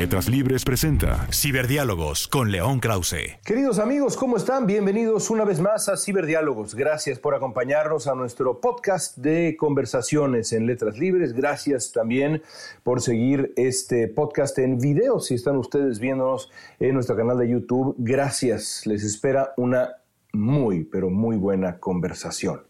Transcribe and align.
Letras 0.00 0.30
Libres 0.30 0.64
presenta 0.64 1.26
Ciberdiálogos 1.30 2.26
con 2.26 2.50
León 2.50 2.80
Krause. 2.80 3.38
Queridos 3.44 3.78
amigos, 3.78 4.16
¿cómo 4.16 4.38
están? 4.38 4.64
Bienvenidos 4.64 5.28
una 5.28 5.44
vez 5.44 5.60
más 5.60 5.90
a 5.90 5.98
Ciberdiálogos. 5.98 6.74
Gracias 6.74 7.18
por 7.18 7.34
acompañarnos 7.34 8.06
a 8.06 8.14
nuestro 8.14 8.62
podcast 8.62 9.18
de 9.18 9.58
conversaciones 9.58 10.54
en 10.54 10.64
Letras 10.66 10.96
Libres. 10.96 11.34
Gracias 11.34 11.92
también 11.92 12.40
por 12.82 13.02
seguir 13.02 13.52
este 13.58 14.08
podcast 14.08 14.58
en 14.58 14.78
video. 14.78 15.20
Si 15.20 15.34
están 15.34 15.58
ustedes 15.58 15.98
viéndonos 15.98 16.50
en 16.78 16.94
nuestro 16.94 17.14
canal 17.14 17.36
de 17.36 17.50
YouTube, 17.50 17.94
gracias. 17.98 18.86
Les 18.86 19.04
espera 19.04 19.52
una 19.58 19.96
muy, 20.32 20.84
pero 20.84 21.10
muy 21.10 21.36
buena 21.36 21.78
conversación. 21.78 22.62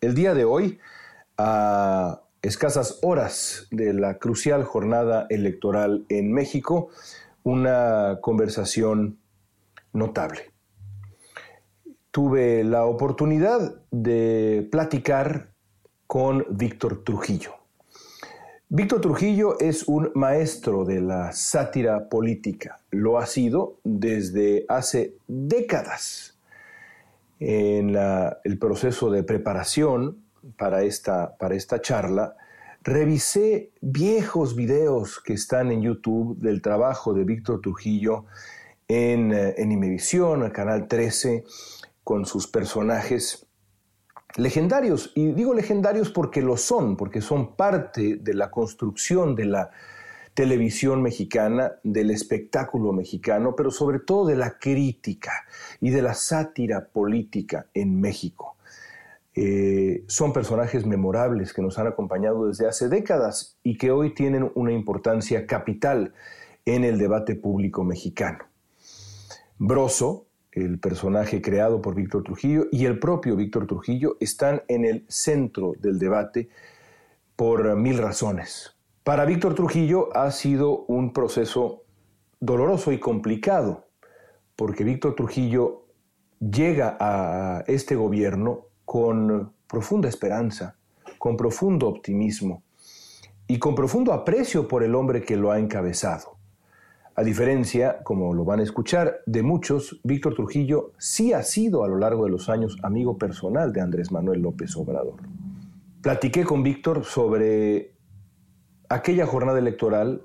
El 0.00 0.14
día 0.14 0.32
de 0.32 0.44
hoy, 0.44 0.78
a 1.38 2.20
escasas 2.46 3.00
horas 3.02 3.66
de 3.72 3.92
la 3.92 4.18
crucial 4.18 4.62
jornada 4.62 5.26
electoral 5.30 6.06
en 6.08 6.32
México, 6.32 6.90
una 7.42 8.18
conversación 8.20 9.18
notable. 9.92 10.52
Tuve 12.12 12.62
la 12.62 12.84
oportunidad 12.84 13.82
de 13.90 14.68
platicar 14.70 15.50
con 16.06 16.46
Víctor 16.50 17.02
Trujillo. 17.02 17.52
Víctor 18.68 19.00
Trujillo 19.00 19.58
es 19.58 19.88
un 19.88 20.12
maestro 20.14 20.84
de 20.84 21.00
la 21.00 21.32
sátira 21.32 22.08
política. 22.08 22.80
Lo 22.90 23.18
ha 23.18 23.26
sido 23.26 23.80
desde 23.82 24.64
hace 24.68 25.16
décadas. 25.26 26.38
En 27.40 27.96
el 28.44 28.58
proceso 28.58 29.10
de 29.10 29.24
preparación 29.24 30.22
para 30.56 30.82
esta, 30.82 31.36
para 31.36 31.54
esta 31.54 31.80
charla, 31.80 32.36
revisé 32.86 33.72
viejos 33.80 34.54
videos 34.54 35.20
que 35.20 35.32
están 35.32 35.72
en 35.72 35.82
YouTube 35.82 36.38
del 36.38 36.62
trabajo 36.62 37.12
de 37.12 37.24
Víctor 37.24 37.60
Trujillo 37.60 38.26
en, 38.86 39.32
eh, 39.32 39.54
en 39.58 39.72
Imevisión, 39.72 40.44
el 40.44 40.52
Canal 40.52 40.86
13, 40.86 41.42
con 42.04 42.26
sus 42.26 42.46
personajes 42.46 43.48
legendarios. 44.36 45.10
Y 45.16 45.32
digo 45.32 45.52
legendarios 45.52 46.10
porque 46.10 46.40
lo 46.40 46.56
son, 46.56 46.96
porque 46.96 47.20
son 47.20 47.56
parte 47.56 48.18
de 48.20 48.34
la 48.34 48.52
construcción 48.52 49.34
de 49.34 49.46
la 49.46 49.70
televisión 50.34 51.02
mexicana, 51.02 51.72
del 51.82 52.12
espectáculo 52.12 52.92
mexicano, 52.92 53.56
pero 53.56 53.72
sobre 53.72 53.98
todo 53.98 54.26
de 54.26 54.36
la 54.36 54.58
crítica 54.58 55.32
y 55.80 55.90
de 55.90 56.02
la 56.02 56.14
sátira 56.14 56.86
política 56.86 57.66
en 57.74 58.00
México. 58.00 58.55
Eh, 59.38 60.04
son 60.08 60.32
personajes 60.32 60.86
memorables 60.86 61.52
que 61.52 61.60
nos 61.60 61.78
han 61.78 61.86
acompañado 61.86 62.48
desde 62.48 62.66
hace 62.66 62.88
décadas 62.88 63.58
y 63.62 63.76
que 63.76 63.90
hoy 63.90 64.14
tienen 64.14 64.50
una 64.54 64.72
importancia 64.72 65.46
capital 65.46 66.14
en 66.64 66.84
el 66.84 66.96
debate 66.96 67.34
público 67.34 67.84
mexicano. 67.84 68.38
Broso, 69.58 70.26
el 70.52 70.78
personaje 70.78 71.42
creado 71.42 71.82
por 71.82 71.94
Víctor 71.94 72.24
Trujillo, 72.24 72.66
y 72.72 72.86
el 72.86 72.98
propio 72.98 73.36
Víctor 73.36 73.66
Trujillo 73.66 74.16
están 74.20 74.62
en 74.68 74.86
el 74.86 75.04
centro 75.06 75.74
del 75.78 75.98
debate 75.98 76.48
por 77.36 77.76
mil 77.76 77.98
razones. 77.98 78.74
Para 79.04 79.26
Víctor 79.26 79.54
Trujillo 79.54 80.16
ha 80.16 80.30
sido 80.30 80.86
un 80.86 81.12
proceso 81.12 81.84
doloroso 82.40 82.90
y 82.90 82.98
complicado, 82.98 83.86
porque 84.56 84.82
Víctor 84.82 85.14
Trujillo 85.14 85.84
llega 86.40 86.96
a 86.98 87.64
este 87.66 87.94
gobierno 87.94 88.65
con 88.86 89.52
profunda 89.66 90.08
esperanza, 90.08 90.76
con 91.18 91.36
profundo 91.36 91.88
optimismo 91.88 92.62
y 93.46 93.58
con 93.58 93.74
profundo 93.74 94.12
aprecio 94.12 94.66
por 94.66 94.82
el 94.82 94.94
hombre 94.94 95.22
que 95.22 95.36
lo 95.36 95.50
ha 95.50 95.58
encabezado. 95.58 96.36
A 97.16 97.22
diferencia, 97.22 98.02
como 98.04 98.32
lo 98.32 98.44
van 98.44 98.60
a 98.60 98.62
escuchar, 98.62 99.20
de 99.26 99.42
muchos, 99.42 100.00
Víctor 100.04 100.34
Trujillo 100.34 100.92
sí 100.98 101.32
ha 101.32 101.42
sido 101.42 101.82
a 101.82 101.88
lo 101.88 101.98
largo 101.98 102.24
de 102.24 102.30
los 102.30 102.48
años 102.48 102.78
amigo 102.82 103.18
personal 103.18 103.72
de 103.72 103.80
Andrés 103.80 104.12
Manuel 104.12 104.40
López 104.40 104.76
Obrador. 104.76 105.16
Platiqué 106.02 106.44
con 106.44 106.62
Víctor 106.62 107.04
sobre 107.04 107.92
aquella 108.88 109.26
jornada 109.26 109.58
electoral, 109.58 110.22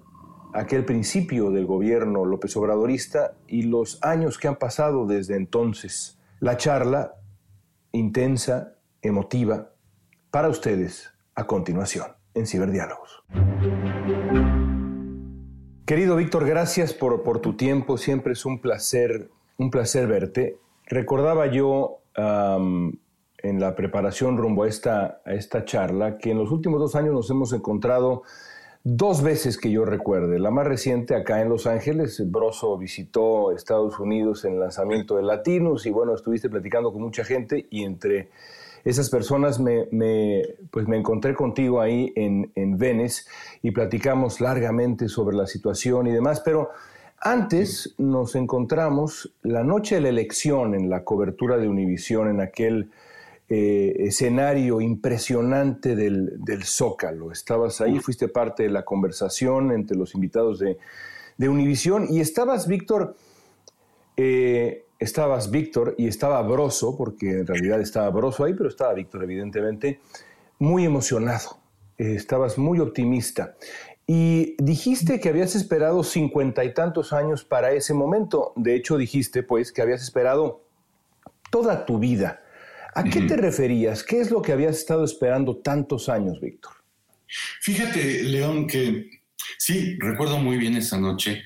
aquel 0.53 0.85
principio 0.85 1.49
del 1.49 1.66
gobierno 1.66 2.25
López 2.25 2.55
Obradorista 2.57 3.33
y 3.47 3.63
los 3.63 4.03
años 4.03 4.38
que 4.38 4.49
han 4.49 4.57
pasado 4.57 5.07
desde 5.07 5.38
entonces. 5.38 6.19
La 6.41 6.57
charla 6.57 7.16
intensa, 7.91 8.75
emotiva, 9.02 9.72
para 10.29 10.50
ustedes 10.50 11.12
a 11.35 11.46
continuación 11.46 12.07
en 12.34 12.47
Ciberdiálogos. 12.47 13.24
Querido 15.85 16.16
Víctor, 16.16 16.46
gracias 16.46 16.94
por, 16.94 17.24
por 17.24 17.40
tu 17.40 17.57
tiempo, 17.57 17.97
siempre 17.97 18.34
es 18.34 18.46
un 18.46 18.62
placer, 18.62 19.29
un 19.57 19.69
placer 19.69 20.07
verte. 20.07 20.57
Recordaba 20.88 21.47
yo 21.47 22.02
en 22.16 23.59
la 23.59 23.75
preparación 23.75 24.38
rumbo 24.38 24.63
a 24.63 24.68
esta, 24.68 25.22
a 25.25 25.34
esta 25.34 25.66
charla 25.66 26.18
que 26.18 26.31
en 26.31 26.38
los 26.38 26.52
últimos 26.52 26.79
dos 26.79 26.96
años 26.96 27.13
nos 27.13 27.29
hemos 27.29 27.53
encontrado 27.53 28.23
dos 28.83 29.21
veces 29.21 29.57
que 29.57 29.71
yo 29.71 29.85
recuerde. 29.85 30.39
La 30.39 30.51
más 30.51 30.65
reciente 30.65 31.15
acá 31.15 31.41
en 31.41 31.49
Los 31.49 31.67
Ángeles, 31.67 32.31
Broso 32.31 32.77
visitó 32.77 33.55
Estados 33.55 33.99
Unidos 33.99 34.43
en 34.45 34.53
el 34.53 34.59
lanzamiento 34.59 35.17
de 35.17 35.23
Latinos 35.23 35.85
y 35.85 35.91
bueno, 35.91 36.15
estuviste 36.15 36.49
platicando 36.49 36.91
con 36.91 37.01
mucha 37.01 37.23
gente 37.23 37.67
y 37.69 37.83
entre 37.83 38.29
esas 38.83 39.11
personas 39.11 39.59
me, 39.59 39.87
pues 40.71 40.87
me 40.87 40.97
encontré 40.97 41.35
contigo 41.35 41.81
ahí 41.81 42.11
en, 42.15 42.51
en 42.55 42.77
Venice 42.77 43.25
y 43.61 43.71
platicamos 43.71 44.41
largamente 44.41 45.07
sobre 45.07 45.37
la 45.37 45.45
situación 45.45 46.07
y 46.07 46.11
demás, 46.11 46.41
pero 46.41 46.69
antes 47.19 47.93
nos 47.99 48.33
encontramos 48.33 49.35
la 49.43 49.63
noche 49.63 49.95
de 49.95 50.01
la 50.01 50.09
elección 50.09 50.73
en 50.73 50.89
la 50.89 51.03
cobertura 51.03 51.57
de 51.57 51.67
Univisión, 51.67 52.27
en 52.27 52.41
aquel 52.41 52.89
eh, 53.53 54.06
escenario 54.07 54.79
impresionante 54.79 55.94
del, 55.94 56.41
del, 56.41 56.63
Zócalo. 56.63 57.34
Estabas 57.34 57.81
ahí, 57.81 58.00
fuiste 58.00 58.29
parte 58.29 58.63
de 58.63 58.69
la 58.69 58.85
conversación 58.85 59.73
entre 59.73 59.97
los 59.97 60.16
invitados 60.16 60.57
de, 60.57 60.78
de 61.35 61.50
Univisión 61.50 62.07
y 62.09 62.22
estabas, 62.22 62.66
Víctor, 62.66 63.17
eh, 64.16 64.85
estabas 65.00 65.51
Víctor 65.51 65.95
y 65.97 66.07
estaba 66.07 66.41
Broso, 66.44 66.95
porque 66.95 67.40
en 67.40 67.45
realidad 67.45 67.81
estaba 67.81 68.09
Broso 68.09 68.45
ahí, 68.45 68.53
pero 68.53 68.69
estaba 68.69 68.94
Víctor, 68.94 69.25
evidentemente, 69.25 70.00
muy 70.57 70.85
emocionado. 70.85 71.57
Eh, 71.97 72.16
estabas 72.16 72.57
muy 72.57 72.79
optimista. 72.79 73.57
Y 74.07 74.56
dijiste 74.63 75.19
que 75.19 75.28
habías 75.28 75.56
esperado 75.56 76.03
cincuenta 76.03 76.63
y 76.63 76.73
tantos 76.73 77.11
años 77.11 77.44
para 77.44 77.73
ese 77.73 77.94
momento. 77.94 78.53
De 78.56 78.75
hecho, 78.75 78.97
dijiste, 78.97 79.44
pues, 79.44 79.73
que 79.73 79.81
habías 79.81 80.01
esperado 80.01 80.63
toda 81.50 81.85
tu 81.85 82.00
vida. 82.00 82.41
¿A 82.94 83.03
qué 83.03 83.22
te 83.22 83.38
referías? 83.38 84.03
¿Qué 84.03 84.19
es 84.19 84.31
lo 84.31 84.41
que 84.41 84.52
habías 84.52 84.78
estado 84.78 85.03
esperando 85.03 85.58
tantos 85.58 86.09
años, 86.09 86.40
Víctor? 86.41 86.73
Fíjate, 87.61 88.23
León, 88.23 88.67
que 88.67 89.09
sí, 89.58 89.97
recuerdo 89.99 90.38
muy 90.40 90.58
bien 90.58 90.76
esa 90.76 90.99
noche 90.99 91.43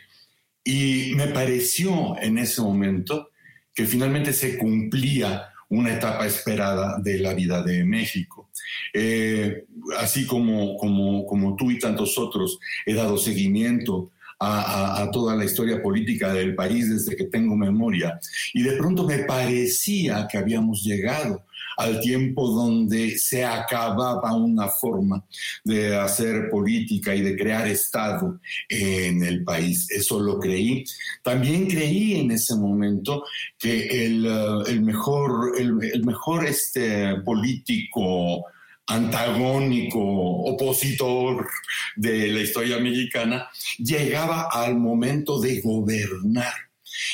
y 0.64 1.14
me 1.16 1.28
pareció 1.28 2.18
en 2.20 2.40
ese 2.40 2.62
momento 2.62 3.30
que 3.74 3.86
finalmente 3.86 4.34
se 4.34 4.58
cumplía 4.58 5.50
una 5.70 5.94
etapa 5.94 6.26
esperada 6.26 7.00
de 7.00 7.20
la 7.20 7.34
vida 7.34 7.62
de 7.62 7.84
México. 7.84 8.50
Eh, 8.94 9.66
así 9.98 10.26
como, 10.26 10.78
como, 10.78 11.26
como 11.26 11.56
tú 11.56 11.70
y 11.70 11.80
tantos 11.80 12.18
otros 12.18 12.60
he 12.86 12.94
dado 12.94 13.18
seguimiento 13.18 14.12
a, 14.40 15.10
toda 15.12 15.36
la 15.36 15.46
historia 15.46 15.82
política 15.82 16.34
del 16.34 16.56
país 16.56 16.90
desde 16.90 17.16
que 17.16 17.26
tengo 17.26 17.56
memoria. 17.56 18.20
Y 18.54 18.64
de 18.64 18.74
pronto 18.74 19.06
me 19.06 19.20
parecía 19.20 20.28
que 20.30 20.38
habíamos 20.38 20.84
llegado 20.84 21.44
al 21.78 22.00
tiempo 22.00 22.50
donde 22.50 23.18
se 23.18 23.44
acababa 23.44 24.34
una 24.34 24.68
forma 24.68 25.24
de 25.64 25.96
hacer 25.96 26.50
política 26.50 27.14
y 27.16 27.22
de 27.22 27.36
crear 27.36 27.68
Estado 27.68 28.40
en 28.70 29.24
el 29.24 29.44
país. 29.44 29.90
Eso 29.92 30.20
lo 30.20 30.40
creí. 30.40 30.84
También 31.22 31.68
creí 31.68 32.20
en 32.20 32.32
ese 32.32 32.56
momento 32.56 33.24
que 33.58 34.06
el, 34.06 34.26
eh, 34.26 34.80
mejor, 34.80 35.54
el, 35.58 36.04
mejor 36.06 36.46
este, 36.46 37.16
político 37.22 38.46
antagónico, 38.88 40.00
opositor 40.00 41.48
de 41.96 42.28
la 42.28 42.42
historia 42.42 42.78
mexicana, 42.80 43.50
llegaba 43.78 44.50
al 44.52 44.78
momento 44.78 45.40
de 45.40 45.62
gobernar. 45.62 46.54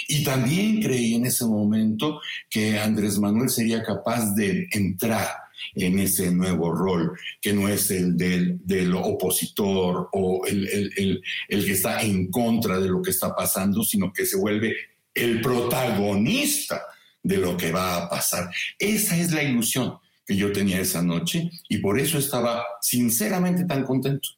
Y 0.07 0.23
también 0.23 0.81
creí 0.81 1.15
en 1.15 1.25
ese 1.25 1.45
momento 1.45 2.21
que 2.49 2.77
Andrés 2.77 3.17
Manuel 3.17 3.49
sería 3.49 3.81
capaz 3.83 4.35
de 4.35 4.67
entrar 4.71 5.27
en 5.73 5.99
ese 5.99 6.31
nuevo 6.31 6.71
rol, 6.71 7.17
que 7.39 7.53
no 7.53 7.69
es 7.69 7.89
el 7.91 8.17
del, 8.17 8.93
opositor 8.95 10.09
o 10.11 10.45
el, 10.45 11.21
el 11.47 11.65
que 11.65 11.71
está 11.71 12.01
en 12.01 12.29
contra 12.29 12.79
de 12.79 12.89
lo 12.89 13.01
que 13.01 13.11
está 13.11 13.33
pasando, 13.35 13.83
sino 13.83 14.11
que 14.11 14.25
se 14.25 14.37
vuelve 14.37 14.75
el 15.13 15.41
protagonista 15.41 16.81
de 17.23 17.37
lo 17.37 17.55
que 17.55 17.71
va 17.71 17.97
a 17.97 18.09
pasar. 18.09 18.49
Esa 18.77 19.17
es 19.17 19.31
la 19.31 19.43
ilusión 19.43 19.97
que 20.31 20.37
yo 20.37 20.53
tenía 20.53 20.79
esa 20.79 21.01
noche 21.01 21.51
y 21.67 21.79
por 21.79 21.99
eso 21.99 22.17
estaba 22.17 22.65
sinceramente 22.79 23.65
tan 23.65 23.83
contento. 23.83 24.29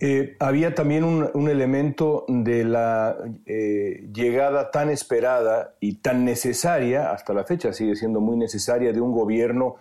Eh, 0.00 0.36
había 0.40 0.74
también 0.74 1.04
un, 1.04 1.48
elemento 1.50 2.24
de 2.28 2.64
la 2.64 3.14
eh, 3.44 4.08
llegada 4.12 4.70
tan 4.70 4.88
esperada 4.88 5.76
y 5.80 5.96
tan 5.96 6.24
necesaria, 6.24 7.12
hasta 7.12 7.34
la 7.34 7.44
fecha 7.44 7.74
sigue 7.74 7.94
siendo 7.94 8.20
muy 8.20 8.38
necesaria, 8.38 8.92
de 8.92 9.02
un 9.02 9.12
gobierno 9.12 9.76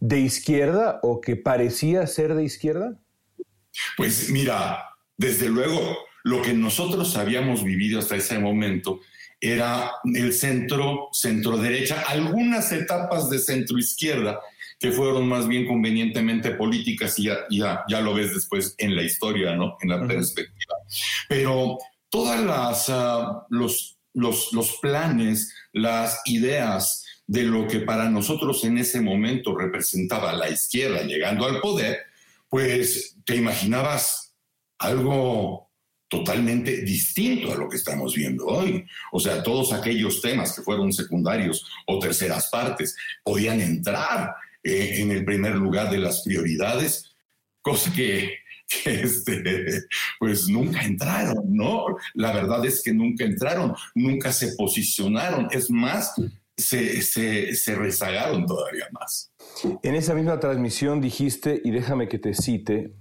de 0.00 0.18
izquierda 0.18 0.98
o 1.04 1.20
que 1.20 1.36
parecía 1.36 2.06
ser 2.08 2.34
de 2.34 2.42
izquierda. 2.42 2.98
Pues 3.96 4.30
mira, 4.30 4.96
desde 5.16 5.48
luego, 5.48 5.78
lo 6.24 6.42
que 6.42 6.54
nosotros 6.54 7.16
habíamos 7.16 7.62
vivido 7.62 8.00
hasta 8.00 8.16
ese 8.16 8.38
momento 8.40 8.98
era 9.40 9.92
el 10.12 10.32
centro, 10.32 11.08
centro 11.12 11.56
derecha, 11.56 12.02
algunas 12.08 12.72
etapas 12.72 13.30
de 13.30 13.38
centro 13.38 13.78
izquierda, 13.78 14.40
que 14.82 14.90
fueron 14.90 15.28
más 15.28 15.46
bien 15.46 15.64
convenientemente 15.64 16.50
políticas 16.50 17.16
y 17.16 17.26
ya, 17.26 17.84
ya, 17.88 18.00
lo 18.00 18.14
ves 18.14 18.34
después 18.34 18.74
en 18.78 18.96
la 18.96 19.04
historia, 19.04 19.54
¿no? 19.54 19.76
En 19.80 19.90
la 19.90 20.04
perspectiva. 20.04 20.74
Pero 21.28 21.78
todas 22.08 22.40
las, 22.40 22.86
ah, 22.88 23.46
los, 23.48 23.96
los, 24.12 24.52
los 24.52 24.78
planes, 24.78 25.54
las 25.72 26.20
ideas 26.24 27.04
de 27.28 27.44
lo 27.44 27.68
que 27.68 27.78
para 27.78 28.10
nosotros 28.10 28.64
en 28.64 28.76
ese 28.76 29.00
momento 29.00 29.56
representaba 29.56 30.32
la 30.32 30.50
izquierda 30.50 31.04
llegando 31.04 31.46
al 31.46 31.60
poder, 31.60 31.98
pues 32.48 33.16
te 33.24 33.36
imaginabas 33.36 34.34
algo 34.78 35.70
totalmente 36.08 36.82
distinto 36.82 37.52
a 37.52 37.56
lo 37.56 37.68
que 37.68 37.76
estamos 37.76 38.16
viendo 38.16 38.46
hoy. 38.46 38.84
O 39.12 39.20
sea, 39.20 39.44
todos 39.44 39.72
aquellos 39.72 40.20
temas 40.20 40.56
que 40.56 40.62
fueron 40.62 40.92
secundarios 40.92 41.64
o 41.86 42.00
terceras 42.00 42.48
partes 42.50 42.96
podían 43.22 43.60
entrar 43.60 44.34
eh, 44.64 45.00
en 45.00 45.10
el 45.10 45.24
primer 45.24 45.56
lugar 45.56 45.90
de 45.90 45.98
las 45.98 46.22
prioridades, 46.22 47.14
cosa 47.60 47.92
que, 47.92 48.34
este, 48.84 49.82
pues 50.18 50.48
nunca 50.48 50.82
entraron, 50.82 51.44
¿no? 51.48 51.84
La 52.14 52.32
verdad 52.32 52.64
es 52.64 52.82
que 52.82 52.92
nunca 52.92 53.24
entraron, 53.24 53.74
nunca 53.94 54.32
se 54.32 54.54
posicionaron, 54.56 55.48
es 55.50 55.70
más, 55.70 56.14
se, 56.56 57.02
se, 57.02 57.74
rezagaron 57.74 58.46
todavía 58.46 58.86
más. 58.92 59.32
En 59.82 59.94
esa 59.94 60.14
misma 60.14 60.38
transmisión 60.38 61.00
dijiste, 61.00 61.60
y 61.64 61.70
déjame 61.70 62.08
que 62.08 62.18
te 62.18 62.34
cite, 62.34 62.92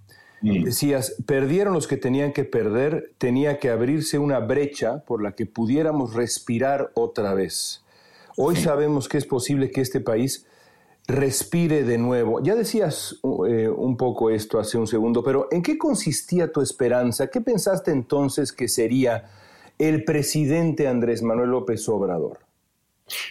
mm. 0.42 0.64
decías, 0.64 1.16
perdieron 1.26 1.74
los 1.74 1.88
que 1.88 1.98
tenían 1.98 2.34
que 2.34 2.44
perder, 2.44 3.14
tenía 3.18 3.60
que 3.60 3.70
abrirse 3.70 4.18
una 4.20 4.40
brecha 4.40 5.04
por 5.06 5.22
la 5.22 5.34
que 5.34 5.46
pudiéramos 5.46 6.14
respirar 6.14 6.92
otra 6.96 7.34
vez. 7.34 7.84
Hoy 8.38 8.56
sabemos 8.56 9.10
que 9.10 9.18
es 9.18 9.26
posible 9.26 9.72
que 9.72 9.82
este 9.82 10.00
país 10.00 10.48
respire 11.08 11.84
de 11.84 11.98
nuevo. 11.98 12.42
Ya 12.44 12.56
decías 12.56 13.20
eh, 13.48 13.68
un 13.68 13.98
poco 13.98 14.30
esto 14.30 14.60
hace 14.60 14.78
un 14.78 14.88
segundo, 14.88 15.24
pero 15.24 15.48
¿en 15.52 15.62
qué 15.62 15.78
consistía 15.78 16.52
tu 16.52 16.62
esperanza? 16.62 17.28
¿Qué 17.28 17.42
pensaste 17.42 17.92
entonces 17.92 18.52
que 18.52 18.68
sería 18.68 19.30
el 19.78 20.04
presidente 20.04 20.88
Andrés 20.88 21.22
Manuel 21.22 21.50
López 21.50 21.88
Obrador? 21.90 22.40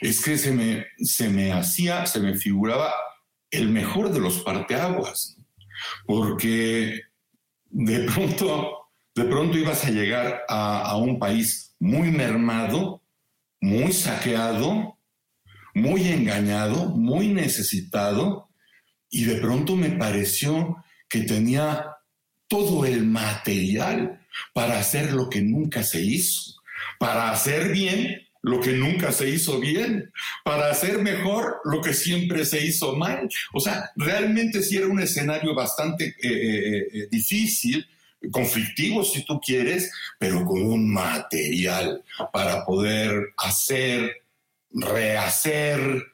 Es 0.00 0.22
que 0.22 0.36
se 0.36 0.52
me, 0.52 0.86
se 0.98 1.28
me 1.28 1.52
hacía, 1.52 2.06
se 2.06 2.20
me 2.20 2.34
figuraba 2.34 2.92
el 3.50 3.68
mejor 3.68 4.10
de 4.10 4.20
los 4.20 4.40
parteaguas, 4.40 5.38
porque 6.06 7.00
de 7.70 8.00
pronto, 8.00 8.88
de 9.14 9.24
pronto 9.24 9.56
ibas 9.56 9.84
a 9.84 9.90
llegar 9.90 10.42
a, 10.48 10.82
a 10.90 10.96
un 10.96 11.18
país 11.18 11.74
muy 11.78 12.10
mermado, 12.10 13.00
muy 13.60 13.92
saqueado, 13.92 14.98
muy 15.74 16.08
engañado, 16.08 16.86
muy 16.86 17.28
necesitado, 17.28 18.48
y 19.10 19.24
de 19.24 19.36
pronto 19.36 19.76
me 19.76 19.90
pareció 19.90 20.76
que 21.08 21.20
tenía 21.20 21.96
todo 22.48 22.84
el 22.84 23.04
material 23.04 24.26
para 24.52 24.78
hacer 24.78 25.12
lo 25.12 25.28
que 25.28 25.42
nunca 25.42 25.82
se 25.82 26.00
hizo, 26.00 26.54
para 26.98 27.30
hacer 27.30 27.70
bien 27.70 28.20
lo 28.42 28.60
que 28.60 28.72
nunca 28.72 29.12
se 29.12 29.28
hizo 29.28 29.60
bien, 29.60 30.10
para 30.44 30.70
hacer 30.70 30.98
mejor 30.98 31.60
lo 31.64 31.82
que 31.82 31.92
siempre 31.92 32.44
se 32.44 32.64
hizo 32.64 32.96
mal. 32.96 33.28
O 33.52 33.60
sea, 33.60 33.90
realmente 33.96 34.62
sí 34.62 34.76
era 34.76 34.86
un 34.86 35.00
escenario 35.00 35.54
bastante 35.54 36.06
eh, 36.06 36.14
eh, 36.22 36.88
eh, 36.92 37.08
difícil, 37.10 37.86
conflictivo 38.30 39.04
si 39.04 39.24
tú 39.24 39.40
quieres, 39.40 39.90
pero 40.18 40.44
con 40.44 40.62
un 40.62 40.92
material 40.92 42.02
para 42.32 42.64
poder 42.64 43.32
hacer 43.36 44.22
rehacer, 44.72 46.04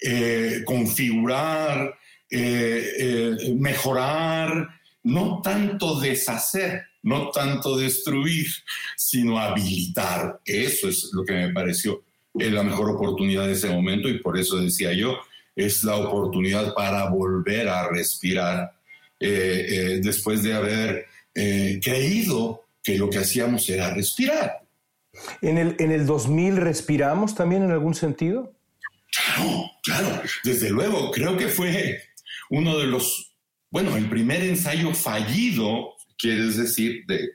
eh, 0.00 0.62
configurar, 0.64 1.94
eh, 2.30 2.92
eh, 2.98 3.54
mejorar, 3.58 4.68
no 5.04 5.40
tanto 5.42 6.00
deshacer, 6.00 6.82
no 7.02 7.30
tanto 7.30 7.76
destruir, 7.76 8.46
sino 8.96 9.38
habilitar. 9.38 10.40
Eso 10.44 10.88
es 10.88 11.10
lo 11.12 11.24
que 11.24 11.32
me 11.32 11.52
pareció 11.52 12.02
la 12.34 12.62
mejor 12.62 12.90
oportunidad 12.90 13.46
de 13.46 13.54
ese 13.54 13.70
momento 13.70 14.10
y 14.10 14.18
por 14.18 14.38
eso 14.38 14.56
decía 14.56 14.92
yo, 14.92 15.16
es 15.54 15.82
la 15.84 15.96
oportunidad 15.96 16.74
para 16.74 17.08
volver 17.08 17.66
a 17.66 17.88
respirar 17.88 18.72
después 19.18 20.42
de 20.42 20.52
haber 20.52 21.06
creído 21.32 22.66
que 22.84 22.98
lo 22.98 23.08
que 23.08 23.18
hacíamos 23.18 23.66
era 23.70 23.94
respirar. 23.94 24.65
¿En 25.42 25.58
el, 25.58 25.76
¿En 25.78 25.92
el 25.92 26.06
2000 26.06 26.56
respiramos 26.56 27.34
también 27.34 27.62
en 27.62 27.70
algún 27.70 27.94
sentido? 27.94 28.54
Claro, 29.10 29.70
claro, 29.82 30.22
desde 30.44 30.70
luego. 30.70 31.10
Creo 31.10 31.36
que 31.36 31.48
fue 31.48 32.00
uno 32.50 32.78
de 32.78 32.86
los, 32.86 33.32
bueno, 33.70 33.96
el 33.96 34.08
primer 34.08 34.42
ensayo 34.42 34.92
fallido, 34.94 35.94
quieres 36.18 36.56
decir, 36.56 37.04
de, 37.06 37.30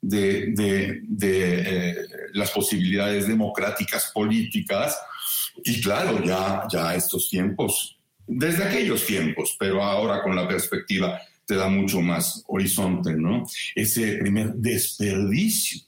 de, 0.00 1.02
eh, 1.22 1.94
las 2.34 2.50
posibilidades 2.50 3.26
democráticas 3.26 4.10
políticas. 4.14 4.98
Y 5.64 5.80
claro, 5.80 6.22
ya, 6.22 6.64
ya 6.70 6.94
estos 6.94 7.28
tiempos, 7.28 7.98
desde 8.26 8.64
aquellos 8.64 9.04
tiempos, 9.06 9.56
pero 9.58 9.82
ahora 9.82 10.22
con 10.22 10.36
la 10.36 10.46
perspectiva 10.46 11.20
te 11.46 11.54
da 11.54 11.68
mucho 11.68 12.00
más 12.00 12.42
horizonte, 12.48 13.14
¿no? 13.14 13.46
Ese 13.74 14.16
primer 14.16 14.52
desperdicio 14.54 15.85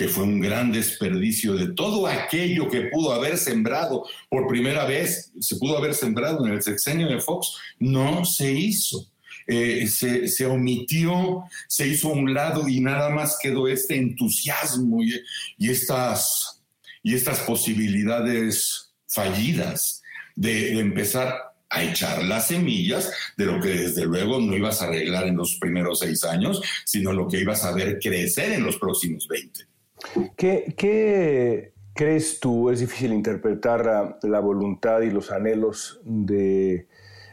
que 0.00 0.08
fue 0.08 0.24
un 0.24 0.40
gran 0.40 0.72
desperdicio 0.72 1.54
de 1.56 1.74
todo 1.74 2.06
aquello 2.06 2.70
que 2.70 2.86
pudo 2.86 3.12
haber 3.12 3.36
sembrado 3.36 4.06
por 4.30 4.48
primera 4.48 4.86
vez, 4.86 5.30
se 5.38 5.56
pudo 5.56 5.76
haber 5.76 5.92
sembrado 5.92 6.46
en 6.46 6.54
el 6.54 6.62
sexenio 6.62 7.06
de 7.06 7.20
Fox, 7.20 7.48
no 7.78 8.24
se 8.24 8.50
hizo. 8.50 9.06
Eh, 9.46 9.86
se, 9.88 10.46
omitió, 10.46 11.44
se 11.68 11.86
hizo 11.86 12.08
a 12.08 12.12
un 12.12 12.32
lado 12.32 12.66
y 12.66 12.80
nada 12.80 13.10
más 13.10 13.36
quedó 13.42 13.68
este 13.68 13.96
entusiasmo 13.96 15.02
y, 15.02 15.68
estas, 15.68 16.62
y 17.02 17.14
estas 17.14 17.40
posibilidades 17.40 18.94
fallidas 19.06 20.00
de, 20.34 20.76
de 20.76 20.80
empezar 20.80 21.34
a 21.68 21.84
echar 21.84 22.24
las 22.24 22.46
semillas 22.46 23.12
de 23.36 23.44
lo 23.44 23.60
que 23.60 23.68
desde 23.68 24.06
luego 24.06 24.40
no 24.40 24.56
ibas 24.56 24.80
a 24.80 24.86
arreglar 24.86 25.26
en 25.26 25.36
los 25.36 25.56
primeros 25.56 25.98
seis 25.98 26.24
años, 26.24 26.62
sino 26.86 27.12
lo 27.12 27.28
que 27.28 27.40
ibas 27.40 27.64
a 27.66 27.74
ver 27.74 27.98
crecer 27.98 28.52
en 28.52 28.64
los 28.64 28.78
próximos 28.78 29.28
veinte. 29.28 29.69
¿Qué, 30.36 31.72
crees 31.94 32.40
tú? 32.40 32.70
Es 32.70 32.80
difícil 32.80 33.12
interpretar 33.12 34.18
la, 34.22 34.40
voluntad 34.40 35.00
y 35.02 35.10
los 35.10 35.30
anhelos 35.30 36.00
de, 36.04 36.86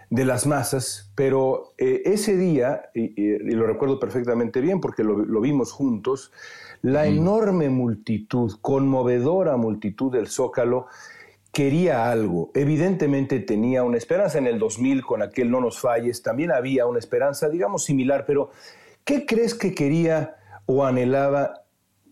las 0.10 0.46
masas, 0.46 1.12
pero 1.16 1.74
eh, 1.78 2.02
ese 2.06 2.38
día, 2.38 2.90
y, 2.94 3.38
lo 3.54 3.68
recuerdo 3.68 4.00
perfectamente 4.00 4.62
bien 4.62 4.82
porque 4.82 5.04
lo, 5.04 5.42
vimos 5.42 5.72
juntos, 5.72 6.32
la 6.82 7.08
enorme 7.08 7.70
multitud, 7.70 8.54
conmovedora 8.62 9.58
multitud 9.58 10.12
del 10.12 10.28
Zócalo, 10.28 10.88
quería 11.52 12.12
algo. 12.12 12.52
Evidentemente 12.54 13.40
tenía 13.40 13.84
una 13.84 13.98
esperanza 13.98 14.38
en 14.38 14.46
el 14.46 14.60
2000 14.60 15.02
con 15.02 15.24
aquel 15.24 15.50
No 15.50 15.60
nos 15.60 15.80
falles. 15.80 16.22
También 16.22 16.52
había 16.52 16.86
una 16.86 17.00
esperanza, 17.00 17.50
digamos, 17.50 17.84
similar. 17.84 18.26
Pero, 18.28 18.52
¿qué 19.04 19.26
crees 19.26 19.56
que 19.56 19.74
quería 19.74 20.36
o 20.68 20.86
anhelaba 20.86 21.67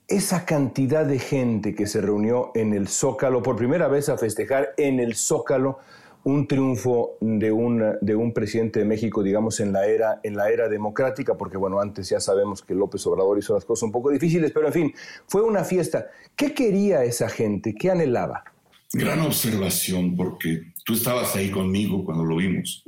esa 0.08 0.46
cantidad 0.46 1.06
de 1.06 1.20
gente 1.20 1.74
que 1.74 1.88
se 1.88 2.02
reunió 2.02 2.52
en 2.54 2.74
el 2.74 2.88
Zócalo 2.88 3.42
por 3.42 3.56
primera 3.56 3.88
vez 3.88 4.10
a 4.10 4.18
festejar 4.18 4.74
en 4.78 5.00
el 5.00 5.16
Zócalo 5.16 5.80
un 6.26 6.48
triunfo 6.48 7.18
de 7.22 7.52
un, 7.52 7.98
de 8.02 8.16
un 8.16 8.34
presidente 8.34 8.80
de 8.80 8.86
México, 8.86 9.22
digamos, 9.22 9.60
en 9.60 9.72
la, 9.72 9.86
era, 9.86 10.20
en 10.24 10.36
la 10.36 10.50
era 10.50 10.68
democrática, 10.68 11.36
porque 11.36 11.56
bueno, 11.56 11.80
antes 11.80 12.10
ya 12.10 12.20
sabemos 12.20 12.64
que 12.64 12.74
López 12.74 13.06
Obrador 13.06 13.38
hizo 13.38 13.54
las 13.54 13.64
cosas 13.64 13.84
un 13.84 13.92
poco 13.92 14.10
difíciles, 14.10 14.52
pero 14.52 14.66
en 14.68 14.74
fin, 14.74 14.94
fue 15.28 15.44
una 15.44 15.64
fiesta. 15.64 16.08
¿Qué 16.36 16.54
quería 16.56 17.04
esa 17.04 17.30
gente? 17.30 17.76
¿Qué 17.76 17.92
anhelaba? 17.92 18.44
Gran 18.92 19.22
observación, 19.22 20.16
porque 20.16 20.74
tú 20.84 20.94
estabas 20.94 21.36
ahí 21.36 21.52
conmigo 21.52 22.04
cuando 22.04 22.26
lo 22.26 22.38
vimos. 22.38 22.84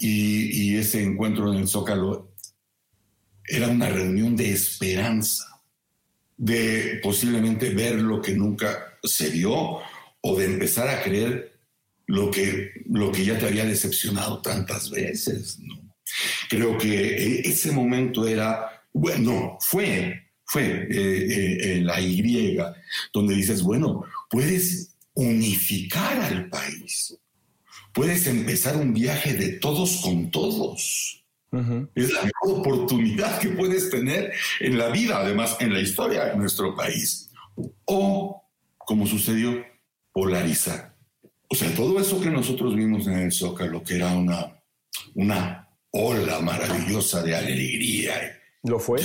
Y, 0.00 0.72
y 0.72 0.78
ese 0.78 1.02
encuentro 1.02 1.52
en 1.52 1.58
el 1.58 1.68
Zócalo 1.68 2.30
era 3.46 3.68
una 3.68 3.90
reunión 3.90 4.36
de 4.36 4.50
esperanza, 4.50 5.53
de 6.36 7.00
posiblemente 7.02 7.70
ver 7.70 7.96
lo 7.96 8.20
que 8.20 8.32
nunca 8.32 8.98
se 9.02 9.30
vio 9.30 9.80
o 10.20 10.36
de 10.36 10.44
empezar 10.44 10.88
a 10.88 11.02
creer 11.02 11.54
lo 12.06 12.30
que, 12.30 12.72
lo 12.90 13.12
que 13.12 13.24
ya 13.24 13.38
te 13.38 13.46
había 13.46 13.64
decepcionado 13.64 14.40
tantas 14.42 14.90
veces. 14.90 15.58
¿no? 15.60 15.84
Creo 16.48 16.76
que 16.78 16.94
eh, 16.94 17.42
ese 17.44 17.72
momento 17.72 18.26
era, 18.26 18.82
bueno, 18.92 19.58
fue, 19.60 20.30
fue 20.44 20.86
eh, 20.90 21.58
eh, 21.60 21.80
la 21.82 22.00
Y, 22.00 22.56
donde 23.12 23.34
dices, 23.34 23.62
bueno, 23.62 24.04
puedes 24.30 24.96
unificar 25.14 26.20
al 26.20 26.48
país, 26.48 27.16
puedes 27.92 28.26
empezar 28.26 28.76
un 28.76 28.92
viaje 28.92 29.34
de 29.34 29.52
todos 29.52 30.00
con 30.02 30.30
todos. 30.30 31.23
Es 31.94 32.12
la 32.12 32.22
mejor 32.22 32.60
oportunidad 32.60 33.38
que 33.38 33.50
puedes 33.50 33.90
tener 33.90 34.32
en 34.60 34.78
la 34.78 34.88
vida, 34.88 35.18
además 35.18 35.56
en 35.60 35.72
la 35.72 35.80
historia 35.80 36.26
de 36.26 36.36
nuestro 36.36 36.74
país. 36.74 37.30
O, 37.84 38.42
como 38.78 39.06
sucedió, 39.06 39.64
polarizar 40.12 40.94
o 41.54 41.56
sea, 41.56 41.72
todo 41.74 42.00
eso 42.00 42.20
que 42.20 42.30
nosotros 42.30 42.74
vimos 42.74 43.06
en 43.06 43.14
el 43.14 43.32
Zócalo, 43.32 43.80
que 43.84 43.94
era 43.94 44.08
una, 44.08 44.60
una 45.14 45.68
ola 45.92 46.40
maravillosa 46.40 47.22
de 47.22 47.36
alegría. 47.36 48.40
Lo 48.64 48.80
fue. 48.80 49.00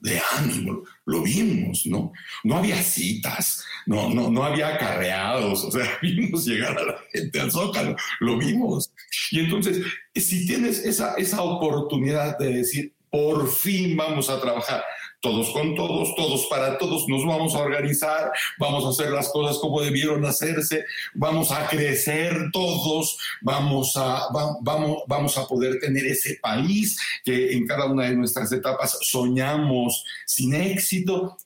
De 0.00 0.20
ánimo, 0.36 0.82
lo 1.06 1.22
vimos, 1.22 1.86
¿no? 1.86 2.12
No 2.44 2.56
había 2.56 2.82
citas, 2.82 3.64
no, 3.86 4.10
no, 4.10 4.30
no 4.30 4.44
había 4.44 4.68
acarreados, 4.68 5.64
o 5.64 5.70
sea, 5.70 5.98
vimos 6.02 6.46
llegar 6.46 6.78
a 6.78 6.84
la 6.84 6.98
gente 7.12 7.40
al 7.40 7.50
Zócalo, 7.50 7.96
lo 8.20 8.38
vimos. 8.38 8.92
Y 9.30 9.40
entonces, 9.40 9.84
si 10.14 10.46
tienes 10.46 10.80
esa, 10.84 11.14
esa 11.14 11.42
oportunidad 11.42 12.38
de 12.38 12.54
decir, 12.54 12.94
por 13.10 13.48
fin 13.50 13.96
vamos 13.96 14.28
a 14.28 14.40
trabajar, 14.40 14.82
todos 15.20 15.50
con 15.50 15.74
todos, 15.74 16.14
todos 16.14 16.46
para 16.46 16.78
todos, 16.78 17.08
nos 17.08 17.24
vamos 17.26 17.54
a 17.54 17.58
organizar, 17.58 18.30
vamos 18.58 18.84
a 18.84 18.90
hacer 18.90 19.12
las 19.12 19.28
cosas 19.28 19.58
como 19.58 19.80
debieron 19.80 20.24
hacerse, 20.24 20.84
vamos 21.14 21.50
a 21.50 21.68
crecer 21.68 22.50
todos, 22.52 23.18
vamos 23.42 23.96
a, 23.96 24.28
vamos, 24.62 25.02
vamos 25.06 25.36
a 25.36 25.46
poder 25.46 25.80
tener 25.80 26.06
ese 26.06 26.38
país 26.40 26.98
que 27.24 27.52
en 27.52 27.66
cada 27.66 27.86
una 27.86 28.04
de 28.04 28.16
nuestras 28.16 28.52
etapas 28.52 28.98
soñamos 29.02 30.04
sin 30.26 30.54
éxito. 30.54 31.36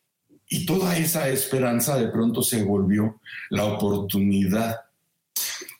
Y 0.48 0.66
toda 0.66 0.98
esa 0.98 1.30
esperanza 1.30 1.96
de 1.96 2.08
pronto 2.08 2.42
se 2.42 2.62
volvió 2.62 3.20
la 3.48 3.64
oportunidad 3.64 4.80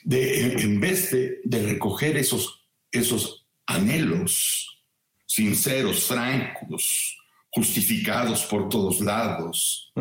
de, 0.03 0.55
en 0.63 0.81
vez 0.81 1.11
de, 1.11 1.41
de 1.45 1.63
recoger 1.63 2.17
esos, 2.17 2.63
esos 2.91 3.45
anhelos 3.67 4.69
sinceros, 5.27 6.05
francos, 6.05 7.22
justificados 7.53 8.45
por 8.47 8.69
todos 8.69 9.01
lados. 9.01 9.93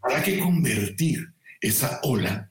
¿Para 0.00 0.22
qué 0.22 0.38
convertir 0.38 1.26
esa 1.60 2.00
ola 2.02 2.50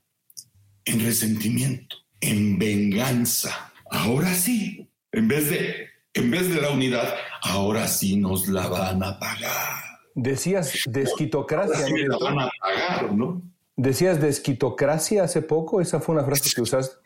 en 0.86 1.00
resentimiento, 1.00 1.96
en 2.22 2.60
venganza? 2.60 3.74
Ahora 3.90 4.34
sí, 4.34 4.90
en 5.12 5.28
vez 5.28 5.50
de, 5.50 5.88
en 6.14 6.30
vez 6.30 6.54
de 6.54 6.62
la 6.62 6.70
unidad, 6.70 7.16
ahora 7.42 7.88
sí 7.88 8.18
nos 8.18 8.48
la 8.48 8.68
van 8.68 9.02
a 9.02 9.18
pagar. 9.18 9.84
Decías 10.14 10.82
desquitocracia. 10.90 11.86
Sí 11.86 12.04
la 12.06 12.18
van 12.18 12.40
a 12.40 12.50
pagar, 12.60 13.14
¿no? 13.14 13.42
Decías 13.76 14.20
desquitocracia 14.20 15.24
hace 15.24 15.42
poco, 15.42 15.80
esa 15.80 16.00
fue 16.00 16.16
una 16.16 16.26
frase 16.26 16.50
que 16.54 16.62
usaste. 16.62 16.98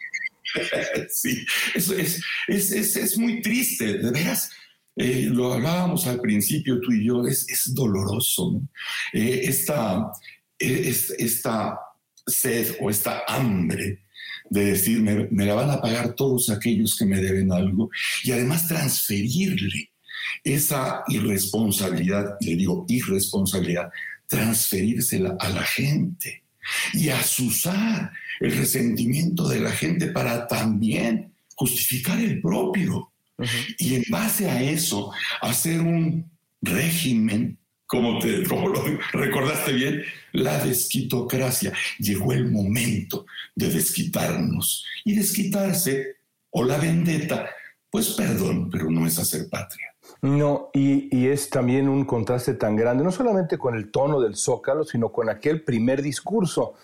sí, 1.09 1.45
eso 1.75 1.93
es, 1.93 2.23
es, 2.47 2.71
es, 2.71 2.95
es 2.95 3.17
muy 3.17 3.41
triste, 3.41 3.97
de 3.97 4.11
veras 4.11 4.51
eh, 4.95 5.29
lo 5.31 5.53
hablábamos 5.53 6.05
al 6.07 6.19
principio 6.19 6.79
tú 6.81 6.91
y 6.91 7.05
yo, 7.05 7.25
es, 7.25 7.73
doloroso. 7.73 8.61
Eh, 9.13 9.41
esta, 9.43 10.11
eh, 10.59 10.93
esta 11.17 11.79
sed 12.25 12.75
o 12.81 12.89
esta 12.89 13.23
hambre 13.27 14.03
de 14.49 14.65
decir, 14.65 15.01
me, 15.01 15.27
me, 15.31 15.45
la 15.45 15.53
van 15.53 15.69
a 15.71 15.81
pagar 15.81 16.13
todos 16.13 16.49
aquellos 16.49 16.97
que 16.97 17.05
me 17.05 17.21
deben 17.21 17.51
algo 17.51 17.89
y 18.23 18.31
además 18.31 18.67
transferirle 18.67 19.91
esa 20.43 21.03
irresponsabilidad, 21.07 22.35
le 22.41 22.55
digo 22.55 22.85
irresponsabilidad, 22.87 23.89
transferírsela 24.27 25.35
a 25.39 25.49
la 25.49 25.63
gente 25.63 26.43
y 26.93 27.09
asusar 27.09 28.11
el 28.39 28.57
resentimiento 28.57 29.47
de 29.47 29.59
la 29.59 29.71
gente 29.71 30.07
para 30.07 30.47
también 30.47 31.33
justificar 31.55 32.19
el 32.19 32.41
propio. 32.41 33.11
Y 33.77 33.95
en 33.95 34.03
base 34.09 34.49
a 34.49 34.61
eso, 34.61 35.11
hacer 35.41 35.79
un 35.81 36.29
régimen, 36.61 37.57
como, 37.85 38.19
te, 38.19 38.37
lo 38.37 38.73
recordaste 39.11 39.73
bien, 39.73 40.03
la 40.31 40.63
desquitocracia. 40.63 41.73
Llegó 41.99 42.33
el 42.33 42.51
momento 42.51 43.25
de 43.55 43.69
desquitarnos. 43.69 44.85
Y 45.03 45.15
desquitarse, 45.15 46.17
o 46.51 46.63
la 46.63 46.77
vendetta, 46.77 47.49
pues 47.89 48.09
perdón, 48.09 48.69
pero 48.69 48.89
no 48.89 49.05
es 49.05 49.19
hacer 49.19 49.49
patria. 49.49 49.87
No, 50.21 50.69
y, 50.73 51.15
y, 51.15 51.27
es 51.27 51.49
también 51.49 51.89
un 51.89 52.05
contraste 52.05 52.53
tan 52.53 52.75
grande, 52.75 53.03
no 53.03 53.11
solamente 53.11 53.57
con 53.57 53.75
el 53.75 53.89
tono 53.89 54.21
del 54.21 54.35
zócalo, 54.35 54.83
sino 54.83 55.11
con 55.11 55.29
aquel 55.29 55.63
primer 55.63 56.01
discurso 56.01 56.75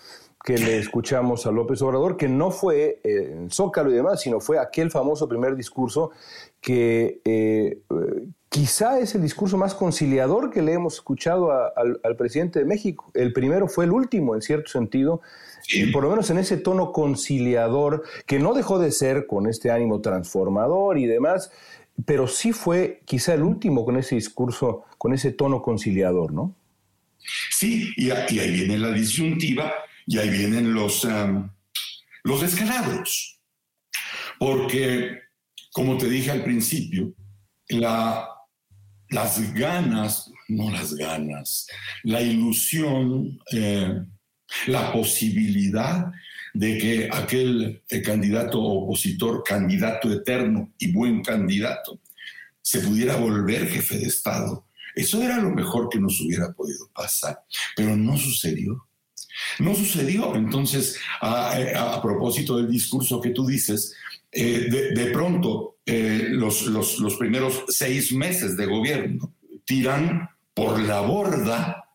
que 0.44 0.56
le 0.56 0.78
escuchamos 0.78 1.46
a 1.46 1.52
López 1.52 1.82
Obrador, 1.82 2.16
que 2.16 2.28
no 2.28 2.50
fue 2.50 3.00
eh, 3.04 3.32
en 3.32 3.50
Zócalo 3.50 3.90
y 3.90 3.94
demás, 3.94 4.20
sino 4.20 4.40
fue 4.40 4.58
aquel 4.58 4.90
famoso 4.90 5.28
primer 5.28 5.56
discurso 5.56 6.12
que 6.60 7.20
eh, 7.24 7.78
quizá 8.48 8.98
es 8.98 9.14
el 9.14 9.22
discurso 9.22 9.56
más 9.56 9.74
conciliador 9.74 10.50
que 10.50 10.62
le 10.62 10.72
hemos 10.72 10.94
escuchado 10.94 11.50
al, 11.52 12.16
presidente 12.16 12.60
de 12.60 12.64
México. 12.64 13.10
El 13.14 13.32
primero 13.32 13.68
fue 13.68 13.84
el 13.84 13.92
último, 13.92 14.34
en 14.34 14.42
cierto 14.42 14.70
sentido, 14.70 15.20
y 15.68 15.90
por 15.92 16.04
lo 16.04 16.10
menos 16.10 16.30
en 16.30 16.38
ese 16.38 16.56
tono 16.56 16.92
conciliador, 16.92 18.04
que 18.26 18.38
no 18.38 18.54
dejó 18.54 18.78
de 18.78 18.90
ser 18.90 19.26
con 19.26 19.48
este 19.48 19.70
ánimo 19.70 20.00
transformador 20.00 20.98
y 20.98 21.06
demás, 21.06 21.50
pero 22.06 22.26
sí 22.26 22.52
fue 22.52 23.00
quizá 23.04 23.34
el 23.34 23.42
último 23.42 23.84
con 23.84 23.96
ese 23.96 24.14
discurso, 24.14 24.84
con 24.98 25.12
ese 25.12 25.32
tono 25.32 25.62
conciliador, 25.62 26.32
¿no? 26.32 26.54
Sí, 27.50 27.92
y, 27.96 28.10
ahí 28.10 28.50
viene 28.50 28.78
la 28.78 28.92
disyuntiva 28.92 29.72
y 30.08 30.16
ahí 30.16 30.30
vienen 30.30 30.72
los, 30.72 31.06
los 32.24 32.40
descalabros. 32.40 33.40
Porque, 34.38 35.18
como 35.70 35.98
te 35.98 36.08
dije 36.08 36.30
al 36.30 36.42
principio, 36.44 37.12
la, 37.68 38.26
las 39.10 39.52
ganas, 39.52 40.32
no 40.48 40.70
las 40.70 40.94
ganas, 40.94 41.66
la 42.04 42.22
ilusión, 42.22 43.38
eh, 43.52 44.00
la 44.66 44.92
posibilidad 44.92 46.06
de 46.54 46.78
que 46.78 47.08
aquel 47.12 47.82
eh, 47.90 48.00
candidato 48.00 48.62
opositor, 48.62 49.44
candidato 49.44 50.10
eterno 50.10 50.72
y 50.78 50.90
buen 50.90 51.22
candidato, 51.22 52.00
se 52.62 52.80
pudiera 52.80 53.16
volver 53.16 53.68
jefe 53.68 53.98
de 53.98 54.06
Estado. 54.06 54.66
Eso 54.94 55.22
era 55.22 55.36
lo 55.38 55.50
mejor 55.50 55.90
que 55.90 56.00
nos 56.00 56.18
hubiera 56.22 56.50
podido 56.54 56.90
pasar, 56.94 57.38
pero 57.76 57.94
no 57.94 58.16
sucedió. 58.16 58.87
No 59.58 59.74
sucedió. 59.74 60.34
Entonces, 60.36 60.98
a, 61.20 62.00
propósito 62.02 62.56
del 62.56 62.70
discurso 62.70 63.20
que 63.20 63.30
tú 63.30 63.46
dices, 63.46 63.94
eh, 64.30 64.92
de, 64.94 65.06
pronto 65.06 65.78
eh, 65.86 66.26
los, 66.30 66.66
los, 66.66 67.16
primeros 67.16 67.64
seis 67.68 68.12
meses 68.12 68.56
de 68.56 68.66
gobierno 68.66 69.34
tiran 69.64 70.28
por 70.54 70.80
la 70.80 71.00
borda 71.00 71.88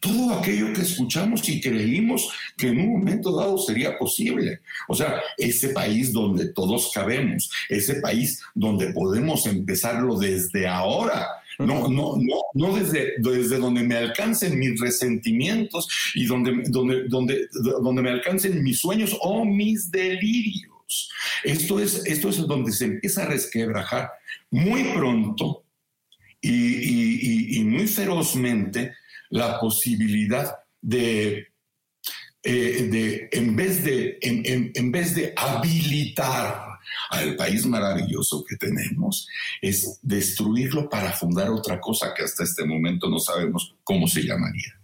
todo 0.00 0.34
aquello 0.34 0.72
que 0.72 0.82
escuchamos 0.82 1.48
y 1.48 1.60
creímos 1.60 2.30
que 2.56 2.68
en 2.68 2.80
un 2.80 2.98
momento 2.98 3.36
dado 3.36 3.58
sería 3.58 3.98
posible. 3.98 4.60
O 4.88 4.94
sea, 4.94 5.20
ese 5.36 5.70
país 5.70 6.12
donde 6.12 6.52
todos 6.52 6.90
cabemos, 6.92 7.50
ese 7.68 7.96
país 8.00 8.42
donde 8.54 8.92
podemos 8.92 9.46
empezarlo 9.46 10.18
desde 10.18 10.66
ahora. 10.66 11.26
No, 11.58 11.88
no, 11.88 12.16
no, 12.16 12.42
no 12.54 12.76
desde, 12.76 13.14
desde 13.18 13.58
donde 13.58 13.82
me 13.82 13.96
alcancen 13.96 14.58
mis 14.58 14.80
resentimientos 14.80 15.88
y 16.14 16.26
donde, 16.26 16.62
donde, 16.68 17.08
donde, 17.08 17.48
donde 17.52 18.02
me 18.02 18.10
alcancen 18.10 18.62
mis 18.62 18.80
sueños 18.80 19.16
o 19.20 19.44
mis 19.44 19.90
delirios. 19.90 21.10
Esto 21.42 21.80
es, 21.80 22.06
esto 22.06 22.28
es 22.28 22.38
donde 22.46 22.72
se 22.72 22.84
empieza 22.84 23.24
a 23.24 23.26
resquebrajar 23.26 24.10
muy 24.50 24.84
pronto 24.94 25.64
y, 26.40 27.58
y 27.58 27.64
muy 27.64 27.88
ferozmente 27.88 28.94
la 29.30 29.58
posibilidad 29.60 30.56
de, 30.80 31.48
eh, 32.44 32.88
de 32.90 33.28
en, 33.32 33.56
vez 33.56 33.84
de 33.84 34.18
en, 34.22 34.70
en, 34.74 34.92
vez 34.92 35.14
de 35.14 35.32
habilitar 35.36 36.77
al 37.10 37.36
país 37.36 37.66
maravilloso 37.66 38.44
que 38.44 38.56
tenemos, 38.56 39.28
es 39.62 39.98
destruirlo 40.02 40.88
para 40.88 41.12
fundar 41.12 41.50
otra 41.50 41.80
cosa 41.80 42.12
que 42.14 42.24
hasta 42.24 42.44
este 42.44 42.64
momento 42.64 43.08
no 43.08 43.18
sabemos 43.18 43.76
cómo 43.84 44.06
se 44.06 44.22
llamaría. 44.22 44.74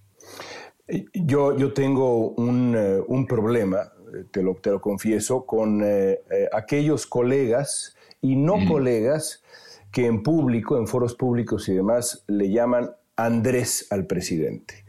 Yo, 1.14 1.56
yo 1.56 1.72
tengo 1.72 2.30
un, 2.30 2.74
eh, 2.76 3.00
un 3.06 3.26
problema, 3.26 3.90
te 4.30 4.42
lo, 4.42 4.54
te 4.56 4.70
lo, 4.70 4.80
confieso, 4.80 5.46
con 5.46 5.82
eh, 5.82 6.20
aquellos 6.52 7.06
colegas 7.06 7.96
y 8.20 8.36
no 8.36 8.66
colegas 8.66 9.42
que 9.94 10.06
en 10.06 10.22
público, 10.22 10.76
en 10.76 10.88
foros 10.88 11.14
públicos 11.14 11.68
y 11.68 11.72
demás, 11.72 12.24
le 12.26 12.50
llaman 12.50 12.90
Andrés 13.16 13.86
al 13.90 14.06
presidente, 14.06 14.83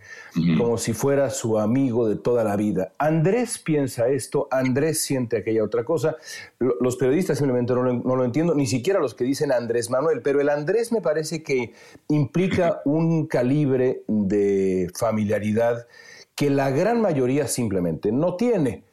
como 0.57 0.77
si 0.77 0.93
fuera 0.93 1.29
su 1.29 1.59
amigo 1.59 2.07
de 2.07 2.15
toda 2.15 2.43
la 2.43 2.55
vida. 2.55 2.93
Andrés 2.97 3.57
piensa 3.57 4.07
esto, 4.07 4.47
Andrés 4.51 5.01
siente 5.01 5.37
aquella 5.37 5.63
otra 5.63 5.83
cosa. 5.83 6.17
Los 6.59 6.97
periodistas 6.97 7.37
simplemente 7.37 7.73
no 7.73 7.83
lo, 7.83 7.93
no 7.93 8.15
lo 8.15 8.25
entiendo, 8.25 8.53
ni 8.53 8.67
siquiera 8.67 8.99
los 8.99 9.13
que 9.13 9.23
dicen 9.23 9.51
Andrés 9.51 9.89
Manuel, 9.89 10.21
pero 10.21 10.41
el 10.41 10.49
Andrés 10.49 10.91
me 10.91 11.01
parece 11.01 11.43
que 11.43 11.73
implica 12.09 12.81
un 12.85 13.27
calibre 13.27 14.03
de 14.07 14.89
familiaridad 14.93 15.87
que 16.35 16.49
la 16.49 16.69
gran 16.69 17.01
mayoría 17.01 17.47
simplemente 17.47 18.11
no 18.11 18.35
tiene. 18.35 18.83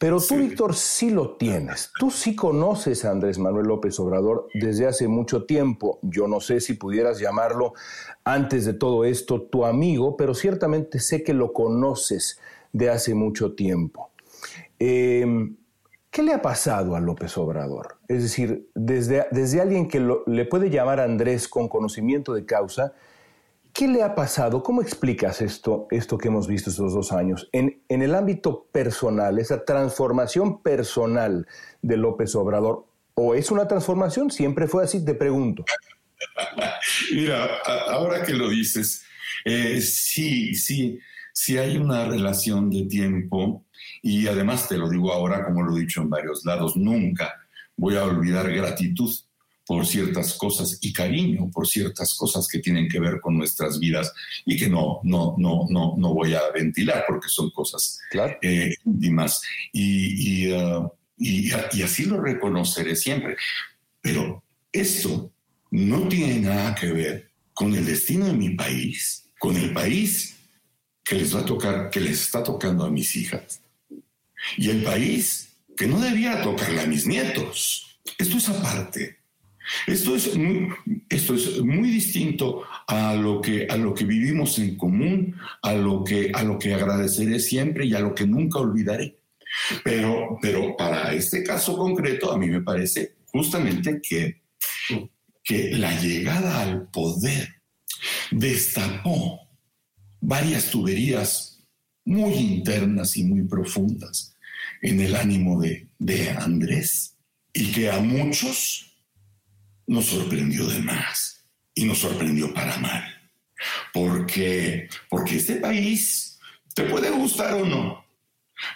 Pero 0.00 0.18
tú, 0.18 0.36
Víctor, 0.36 0.74
sí 0.74 1.10
lo 1.10 1.36
tienes. 1.36 1.92
Tú 1.98 2.10
sí 2.10 2.34
conoces 2.34 3.04
a 3.04 3.10
Andrés 3.10 3.38
Manuel 3.38 3.66
López 3.66 4.00
Obrador 4.00 4.46
desde 4.54 4.86
hace 4.86 5.08
mucho 5.08 5.44
tiempo. 5.44 5.98
Yo 6.00 6.26
no 6.26 6.40
sé 6.40 6.60
si 6.60 6.72
pudieras 6.72 7.18
llamarlo 7.18 7.74
antes 8.24 8.64
de 8.64 8.72
todo 8.72 9.04
esto 9.04 9.42
tu 9.42 9.66
amigo, 9.66 10.16
pero 10.16 10.34
ciertamente 10.34 11.00
sé 11.00 11.22
que 11.22 11.34
lo 11.34 11.52
conoces 11.52 12.40
de 12.72 12.88
hace 12.88 13.14
mucho 13.14 13.52
tiempo. 13.54 14.08
Em, 14.78 15.56
¿Qué 16.10 16.22
le 16.22 16.32
ha 16.32 16.40
pasado 16.40 16.96
a 16.96 17.00
López 17.00 17.36
Obrador? 17.36 17.98
Es 18.08 18.22
decir, 18.22 18.70
desde, 18.74 19.26
desde 19.32 19.60
alguien 19.60 19.86
que 19.86 20.00
le 20.26 20.46
puede 20.46 20.70
llamar 20.70 21.00
a 21.00 21.04
Andrés 21.04 21.46
con 21.46 21.68
conocimiento 21.68 22.32
de 22.32 22.46
causa, 22.46 22.94
¿Qué 23.72 23.86
le 23.88 24.02
ha 24.02 24.14
pasado? 24.14 24.62
¿Cómo 24.62 24.82
explicas 24.82 25.40
esto, 25.42 25.86
esto 25.90 26.18
que 26.18 26.28
hemos 26.28 26.48
visto 26.48 26.70
estos 26.70 26.92
dos 26.92 27.12
años? 27.12 27.48
En, 27.52 27.82
en 27.88 28.02
el 28.02 28.14
ámbito 28.14 28.66
personal, 28.72 29.38
esa 29.38 29.64
transformación 29.64 30.62
personal 30.62 31.46
de 31.82 31.96
López 31.96 32.34
Obrador, 32.34 32.86
¿o 33.14 33.34
es 33.34 33.50
una 33.50 33.68
transformación? 33.68 34.30
¿Siempre 34.30 34.66
fue 34.66 34.84
así? 34.84 35.04
Te 35.04 35.14
pregunto. 35.14 35.64
Mira, 37.12 37.48
ahora 37.88 38.22
que 38.22 38.32
lo 38.32 38.48
dices, 38.48 39.04
eh, 39.44 39.80
sí, 39.80 40.54
sí, 40.54 40.98
sí 41.32 41.58
hay 41.58 41.76
una 41.76 42.04
relación 42.06 42.70
de 42.70 42.84
tiempo 42.84 43.64
y 44.02 44.26
además 44.26 44.68
te 44.68 44.76
lo 44.76 44.88
digo 44.88 45.12
ahora, 45.12 45.44
como 45.44 45.62
lo 45.62 45.76
he 45.76 45.80
dicho 45.80 46.02
en 46.02 46.10
varios 46.10 46.44
lados, 46.44 46.76
nunca 46.76 47.34
voy 47.76 47.96
a 47.96 48.04
olvidar 48.04 48.50
gratitud 48.52 49.10
por 49.70 49.86
ciertas 49.86 50.34
cosas 50.34 50.78
y 50.80 50.92
cariño 50.92 51.48
por 51.48 51.64
ciertas 51.64 52.14
cosas 52.14 52.48
que 52.48 52.58
tienen 52.58 52.88
que 52.88 52.98
ver 52.98 53.20
con 53.20 53.38
nuestras 53.38 53.78
vidas 53.78 54.12
y 54.44 54.56
que 54.56 54.68
no, 54.68 54.98
no, 55.04 55.36
no, 55.38 55.64
no, 55.70 55.94
no 55.96 56.12
voy 56.12 56.34
a 56.34 56.50
ventilar 56.52 57.04
porque 57.06 57.28
son 57.28 57.50
cosas 57.50 58.00
eh, 58.42 58.74
íntimas. 58.84 59.40
Y, 59.72 60.50
uh, 60.52 60.90
y, 61.16 61.52
y 61.72 61.82
así 61.82 62.04
lo 62.04 62.20
reconoceré 62.20 62.96
siempre. 62.96 63.36
Pero 64.00 64.42
esto 64.72 65.30
no 65.70 66.08
tiene 66.08 66.40
nada 66.40 66.74
que 66.74 66.88
ver 66.88 67.30
con 67.54 67.72
el 67.72 67.86
destino 67.86 68.26
de 68.26 68.32
mi 68.32 68.56
país, 68.56 69.30
con 69.38 69.56
el 69.56 69.72
país 69.72 70.34
que 71.04 71.14
les 71.14 71.32
va 71.32 71.42
a 71.42 71.46
tocar, 71.46 71.90
que 71.90 72.00
les 72.00 72.22
está 72.22 72.42
tocando 72.42 72.84
a 72.84 72.90
mis 72.90 73.14
hijas. 73.14 73.62
Y 74.56 74.68
el 74.68 74.82
país 74.82 75.58
que 75.76 75.86
no 75.86 76.00
debía 76.00 76.42
tocarle 76.42 76.80
a 76.80 76.86
mis 76.86 77.06
nietos. 77.06 78.00
Esto 78.18 78.36
es 78.36 78.48
aparte. 78.48 79.19
Esto 79.86 80.16
es 80.16 80.36
muy, 80.36 80.68
esto 81.08 81.34
es 81.34 81.60
muy 81.60 81.90
distinto 81.90 82.62
a 82.86 83.14
lo, 83.14 83.40
que, 83.40 83.66
a 83.68 83.76
lo 83.76 83.94
que 83.94 84.04
vivimos 84.04 84.58
en 84.58 84.76
común, 84.76 85.36
a 85.62 85.72
lo, 85.74 86.04
que, 86.04 86.30
a 86.34 86.42
lo 86.42 86.58
que 86.58 86.74
agradeceré 86.74 87.38
siempre 87.40 87.86
y 87.86 87.94
a 87.94 88.00
lo 88.00 88.14
que 88.14 88.26
nunca 88.26 88.58
olvidaré. 88.58 89.18
Pero, 89.82 90.38
pero 90.40 90.76
para 90.76 91.12
este 91.12 91.42
caso 91.42 91.76
concreto, 91.76 92.32
a 92.32 92.38
mí 92.38 92.48
me 92.48 92.62
parece 92.62 93.16
justamente 93.26 94.00
que, 94.00 94.42
que 95.42 95.70
la 95.72 95.98
llegada 96.00 96.62
al 96.62 96.88
poder 96.88 97.48
destapó 98.30 99.40
varias 100.20 100.70
tuberías 100.70 101.64
muy 102.04 102.34
internas 102.34 103.16
y 103.16 103.24
muy 103.24 103.42
profundas 103.42 104.36
en 104.82 105.00
el 105.00 105.16
ánimo 105.16 105.60
de, 105.60 105.88
de 105.98 106.30
Andrés 106.30 107.16
y 107.52 107.72
que 107.72 107.90
a 107.90 108.00
muchos 108.00 108.90
nos 109.90 110.06
sorprendió 110.06 110.66
de 110.66 110.78
más 110.78 111.44
y 111.74 111.84
nos 111.84 111.98
sorprendió 111.98 112.54
para 112.54 112.78
mal. 112.78 113.02
Porque, 113.92 114.88
porque 115.08 115.36
este 115.36 115.56
país 115.56 116.38
te 116.74 116.84
puede 116.84 117.10
gustar 117.10 117.54
o 117.54 117.66
no, 117.66 118.06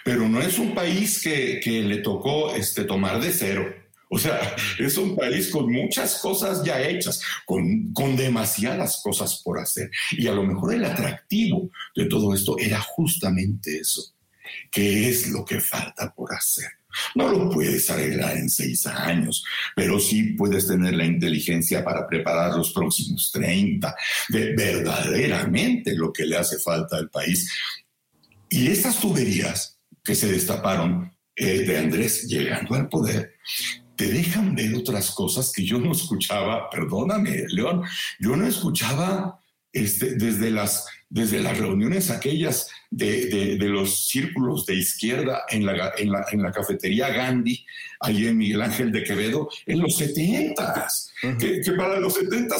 pero 0.03 0.27
no 0.27 0.41
es 0.41 0.59
un 0.59 0.75
país 0.75 1.21
que, 1.23 1.61
que 1.63 1.81
le 1.83 1.99
tocó 1.99 2.53
este, 2.53 2.83
tomar 2.83 3.21
de 3.21 3.31
cero. 3.31 3.73
O 4.09 4.19
sea, 4.19 4.55
es 4.77 4.97
un 4.97 5.15
país 5.15 5.49
con 5.49 5.71
muchas 5.71 6.19
cosas 6.19 6.61
ya 6.65 6.81
hechas, 6.81 7.21
con, 7.45 7.93
con 7.93 8.17
demasiadas 8.17 8.99
cosas 9.01 9.41
por 9.41 9.57
hacer. 9.57 9.89
Y 10.11 10.27
a 10.27 10.33
lo 10.33 10.43
mejor 10.43 10.73
el 10.73 10.83
atractivo 10.83 11.69
de 11.95 12.05
todo 12.05 12.33
esto 12.33 12.57
era 12.59 12.81
justamente 12.81 13.77
eso. 13.77 14.13
¿Qué 14.69 15.09
es 15.09 15.29
lo 15.29 15.45
que 15.45 15.61
falta 15.61 16.13
por 16.13 16.33
hacer? 16.35 16.67
No 17.15 17.29
lo 17.29 17.49
puedes 17.49 17.89
arreglar 17.89 18.37
en 18.37 18.49
seis 18.49 18.85
años, 18.85 19.43
pero 19.75 19.99
sí 19.99 20.33
puedes 20.33 20.67
tener 20.67 20.95
la 20.95 21.05
inteligencia 21.05 21.83
para 21.83 22.07
preparar 22.07 22.55
los 22.55 22.71
próximos 22.71 23.31
30, 23.31 23.95
de 24.29 24.53
verdaderamente 24.53 25.95
lo 25.95 26.11
que 26.11 26.25
le 26.25 26.37
hace 26.37 26.59
falta 26.59 26.97
al 26.97 27.09
país. 27.09 27.51
Y 28.49 28.67
estas 28.67 28.99
tuberías 28.99 29.79
que 30.03 30.15
se 30.15 30.31
destaparon 30.31 31.11
eh, 31.35 31.59
de 31.59 31.77
Andrés 31.77 32.27
llegando 32.27 32.75
al 32.75 32.87
poder, 32.87 33.35
te 33.95 34.07
dejan 34.07 34.55
ver 34.55 34.75
otras 34.75 35.11
cosas 35.11 35.51
que 35.51 35.65
yo 35.65 35.79
no 35.79 35.91
escuchaba, 35.91 36.69
perdóname, 36.69 37.45
León, 37.49 37.83
yo 38.19 38.35
no 38.35 38.45
escuchaba 38.45 39.39
este, 39.71 40.15
desde, 40.15 40.51
las, 40.51 40.85
desde 41.09 41.41
las 41.41 41.57
reuniones 41.57 42.09
aquellas 42.09 42.69
de, 42.95 43.57
los 43.67 44.07
círculos 44.07 44.65
de 44.65 44.75
izquierda 44.75 45.43
en 45.49 45.65
la, 45.65 45.93
en 45.97 46.41
la, 46.41 46.51
cafetería 46.51 47.09
Gandhi, 47.09 47.65
allí 47.99 48.27
en 48.27 48.37
Miguel 48.37 48.61
Ángel 48.61 48.91
de 48.91 49.03
Quevedo, 49.03 49.49
en 49.65 49.81
los 49.81 49.97
70 49.97 50.87
que, 51.37 51.61
para 51.77 51.99
los 51.99 52.13
70 52.13 52.55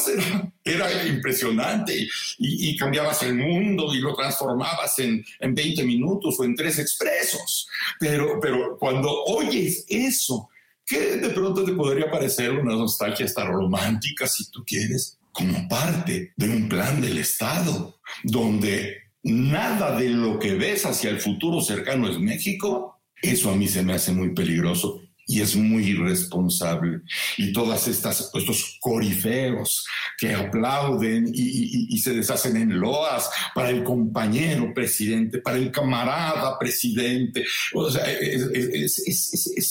era, 0.66 0.92
era 0.92 1.08
impresionante 1.08 2.08
y, 2.38 2.76
cambiabas 2.78 3.24
el 3.24 3.36
mundo 3.36 3.94
y 3.96 4.00
lo 4.00 4.14
transformabas 4.14 5.00
en, 5.00 5.24
en 5.40 5.56
20 5.56 5.84
minutos 5.86 6.38
o 6.40 6.44
en 6.44 6.56
tres 6.56 6.80
expresos. 6.80 7.68
Pero, 8.00 8.40
pero 8.42 8.78
cuando 8.78 9.10
oyes 9.26 9.86
eso, 9.88 10.50
que 10.86 11.18
de 11.18 11.30
pronto 11.30 11.64
te 11.64 11.72
podría 11.72 12.12
parecer 12.12 12.52
una 12.52 12.76
nostalgia 12.76 13.26
hasta 13.26 13.46
romántica 13.46 14.28
si 14.28 14.52
tú 14.52 14.64
quieres, 14.66 15.18
como 15.32 15.68
parte 15.68 16.34
de 16.36 16.50
un 16.50 16.68
plan 16.68 17.02
del 17.02 17.18
Estado, 17.18 18.00
donde 18.24 19.05
nada 19.34 19.98
de 19.98 20.10
lo 20.10 20.40
que 20.40 20.56
ves 20.56 20.86
hacia 20.86 21.10
el 21.10 21.20
futuro 21.20 21.62
cercano 21.62 22.10
es 22.10 22.20
México, 22.20 23.00
eso 23.22 23.52
a 23.52 23.56
mí 23.56 23.68
se 23.68 23.84
me 23.84 23.94
hace 23.94 24.12
muy 24.12 24.34
peligroso 24.34 25.02
y 25.28 25.42
es 25.42 25.56
muy 25.56 25.84
irresponsable. 25.86 27.02
Y 27.38 27.52
todas 27.52 27.88
estas, 27.88 28.30
estos 28.32 28.78
corifeos 28.80 29.88
que 30.20 30.36
aplauden 30.36 31.32
y, 31.34 31.98
se 31.98 32.14
deshacen 32.14 32.58
en 32.58 32.80
loas 32.80 33.30
para 33.56 33.72
el 33.72 33.84
compañero 33.84 34.72
presidente, 34.74 35.40
para 35.40 35.58
el 35.58 35.72
camarada 35.72 36.60
presidente. 36.60 37.44
O 37.74 37.90
sea, 37.90 38.06
es, 38.12 39.04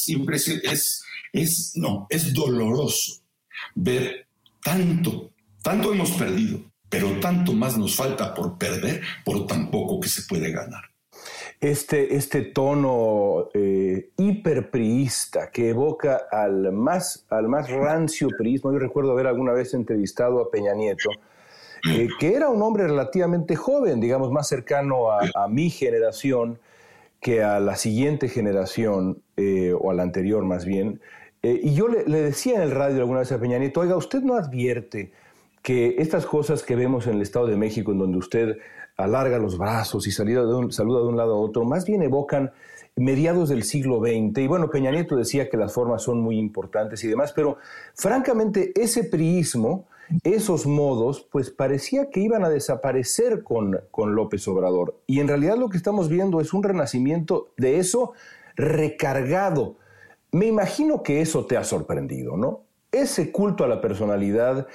siempre 0.03 0.37
es, 0.37 1.05
es, 1.33 1.73
no, 1.77 2.09
es 2.11 2.33
doloroso 2.33 3.23
ver 3.77 4.27
tanto 4.61 5.35
tanto 5.65 5.95
hemos 5.95 6.11
perdido, 6.11 6.63
pero 6.95 7.19
tanto 7.19 7.53
más 7.53 7.77
nos 7.77 7.97
falta 7.97 8.33
por 8.33 8.57
perder 8.57 9.01
por 9.25 9.49
tan 9.49 9.69
poco 9.69 9.99
que 9.99 10.09
se 10.09 10.23
puede 10.29 10.53
ganar. 10.53 10.83
Este, 11.61 12.15
este 12.15 12.43
tono 12.43 13.49
eh, 13.53 14.11
hiperpriista 14.17 15.51
que 15.51 15.71
evoca 15.71 16.23
al 16.31 16.71
más, 16.73 17.27
al 17.31 17.49
más 17.49 17.69
rancio 17.69 18.29
priismo. 18.39 18.73
Yo 18.73 18.79
recuerdo 18.79 19.11
haber 19.11 19.27
alguna 19.27 19.53
vez 19.53 19.75
entrevistado 19.75 20.41
a 20.41 20.53
Peña 20.53 20.73
Nieto, 20.75 21.11
eh, 21.91 22.09
que 22.21 22.35
era 22.35 22.49
un 22.49 22.63
hombre 22.63 22.85
relativamente 22.85 23.57
joven, 23.57 24.01
digamos, 24.01 24.31
más 24.31 24.47
cercano 24.47 25.11
a, 25.11 25.49
mi 25.49 25.71
generación 25.71 26.61
que 27.21 27.43
a 27.43 27.59
la 27.59 27.75
siguiente 27.75 28.29
generación, 28.29 29.21
eh, 29.37 29.73
o 29.77 29.91
a 29.91 29.95
la 29.95 30.05
anterior 30.05 30.45
más 30.45 30.65
bien. 30.65 31.01
Eh, 31.43 31.61
y 31.61 31.75
yo 31.75 31.89
le, 31.89 32.05
decía 32.05 32.57
en 32.57 32.63
el 32.63 32.71
radio 32.71 33.01
alguna 33.01 33.19
vez 33.19 33.33
a 33.33 33.41
Peña 33.41 33.59
Nieto, 33.59 33.81
oiga, 33.81 33.97
usted 33.97 34.23
no 34.23 34.37
advierte 34.37 35.13
que 35.65 35.97
estas 35.97 36.27
cosas 36.27 36.63
que 36.63 36.77
vemos 36.77 37.07
en 37.07 37.15
el 37.15 37.23
Estado 37.23 37.47
de 37.47 37.57
México, 37.57 37.91
en 37.91 37.99
donde 37.99 38.19
usted 38.19 38.59
alarga 38.99 39.39
los 39.39 39.57
brazos 39.57 40.07
y 40.07 40.13
saluda 40.13 40.45
de 40.45 40.55
un, 40.55 40.71
saluda 40.71 41.01
de 41.01 41.07
un 41.07 41.17
lado 41.17 41.35
a 41.35 41.39
otro, 41.39 41.65
más 41.65 41.87
bien 41.87 42.03
evocan 42.03 42.53
mediados 42.97 43.49
del 43.49 43.63
siglo 43.63 43.99
XX. 44.01 44.39
Y 44.41 44.47
bueno, 44.47 44.69
Peña 44.69 44.91
Nieto 44.91 45.17
decía 45.17 45.49
que 45.49 45.57
las 45.57 45.73
formas 45.73 46.03
son 46.03 46.21
muy 46.21 46.39
importantes 46.39 47.03
y 47.03 47.09
demás, 47.09 47.33
pero 47.33 47.57
francamente 47.95 48.73
ese 48.77 49.05
priismo 49.05 49.87
esos 50.23 50.67
modos, 50.67 51.27
pues 51.33 51.49
parecía 51.49 52.11
que 52.11 52.21
iban 52.21 52.45
a 52.45 52.51
desaparecer 52.51 53.43
con, 53.43 53.81
con 53.91 54.15
López 54.15 54.47
Obrador. 54.49 55.01
Y 55.07 55.21
en 55.21 55.29
realidad 55.29 55.57
lo 55.57 55.71
que 55.71 55.79
estamos 55.79 56.11
viendo 56.11 56.43
es 56.43 56.53
un 56.53 56.63
renacimiento 56.63 57.55
de 57.57 57.79
eso 57.79 58.13
recargado. 58.55 59.77
Me 60.31 60.45
imagino 60.45 61.03
que 61.03 61.23
eso 61.23 61.47
te 61.47 61.57
ha 61.57 61.65
sorprendido, 61.65 62.37
¿no? 62.37 62.65
Ese 62.93 63.33
culto 63.33 63.65
a 63.65 63.69
la 63.69 63.81
personalidad 63.81 64.69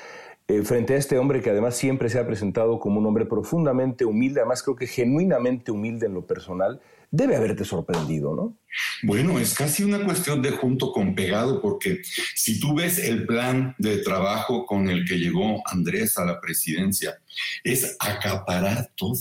eh, 0.50 0.64
frente 0.64 0.96
a 0.96 0.98
este 0.98 1.20
hombre 1.20 1.44
que 1.44 1.52
además 1.52 1.78
siempre 1.78 2.10
se 2.10 2.18
ha 2.18 2.26
presentado 2.26 2.80
como 2.80 3.00
un 3.00 3.06
hombre 3.06 3.28
profundamente 3.28 4.04
humilde, 4.04 4.40
además 4.40 4.64
creo 4.64 4.76
que 4.76 4.88
genuinamente 4.88 5.70
humilde 5.70 6.08
en 6.08 6.16
lo 6.16 6.26
personal, 6.26 6.82
debe 7.12 7.36
haberte 7.36 7.64
sorprendido, 7.66 8.36
¿no? 8.36 8.58
Bueno, 9.04 9.38
es 9.38 9.54
casi 9.54 9.84
una 9.84 10.04
cuestión 10.04 10.42
de 10.42 10.50
junto 10.50 10.92
con 10.92 11.14
pegado, 11.14 11.62
porque 11.62 12.02
si 12.34 12.60
tú 12.60 12.74
ves 12.74 12.98
el 12.98 13.28
plan 13.28 13.76
de 13.78 13.98
trabajo 14.00 14.66
con 14.66 14.90
el 14.90 15.06
que 15.06 15.20
llegó 15.20 15.62
Andrés 15.68 16.18
a 16.18 16.26
la 16.26 16.42
presidencia, 16.42 17.22
es 17.64 17.96
acaparar 18.00 18.92
todo. 18.96 19.18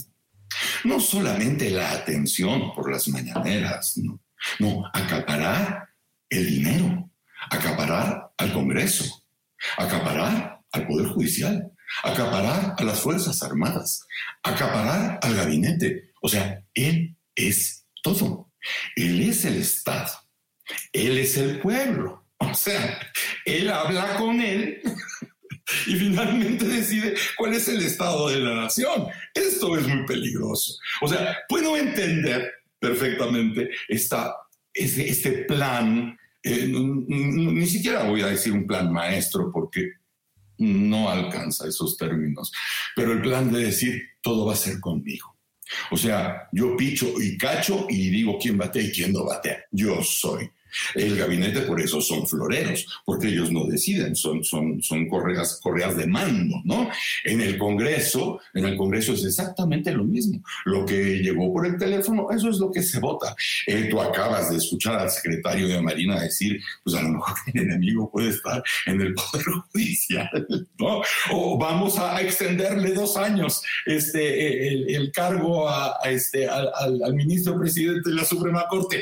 No 0.83 0.99
solamente 0.99 1.69
la 1.69 1.91
atención 1.91 2.73
por 2.73 2.91
las 2.91 3.07
mañaneras, 3.07 3.99
no, 3.99 4.19
no 4.57 4.83
acaparar 4.91 5.89
el 6.27 6.47
dinero, 6.47 7.07
acaparar 7.51 8.31
al 8.35 8.51
Congreso, 8.51 9.23
acaparar 9.77 10.58
al 10.71 10.87
Poder 10.87 11.07
Judicial, 11.07 11.71
acaparar 12.03 12.75
a 12.77 12.83
las 12.83 12.99
Fuerzas 12.99 13.41
Armadas, 13.43 14.05
acaparar 14.43 15.19
al 15.21 15.35
gabinete. 15.35 16.11
O 16.21 16.29
sea, 16.29 16.63
él 16.73 17.15
es 17.35 17.85
todo. 18.03 18.51
Él 18.95 19.21
es 19.21 19.45
el 19.45 19.57
Estado. 19.57 20.11
Él 20.93 21.17
es 21.17 21.37
el 21.37 21.59
pueblo. 21.59 22.25
O 22.37 22.53
sea, 22.53 22.99
él 23.45 23.69
habla 23.69 24.15
con 24.17 24.39
él 24.39 24.81
y 25.87 25.95
finalmente 25.95 26.65
decide 26.65 27.15
cuál 27.37 27.53
es 27.53 27.67
el 27.67 27.81
estado 27.81 28.29
de 28.29 28.39
la 28.39 28.55
nación. 28.55 29.07
Esto 29.33 29.77
es 29.77 29.87
muy 29.87 30.05
peligroso. 30.05 30.73
O 31.01 31.07
sea, 31.07 31.37
puedo 31.47 31.75
entender 31.75 32.51
perfectamente 32.79 33.69
este, 33.87 34.15
este 34.73 35.31
plan, 35.43 36.17
eh, 36.41 36.67
ni 36.67 37.67
siquiera 37.67 38.03
voy 38.03 38.21
a 38.21 38.27
decir 38.27 38.53
un 38.53 38.65
plan 38.65 38.91
maestro 38.91 39.51
porque 39.51 39.91
no 40.59 41.09
alcanza 41.09 41.67
esos 41.67 41.97
términos, 41.97 42.51
pero 42.95 43.13
el 43.13 43.21
plan 43.21 43.51
de 43.51 43.65
decir 43.65 44.01
todo 44.21 44.45
va 44.45 44.53
a 44.53 44.57
ser 44.57 44.79
conmigo. 44.79 45.35
O 45.91 45.97
sea, 45.97 46.47
yo 46.51 46.75
picho 46.75 47.07
y 47.21 47.37
cacho 47.37 47.85
y 47.89 48.09
digo 48.09 48.37
quién 48.41 48.57
batea 48.57 48.83
y 48.83 48.91
quién 48.91 49.13
no 49.13 49.25
batea. 49.25 49.63
Yo 49.71 50.01
soy. 50.03 50.49
El 50.95 51.17
gabinete 51.17 51.61
por 51.61 51.81
eso 51.81 52.01
son 52.01 52.27
floreros, 52.27 52.85
porque 53.05 53.27
ellos 53.27 53.51
no 53.51 53.65
deciden, 53.65 54.15
son, 54.15 54.43
son, 54.43 54.81
son 54.81 55.07
correas, 55.07 55.59
correas 55.61 55.95
de 55.97 56.07
mando, 56.07 56.61
¿no? 56.63 56.89
En 57.23 57.41
el 57.41 57.57
Congreso, 57.57 58.39
en 58.53 58.65
el 58.65 58.77
Congreso 58.77 59.13
es 59.13 59.25
exactamente 59.25 59.91
lo 59.91 60.03
mismo. 60.03 60.41
Lo 60.65 60.85
que 60.85 61.19
llegó 61.19 61.51
por 61.53 61.65
el 61.65 61.77
teléfono, 61.77 62.31
eso 62.31 62.49
es 62.49 62.57
lo 62.57 62.71
que 62.71 62.81
se 62.81 62.99
vota. 62.99 63.35
Eh, 63.67 63.87
tú 63.89 63.99
acabas 64.01 64.49
de 64.49 64.57
escuchar 64.57 64.95
al 64.99 65.09
secretario 65.09 65.67
de 65.67 65.81
Marina 65.81 66.21
decir, 66.21 66.59
pues 66.83 66.95
a 66.95 67.01
lo 67.01 67.09
mejor 67.09 67.35
el 67.53 67.61
enemigo 67.61 68.09
puede 68.11 68.29
estar 68.29 68.61
en 68.85 69.01
el 69.01 69.13
Poder 69.13 69.45
Judicial, 69.71 70.47
¿no? 70.77 71.01
O 71.31 71.57
vamos 71.57 71.97
a 71.97 72.21
extenderle 72.21 72.93
dos 72.93 73.17
años 73.17 73.61
este, 73.85 74.95
el, 74.95 75.11
cargo 75.11 75.69
a, 75.69 75.97
este, 76.05 76.47
al, 76.47 77.13
ministro 77.13 77.59
presidente 77.59 78.09
de 78.09 78.15
la 78.15 78.25
Suprema 78.25 78.65
Corte. 78.69 79.01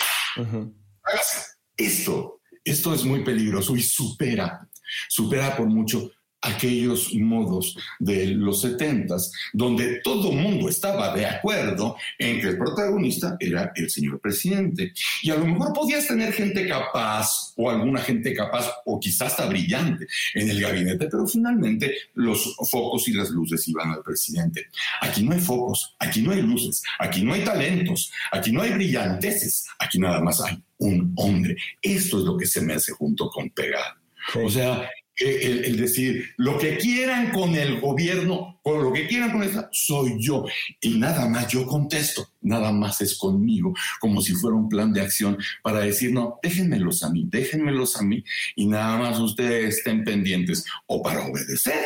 Hágase 1.03 1.56
esto, 1.77 2.41
esto 2.65 2.93
es 2.93 3.03
muy 3.03 3.23
peligroso 3.23 3.75
y 3.75 3.81
supera, 3.81 4.67
supera 5.07 5.55
por 5.55 5.67
mucho 5.67 6.11
aquellos 6.41 7.13
modos 7.15 7.75
de 7.99 8.27
los 8.27 8.61
setentas, 8.61 9.31
donde 9.53 10.01
todo 10.01 10.31
mundo 10.31 10.69
estaba 10.69 11.13
de 11.15 11.25
acuerdo 11.25 11.95
en 12.17 12.39
que 12.39 12.49
el 12.49 12.57
protagonista 12.57 13.35
era 13.39 13.71
el 13.75 13.89
señor 13.89 14.19
presidente. 14.19 14.93
Y 15.23 15.31
a 15.31 15.35
lo 15.35 15.45
mejor 15.47 15.73
podías 15.73 16.07
tener 16.07 16.31
gente 16.33 16.67
capaz 16.67 17.53
o 17.55 17.69
alguna 17.69 18.01
gente 18.01 18.33
capaz 18.33 18.71
o 18.85 18.99
quizás 18.99 19.27
hasta 19.27 19.47
brillante 19.47 20.07
en 20.35 20.49
el 20.49 20.61
gabinete, 20.61 21.07
pero 21.09 21.27
finalmente 21.27 21.93
los 22.13 22.55
focos 22.69 23.07
y 23.07 23.13
las 23.13 23.29
luces 23.31 23.67
iban 23.67 23.91
al 23.91 24.03
presidente. 24.03 24.67
Aquí 25.01 25.23
no 25.23 25.33
hay 25.33 25.41
focos, 25.41 25.95
aquí 25.99 26.21
no 26.21 26.31
hay 26.31 26.41
luces, 26.41 26.81
aquí 26.99 27.23
no 27.23 27.33
hay 27.33 27.43
talentos, 27.43 28.11
aquí 28.31 28.51
no 28.51 28.61
hay 28.61 28.71
brillanteces, 28.71 29.65
aquí 29.79 29.99
nada 29.99 30.21
más 30.21 30.39
hay 30.41 30.61
un 30.77 31.13
hombre. 31.17 31.57
Esto 31.81 32.19
es 32.19 32.25
lo 32.25 32.37
que 32.37 32.45
se 32.45 32.61
me 32.61 32.73
hace 32.73 32.91
junto 32.93 33.29
con 33.29 33.49
pegar. 33.49 33.97
O 34.35 34.49
sea, 34.49 34.89
el, 35.17 35.77
decir, 35.77 36.33
lo 36.37 36.57
que 36.57 36.77
quieran 36.77 37.31
con 37.31 37.55
el 37.55 37.79
gobierno, 37.79 38.59
o 38.61 38.77
lo 38.77 38.93
que 38.93 39.07
quieran 39.07 39.31
con 39.31 39.43
esta, 39.43 39.69
soy 39.71 40.15
yo. 40.19 40.45
Y 40.81 40.97
nada 40.97 41.27
más 41.27 41.47
yo 41.47 41.65
contesto, 41.65 42.29
nada 42.41 42.71
más 42.71 43.01
es 43.01 43.17
conmigo, 43.17 43.73
como 43.99 44.21
si 44.21 44.33
fuera 44.33 44.55
un 44.55 44.69
plan 44.69 44.93
de 44.93 45.01
acción 45.01 45.37
para 45.63 45.79
decir, 45.79 46.13
no, 46.13 46.39
déjenmelos 46.43 47.03
a 47.03 47.09
mí, 47.09 47.25
déjenmelos 47.27 47.95
a 47.97 48.03
mí, 48.03 48.23
y 48.55 48.67
nada 48.67 48.97
más 48.97 49.19
ustedes 49.19 49.77
estén 49.77 50.03
pendientes 50.03 50.65
o 50.85 51.01
para 51.01 51.25
obedecer, 51.25 51.85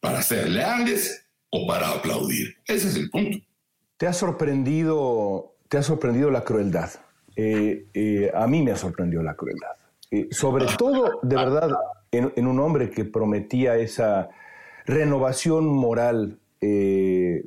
para 0.00 0.22
ser 0.22 0.48
leales 0.48 1.26
o 1.50 1.66
para 1.66 1.90
aplaudir. 1.90 2.56
Ese 2.66 2.88
es 2.88 2.96
el 2.96 3.10
punto. 3.10 3.38
¿Te 3.96 4.06
ha 4.06 4.12
sorprendido, 4.12 5.56
te 5.68 5.78
ha 5.78 5.82
sorprendido 5.82 6.30
la 6.30 6.44
crueldad? 6.44 6.90
Eh, 7.42 7.86
eh, 7.94 8.30
a 8.34 8.46
mí 8.46 8.62
me 8.62 8.72
ha 8.72 8.76
sorprendido 8.76 9.22
la 9.22 9.34
crueldad. 9.34 9.70
Eh, 10.10 10.28
sobre 10.30 10.66
todo, 10.76 11.20
de 11.22 11.36
verdad, 11.36 11.70
en, 12.12 12.46
un 12.46 12.60
hombre 12.60 12.90
que 12.90 13.06
prometía 13.06 13.76
esa 13.76 14.28
renovación 14.84 15.66
moral. 15.66 16.38
Eh, 16.60 17.46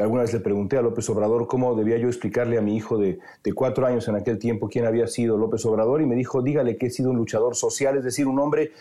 alguna 0.00 0.22
vez 0.22 0.32
le 0.32 0.40
pregunté 0.40 0.78
a 0.78 0.82
López 0.82 1.10
Obrador 1.10 1.46
cómo 1.46 1.74
debía 1.74 1.98
yo 1.98 2.08
explicarle 2.08 2.56
a 2.56 2.62
mi 2.62 2.74
hijo 2.74 2.96
de, 2.96 3.18
cuatro 3.54 3.86
años 3.86 4.08
en 4.08 4.16
aquel 4.16 4.38
tiempo 4.38 4.70
quién 4.70 4.86
había 4.86 5.06
sido 5.08 5.36
López 5.36 5.64
Obrador 5.66 6.00
y 6.00 6.06
me 6.06 6.14
dijo, 6.14 6.40
dígale 6.40 6.78
que 6.78 6.86
he 6.86 6.90
sido 6.90 7.10
un 7.10 7.16
luchador 7.16 7.54
social, 7.54 7.98
es 7.98 8.04
decir, 8.04 8.26
un 8.26 8.38
hombre 8.38 8.72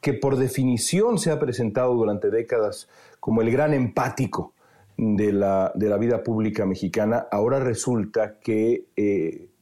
que 0.00 0.12
por 0.12 0.36
definición 0.36 1.18
se 1.18 1.32
ha 1.32 1.40
presentado 1.40 1.94
durante 1.94 2.30
décadas 2.30 2.88
como 3.18 3.42
el 3.42 3.50
gran 3.50 3.74
empático 3.74 4.52
de 4.96 5.32
la, 5.32 5.72
de 5.74 5.88
la 5.88 5.96
vida 5.96 6.22
pública 6.22 6.66
mexicana, 6.66 7.26
ahora 7.32 7.58
resulta 7.58 8.38
que 8.38 8.84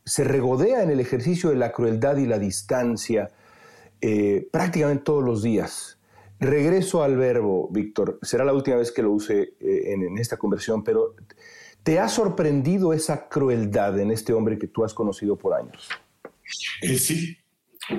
se 0.05 0.25
regodea 0.25 0.83
en 0.83 0.91
el 0.91 1.01
ejercicio 1.01 1.51
de 1.51 1.57
la 1.57 1.73
crueldad 1.73 2.17
y 2.17 2.27
la 2.27 2.39
distancia 2.39 3.31
eh, 4.01 4.49
prácticamente 4.51 5.05
todos 5.05 5.23
los 5.23 5.43
días. 5.43 5.99
Regreso 6.41 7.05
al 7.05 7.17
verbo, 7.17 7.69
Víctor, 7.71 8.19
será 8.23 8.45
la 8.45 8.53
última 8.53 8.77
vez 8.77 8.91
que 8.91 9.03
lo 9.03 9.13
use 9.13 9.55
eh, 9.61 9.93
en, 9.93 10.19
esta 10.19 10.37
conversión, 10.37 10.83
pero 10.83 11.15
¿te 11.85 12.01
ha 12.01 12.09
sorprendido 12.09 12.93
esa 12.93 13.29
crueldad 13.29 13.99
en 14.01 14.11
este 14.11 14.33
hombre 14.33 14.59
que 14.59 14.67
tú 14.67 14.85
has 14.85 14.93
conocido 14.93 15.39
por 15.39 15.55
años? 15.55 15.89
Eh, 16.81 16.99
sí, 16.99 17.39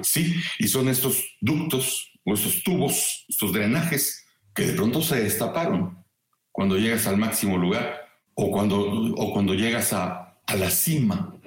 sí, 0.01 0.35
y 0.59 0.67
son 0.67 0.89
estos 0.89 1.23
ductos 1.39 2.11
o 2.25 2.33
estos 2.33 2.61
tubos, 2.63 3.25
estos 3.29 3.53
drenajes 3.53 4.25
que 4.53 4.67
de 4.67 4.73
pronto 4.73 5.01
se 5.01 5.23
destaparon 5.23 6.03
cuando 6.51 6.77
llegas 6.77 7.07
al 7.07 7.17
máximo 7.17 7.57
lugar 7.57 8.01
o 8.35 8.51
cuando, 8.51 8.81
o 8.81 9.31
cuando 9.31 9.53
llegas 9.53 9.93
a, 9.93 10.37
a 10.45 10.55
la 10.55 10.69
cima 10.69 11.39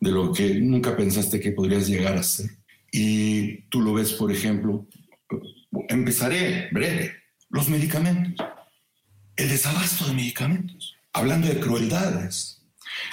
de 0.00 0.10
lo 0.10 0.32
que 0.32 0.54
nunca 0.54 0.96
pensaste 0.96 1.40
que 1.40 1.52
podrías 1.52 1.86
llegar 1.86 2.16
a 2.16 2.22
ser. 2.22 2.50
Y 2.90 3.62
tú 3.68 3.80
lo 3.80 3.94
ves, 3.94 4.14
por 4.14 4.32
ejemplo, 4.32 4.86
empezaré 5.88 6.68
breve, 6.72 7.14
los 7.50 7.68
medicamentos, 7.68 8.46
el 9.36 9.48
desabasto 9.48 10.06
de 10.06 10.14
medicamentos, 10.14 10.96
hablando 11.12 11.46
de 11.48 11.60
crueldades. 11.60 12.62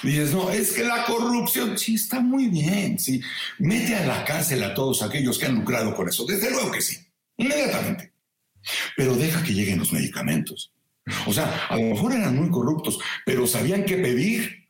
Dices, 0.02 0.32
no, 0.32 0.50
es 0.50 0.72
que 0.72 0.84
la 0.84 1.04
corrupción, 1.04 1.78
sí, 1.78 1.94
está 1.94 2.20
muy 2.20 2.48
bien, 2.48 2.98
sí. 2.98 3.20
Mete 3.58 3.94
a 3.94 4.06
la 4.06 4.24
cárcel 4.24 4.62
a 4.64 4.74
todos 4.74 5.02
aquellos 5.02 5.38
que 5.38 5.46
han 5.46 5.54
lucrado 5.54 5.94
con 5.94 6.08
eso. 6.08 6.26
Desde 6.26 6.50
luego 6.50 6.70
que 6.70 6.80
sí, 6.80 6.96
inmediatamente. 7.36 8.12
Pero 8.96 9.14
deja 9.14 9.42
que 9.42 9.54
lleguen 9.54 9.78
los 9.78 9.92
medicamentos. 9.92 10.72
O 11.26 11.32
sea, 11.32 11.66
a 11.68 11.76
lo 11.76 11.82
mejor 11.82 12.12
eran 12.12 12.36
muy 12.36 12.50
corruptos, 12.50 12.98
pero 13.24 13.46
sabían 13.46 13.84
qué 13.84 13.96
pedir, 13.96 14.68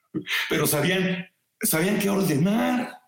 pero 0.48 0.66
sabían, 0.66 1.26
sabían 1.60 1.98
qué 1.98 2.10
ordenar. 2.10 2.98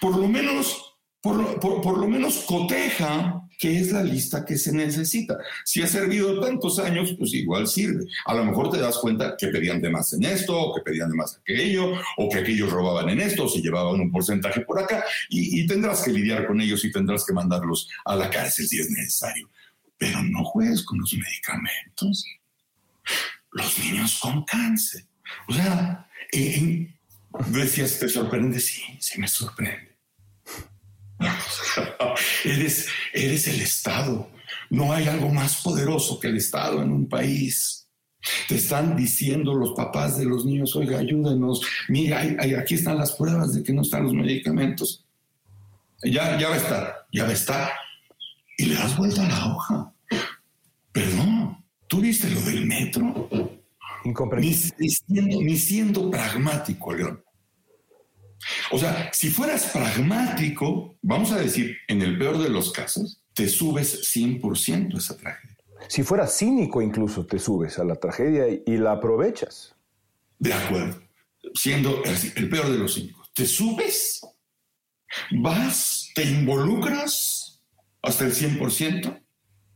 Por 0.00 0.16
lo 0.16 0.28
menos, 0.28 0.96
por, 1.20 1.58
por 1.60 1.98
lo 1.98 2.06
menos 2.06 2.44
coteja 2.46 3.40
qué 3.60 3.78
es 3.78 3.92
la 3.92 4.02
lista 4.02 4.44
que 4.44 4.56
se 4.56 4.72
necesita. 4.72 5.36
Si 5.66 5.82
ha 5.82 5.86
servido 5.86 6.40
tantos 6.40 6.78
años, 6.78 7.14
pues 7.18 7.34
igual 7.34 7.68
sirve. 7.68 8.06
A 8.24 8.34
lo 8.34 8.42
mejor 8.46 8.70
te 8.70 8.78
das 8.78 8.96
cuenta 8.96 9.36
que 9.38 9.48
pedían 9.48 9.82
de 9.82 9.90
más 9.90 10.14
en 10.14 10.24
esto, 10.24 10.58
o 10.58 10.74
que 10.74 10.80
pedían 10.80 11.10
de 11.10 11.16
más 11.16 11.36
aquello, 11.36 11.92
o 12.16 12.28
que 12.30 12.38
aquellos 12.38 12.70
robaban 12.70 13.10
en 13.10 13.20
esto, 13.20 13.44
o 13.44 13.48
se 13.48 13.60
llevaban 13.60 14.00
un 14.00 14.10
porcentaje 14.10 14.62
por 14.62 14.80
acá, 14.80 15.04
y, 15.28 15.66
tendrás 15.66 16.02
que 16.02 16.10
lidiar 16.10 16.46
con 16.46 16.58
ellos 16.58 16.82
y 16.86 16.90
tendrás 16.90 17.24
que 17.26 17.34
mandarlos 17.34 17.86
a 18.06 18.16
la 18.16 18.30
cárcel 18.30 18.66
si 18.66 18.80
es 18.80 18.90
necesario. 18.90 19.50
Pero 19.98 20.22
no 20.22 20.42
juegues 20.42 20.82
con 20.82 20.98
los 20.98 21.12
medicamentos. 21.12 22.24
Los 23.52 23.78
niños 23.78 24.18
con 24.22 24.42
cáncer. 24.44 25.04
O 25.48 25.52
sea, 25.52 26.08
decías, 27.48 27.98
¿te 27.98 28.08
sorprende? 28.08 28.60
Sí, 28.60 28.82
sí 29.00 29.20
me 29.20 29.28
sorprende 29.28 29.90
eres, 32.44 32.88
eres 33.12 33.48
el 33.48 33.60
Estado. 33.60 34.30
No 34.70 34.92
hay 34.92 35.08
algo 35.08 35.28
más 35.28 35.62
poderoso 35.62 36.18
que 36.18 36.28
el 36.28 36.36
Estado 36.36 36.82
en 36.82 36.90
un 36.92 37.08
país. 37.08 37.88
Te 38.48 38.56
están 38.56 38.96
diciendo 38.96 39.54
los 39.54 39.72
papás 39.72 40.18
de 40.18 40.24
los 40.24 40.44
niños, 40.44 40.76
oiga, 40.76 40.98
ayúdenos. 40.98 41.62
Mira, 41.88 42.22
aquí 42.58 42.74
están 42.74 42.98
las 42.98 43.12
pruebas 43.12 43.54
de 43.54 43.62
que 43.62 43.72
no 43.72 43.82
están 43.82 44.04
los 44.04 44.12
medicamentos. 44.12 45.04
Ya, 46.02 46.38
ya 46.38 46.48
va 46.48 46.54
a 46.54 46.58
estar, 46.58 47.06
ya 47.12 47.24
va 47.24 47.30
a 47.30 47.34
estar. 47.34 47.72
Y 48.56 48.66
le 48.66 48.74
das 48.74 48.96
vuelta 48.96 49.24
a 49.24 49.28
la 49.28 49.54
hoja. 49.54 49.92
Perdón, 50.92 51.64
¿tú 51.86 52.00
viste 52.00 52.30
lo 52.30 52.40
del 52.42 52.66
metro? 52.66 53.49
Ni, 54.04 54.54
siendo, 54.54 55.42
ni 55.42 55.56
siendo 55.56 56.10
pragmático, 56.10 56.92
León. 56.92 57.22
O 58.70 58.78
sea, 58.78 59.10
si 59.12 59.28
fueras 59.28 59.66
pragmático, 59.66 60.96
vamos 61.02 61.32
a 61.32 61.38
decir, 61.38 61.76
en 61.88 62.00
el 62.02 62.18
peor 62.18 62.38
de 62.38 62.48
los 62.48 62.72
casos, 62.72 63.22
te 63.34 63.48
subes 63.48 64.14
100% 64.14 64.94
a 64.94 64.98
esa 64.98 65.16
tragedia. 65.16 65.56
Si 65.88 66.02
fueras 66.02 66.36
cínico 66.36 66.82
incluso, 66.82 67.26
te 67.26 67.38
subes 67.38 67.78
a 67.78 67.84
la 67.84 67.96
tragedia 67.96 68.46
y, 68.66 68.76
la 68.76 68.92
aprovechas. 68.92 69.74
De 70.38 70.52
acuerdo. 70.52 71.00
Siendo 71.54 72.02
el, 72.36 72.48
peor 72.48 72.70
de 72.70 72.78
los 72.78 72.94
cínicos. 72.94 73.30
Te 73.32 73.46
subes, 73.46 74.20
vas, 75.30 76.10
te 76.14 76.24
involucras 76.24 77.62
hasta 78.02 78.24
el 78.24 78.32
100%, 78.32 79.22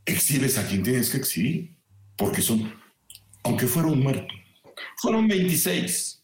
exhibes 0.04 0.58
a 0.58 0.66
quien 0.66 0.82
tienes 0.82 1.10
que 1.10 1.18
exhibir, 1.18 1.76
porque 2.16 2.42
son, 2.42 2.72
aunque 3.44 3.66
fueron 3.66 4.00
muertos, 4.00 4.36
fueron 4.96 5.28
26. 5.28 6.22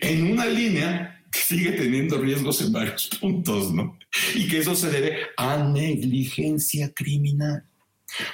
En 0.00 0.32
una 0.32 0.46
línea 0.46 1.22
que 1.30 1.40
sigue 1.40 1.72
teniendo 1.72 2.18
riesgos 2.18 2.60
en 2.62 2.72
varios 2.72 3.08
puntos, 3.20 3.72
¿no? 3.72 3.98
Y 4.34 4.48
que 4.48 4.58
eso 4.58 4.74
se 4.74 4.90
debe 4.90 5.18
a 5.36 5.56
negligencia 5.56 6.92
criminal. 6.94 7.64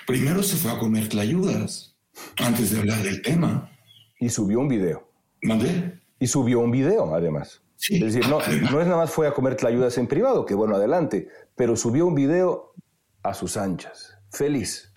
Primero 0.06 0.42
se 0.42 0.56
fue 0.56 0.70
a 0.70 0.78
comer 0.78 1.08
tlayudas 1.08 1.96
antes 2.36 2.70
de 2.70 2.80
hablar 2.80 3.02
del 3.02 3.22
tema. 3.22 3.70
Y 4.18 4.28
subió 4.28 4.60
un 4.60 4.68
video. 4.68 5.10
¿Mandé? 5.42 5.98
Y 6.18 6.26
subió 6.26 6.60
un 6.60 6.70
video, 6.70 7.14
además. 7.14 7.62
Sí, 7.76 7.94
es 7.94 8.12
decir, 8.12 8.28
no, 8.28 8.40
no 8.40 8.80
es 8.80 8.86
nada 8.86 8.98
más 8.98 9.10
fue 9.10 9.26
a 9.26 9.32
comer 9.32 9.56
tlayudas 9.56 9.96
en 9.96 10.06
privado, 10.06 10.44
que 10.44 10.54
bueno, 10.54 10.76
adelante, 10.76 11.28
pero 11.56 11.76
subió 11.76 12.04
un 12.04 12.14
video 12.14 12.74
a 13.22 13.32
sus 13.32 13.56
anchas. 13.56 14.18
Feliz. 14.30 14.92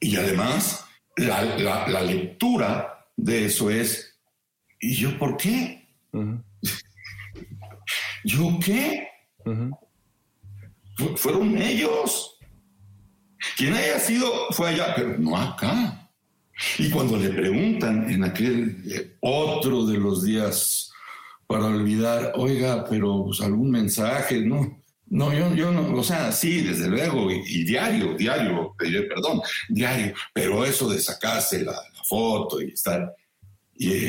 Y 0.00 0.16
además, 0.16 0.84
la, 1.18 2.02
lectura 2.02 3.06
de 3.16 3.46
eso 3.46 3.70
es, 3.70 4.18
¿y 4.80 4.94
yo 4.94 5.18
por 5.18 5.36
qué? 5.36 5.88
¿Yo 8.24 8.58
qué? 8.64 9.08
Fueron 11.16 11.56
ellos. 11.58 12.38
Quien 13.56 13.74
haya 13.74 13.98
sido 13.98 14.30
fue 14.50 14.70
allá, 14.70 14.94
pero 14.96 15.18
no 15.18 15.36
acá. 15.36 16.10
Y 16.78 16.90
cuando 16.90 17.16
le 17.16 17.30
preguntan 17.30 18.10
en 18.10 18.24
aquel 18.24 18.82
eh, 18.90 19.16
otro 19.20 19.86
de 19.86 19.96
los 19.96 20.24
días 20.24 20.92
para 21.46 21.66
olvidar, 21.66 22.32
oiga, 22.34 22.84
pero 22.88 23.24
pues, 23.26 23.40
algún 23.40 23.70
mensaje, 23.70 24.40
¿no? 24.40 24.77
No, 25.10 25.32
yo, 25.32 25.54
yo 25.54 25.72
no, 25.72 25.94
o 25.94 26.04
sea, 26.04 26.30
sí, 26.32 26.60
desde 26.60 26.88
luego, 26.88 27.30
y, 27.30 27.64
diario, 27.64 28.14
diario, 28.14 28.74
pediré 28.76 29.02
perdón, 29.04 29.40
diario, 29.68 30.14
pero 30.34 30.64
eso 30.64 30.88
de 30.88 30.98
sacarse 31.00 31.64
la, 31.64 31.74
foto 32.08 32.60
y 32.62 32.72
estar 32.72 33.14
y, 33.74 34.08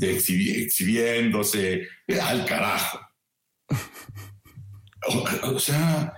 exhibiéndose, 0.00 1.86
al 2.22 2.44
carajo. 2.46 3.00
O, 5.42 5.58
sea, 5.58 6.14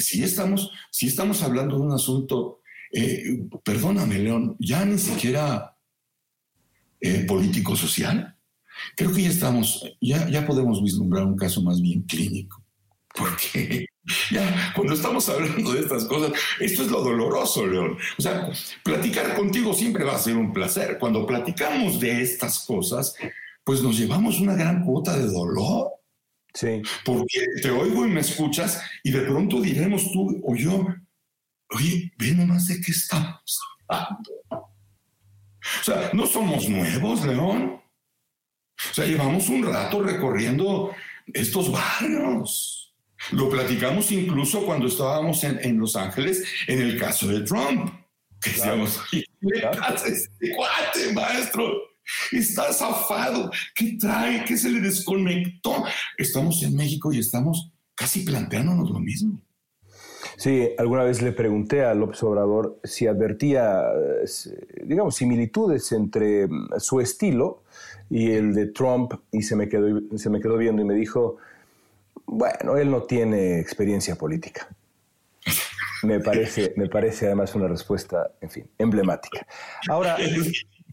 si 0.00 0.22
estamos, 0.22 0.70
si 0.90 1.08
estamos 1.08 1.42
hablando 1.42 1.76
de 1.76 1.82
un 1.82 1.92
asunto, 1.92 2.60
eh, 2.92 3.40
perdóname, 3.64 4.20
León, 4.20 4.56
ya 4.60 4.84
ni 4.84 4.98
siquiera 4.98 5.76
eh, 7.00 7.24
político-social. 7.26 8.36
Creo 8.96 9.12
que 9.12 9.22
ya 9.22 9.30
estamos, 9.30 9.84
ya, 10.00 10.28
ya 10.28 10.46
podemos 10.46 10.82
vislumbrar 10.82 11.24
un 11.24 11.36
caso 11.36 11.60
más 11.62 11.80
bien 11.80 12.02
clínico. 12.02 12.64
Porque 13.14 13.86
ya 14.30 14.72
cuando 14.74 14.94
estamos 14.94 15.28
hablando 15.28 15.72
de 15.72 15.80
estas 15.80 16.04
cosas, 16.04 16.32
esto 16.60 16.82
es 16.82 16.88
lo 16.90 17.02
doloroso, 17.02 17.66
León. 17.66 17.98
O 18.18 18.22
sea, 18.22 18.50
platicar 18.82 19.34
contigo 19.34 19.74
siempre 19.74 20.04
va 20.04 20.14
a 20.14 20.18
ser 20.18 20.36
un 20.36 20.52
placer. 20.52 20.98
Cuando 20.98 21.26
platicamos 21.26 22.00
de 22.00 22.22
estas 22.22 22.60
cosas, 22.66 23.14
pues 23.64 23.82
nos 23.82 23.98
llevamos 23.98 24.40
una 24.40 24.54
gran 24.54 24.84
cuota 24.84 25.16
de 25.16 25.26
dolor. 25.26 25.92
Sí. 26.54 26.82
Porque 27.04 27.44
te 27.62 27.70
oigo 27.70 28.06
y 28.06 28.10
me 28.10 28.20
escuchas 28.20 28.82
y 29.02 29.10
de 29.10 29.20
pronto 29.20 29.60
diremos 29.60 30.10
tú 30.12 30.40
o 30.44 30.56
yo, 30.56 30.86
oye, 31.70 32.12
ve 32.18 32.32
nomás 32.32 32.66
de 32.66 32.80
qué 32.80 32.92
estamos 32.92 33.60
hablando. 33.88 34.30
O 34.50 35.84
sea, 35.84 36.10
no 36.12 36.26
somos 36.26 36.68
nuevos, 36.68 37.24
León. 37.24 37.80
O 38.90 38.94
sea, 38.94 39.04
llevamos 39.04 39.48
un 39.48 39.64
rato 39.64 40.02
recorriendo 40.02 40.94
estos 41.32 41.70
barrios. 41.70 42.77
Lo 43.32 43.48
platicamos 43.48 44.10
incluso 44.12 44.64
cuando 44.64 44.86
estábamos 44.86 45.42
en, 45.44 45.78
Los 45.78 45.96
Ángeles 45.96 46.44
en 46.66 46.80
el 46.80 46.98
caso 46.98 47.28
de 47.28 47.40
Trump. 47.40 47.92
Que 48.40 48.50
decíamos, 48.50 49.00
¿qué 49.10 49.24
este 50.06 50.54
cuate, 50.54 51.12
maestro? 51.12 51.72
Está 52.32 52.72
zafado. 52.72 53.50
¿Qué 53.74 53.96
trae? 54.00 54.44
¿Qué 54.44 54.56
se 54.56 54.70
le 54.70 54.80
desconectó? 54.80 55.84
Estamos 56.16 56.62
en 56.62 56.76
México 56.76 57.12
y 57.12 57.18
estamos 57.18 57.70
casi 57.94 58.20
planteándonos 58.20 58.90
lo 58.90 59.00
mismo. 59.00 59.40
Sí, 60.36 60.70
alguna 60.78 61.02
vez 61.02 61.20
le 61.20 61.32
pregunté 61.32 61.84
a 61.84 61.94
López 61.94 62.22
Obrador 62.22 62.78
si 62.84 63.06
advertía, 63.06 63.82
digamos, 64.84 65.16
similitudes 65.16 65.90
entre 65.92 66.46
mm, 66.46 66.78
su 66.78 67.00
estilo 67.00 67.64
y 68.08 68.30
el 68.30 68.54
de 68.54 68.66
Trump 68.66 69.14
y 69.32 69.42
se 69.42 69.56
me 69.56 69.68
quedó, 69.68 70.00
se 70.16 70.30
me 70.30 70.40
quedó 70.40 70.56
viendo 70.56 70.80
y 70.80 70.84
me 70.84 70.94
dijo, 70.94 71.38
bueno, 72.28 72.76
él 72.76 72.90
no 72.90 73.02
tiene 73.02 73.58
experiencia 73.58 74.14
política. 74.16 74.68
Me 76.02 76.20
parece, 76.20 76.74
me 76.76 76.88
parece 76.88 77.26
además 77.26 77.54
una 77.54 77.66
respuesta, 77.66 78.30
en 78.40 78.50
fin, 78.50 78.70
emblemática. 78.78 79.46
Ahora, 79.88 80.16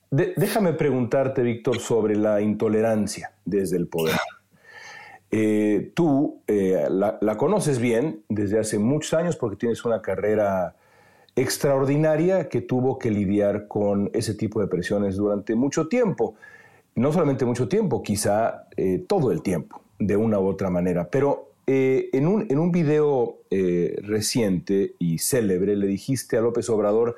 déjame 0.10 0.74
preguntarte, 0.74 1.44
Víctor, 1.44 1.80
sobre 1.80 2.16
la 2.16 2.42
intolerancia 2.42 3.34
desde 3.46 3.78
el 3.78 3.88
poder. 3.88 4.16
Eh, 5.32 5.92
tú 5.94 6.42
eh, 6.48 6.88
la, 6.90 7.38
conoces 7.38 7.80
bien 7.80 8.24
desde 8.30 8.58
hace 8.58 8.80
muchos 8.80 9.14
años 9.14 9.36
porque 9.36 9.58
tienes 9.58 9.84
una 9.84 10.02
carrera 10.02 10.76
extraordinaria 11.36 12.48
que 12.48 12.62
tuvo 12.62 12.98
que 12.98 13.12
lidiar 13.12 13.68
con 13.68 14.10
ese 14.14 14.34
tipo 14.34 14.62
de 14.62 14.68
presiones 14.68 15.18
durante 15.18 15.54
mucho 15.56 15.88
tiempo. 15.88 16.36
No 16.96 17.12
solamente 17.12 17.44
mucho 17.44 17.68
tiempo, 17.68 18.02
quizá 18.02 18.68
eh, 18.78 19.04
todo 19.06 19.32
el 19.34 19.42
tiempo, 19.42 19.82
de 20.00 20.18
una 20.18 20.40
u 20.40 20.48
otra 20.48 20.70
manera. 20.70 21.10
Pero 21.10 21.52
en, 21.68 22.28
un, 22.28 22.46
en 22.50 22.60
un 22.60 22.72
video 22.72 23.40
reciente 23.50 24.94
y 25.00 25.18
célebre 25.18 25.76
le 25.76 25.88
dijiste 25.88 26.38
a 26.38 26.42
López 26.42 26.70
Obrador 26.70 27.16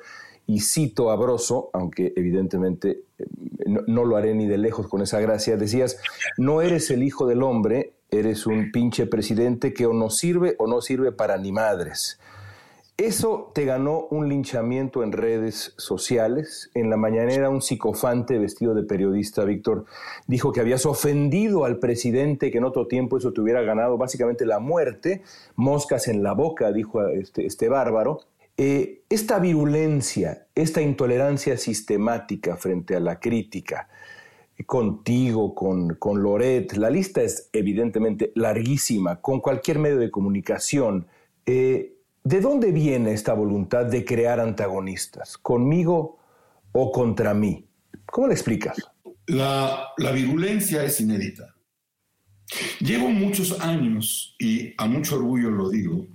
y 0.48 0.60
cito 0.60 1.10
a 1.10 1.16
Broso, 1.16 1.68
aunque 1.74 2.14
evidentemente 2.16 3.02
eh, 3.18 3.26
no, 3.66 4.04
lo 4.06 4.16
haré 4.16 4.34
ni 4.34 4.46
de 4.46 4.56
lejos 4.56 4.88
con 4.88 5.02
esa 5.02 5.20
gracia, 5.20 5.58
decías, 5.58 6.00
no 6.38 6.62
eres 6.62 6.90
el 6.90 7.02
hijo 7.02 7.26
del 7.26 7.42
hombre, 7.42 7.92
eres 8.10 8.46
un 8.46 8.72
pinche 8.72 9.06
presidente 9.06 9.74
que 9.74 9.84
o 9.84 9.92
no 9.92 10.08
sirve 10.08 10.56
o 10.58 10.66
no 10.66 10.80
sirve 10.80 11.12
para 11.12 11.36
ni 11.36 11.52
madres. 11.52 12.18
Eso 12.98 13.52
te 13.54 13.64
ganó 13.64 14.08
un 14.10 14.28
linchamiento 14.28 15.04
en 15.04 15.12
redes 15.12 15.72
sociales. 15.76 16.68
En 16.74 16.90
la 16.90 16.96
mañanera 16.96 17.48
un 17.48 17.62
psicofante 17.62 18.38
vestido 18.38 18.74
de 18.74 18.82
periodista, 18.82 19.44
Víctor, 19.44 19.84
dijo 20.26 20.52
que 20.52 20.58
habías 20.58 20.84
ofendido 20.84 21.64
al 21.64 21.78
presidente, 21.78 22.50
que 22.50 22.58
en 22.58 22.64
otro 22.64 22.88
tiempo 22.88 23.16
eso 23.16 23.32
te 23.32 23.40
hubiera 23.40 23.62
ganado 23.62 23.98
básicamente 23.98 24.44
la 24.44 24.58
muerte. 24.58 25.22
Moscas 25.54 26.08
en 26.08 26.24
la 26.24 26.32
boca, 26.32 26.72
dijo 26.72 27.06
este, 27.06 27.46
este 27.46 27.68
bárbaro. 27.68 28.22
eh, 28.56 29.02
esta 29.08 29.38
virulencia, 29.38 30.48
esta 30.56 30.82
intolerancia 30.82 31.56
sistemática 31.56 32.56
frente 32.56 32.96
a 32.96 33.00
la 33.00 33.20
crítica, 33.20 33.88
contigo, 34.66 35.54
con, 35.54 35.94
con 35.94 36.20
Loret, 36.20 36.72
la 36.72 36.90
lista 36.90 37.22
es 37.22 37.48
evidentemente 37.52 38.32
larguísima, 38.34 39.20
con 39.20 39.40
cualquier 39.40 39.78
medio 39.78 39.98
de 39.98 40.10
comunicación. 40.10 41.06
Eh, 41.46 41.97
¿De 42.28 42.42
dónde 42.42 42.72
viene 42.72 43.14
esta 43.14 43.32
voluntad 43.32 43.86
de 43.86 44.04
crear 44.04 44.38
antagonistas? 44.38 45.38
¿Conmigo 45.38 46.18
o 46.72 46.92
contra 46.92 47.32
mí? 47.32 47.66
¿Cómo 48.04 48.26
le 48.26 48.34
explicas? 48.34 48.76
La, 49.28 49.94
virulencia 50.12 50.84
es 50.84 51.00
inédita. 51.00 51.54
Llevo 52.80 53.08
muchos 53.08 53.58
años, 53.60 54.36
y 54.38 54.74
a 54.76 54.86
mucho 54.86 55.16
orgullo 55.16 55.50
lo 55.50 55.70
digo, 55.70 56.06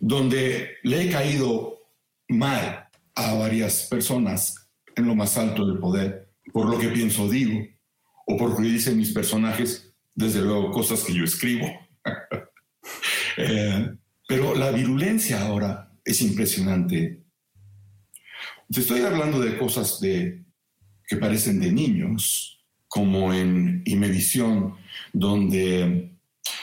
donde 0.00 0.76
le 0.82 1.02
he 1.02 1.10
caído 1.10 1.82
mal 2.28 2.88
a 3.14 3.34
varias 3.34 3.88
personas 3.90 4.66
en 4.96 5.06
lo 5.08 5.14
más 5.14 5.36
alto 5.36 5.66
del 5.66 5.78
poder 5.78 6.30
por 6.54 6.70
lo 6.70 6.78
que 6.78 6.88
pienso 6.88 7.28
digo 7.28 7.60
o 8.26 8.38
por 8.38 8.48
lo 8.48 8.56
que 8.56 8.62
dicen 8.62 8.96
mis 8.96 9.12
personajes, 9.12 9.92
desde 10.14 10.40
luego 10.40 10.70
cosas 10.70 11.04
que 11.04 11.12
yo 11.12 11.24
escribo. 11.24 11.66
Eh, 13.38 13.96
pero 14.32 14.54
la 14.54 14.70
virulencia 14.70 15.42
ahora 15.42 15.92
es 16.02 16.22
impresionante. 16.22 17.22
Te 18.70 18.80
estoy 18.80 19.00
hablando 19.02 19.38
de 19.38 19.58
cosas 19.58 20.00
de, 20.00 20.42
que 21.06 21.18
parecen 21.18 21.60
de 21.60 21.70
niños, 21.70 22.64
como 22.88 23.34
en 23.34 23.82
Imevisión, 23.84 24.76
donde, 25.12 26.16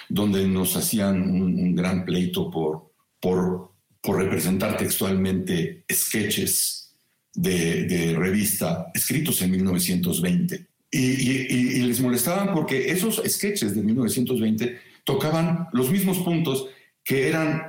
donde 0.09 0.47
nos 0.47 0.75
hacían 0.75 1.21
un, 1.21 1.75
gran 1.75 2.05
pleito 2.05 2.49
por, 2.49 2.91
por, 3.19 3.75
por 4.01 4.17
representar 4.17 4.75
textualmente 4.75 5.85
sketches 5.91 6.97
de, 7.35 8.15
revista 8.17 8.87
escritos 8.95 9.43
en 9.43 9.51
1920. 9.51 10.67
Y, 10.89 11.83
les 11.83 12.01
molestaban 12.01 12.51
porque 12.51 12.89
esos 12.89 13.21
sketches 13.27 13.75
de 13.75 13.83
1920 13.83 14.79
tocaban 15.03 15.67
los 15.71 15.91
mismos 15.91 16.17
puntos 16.17 16.67
que 17.09 17.27
eran 17.27 17.63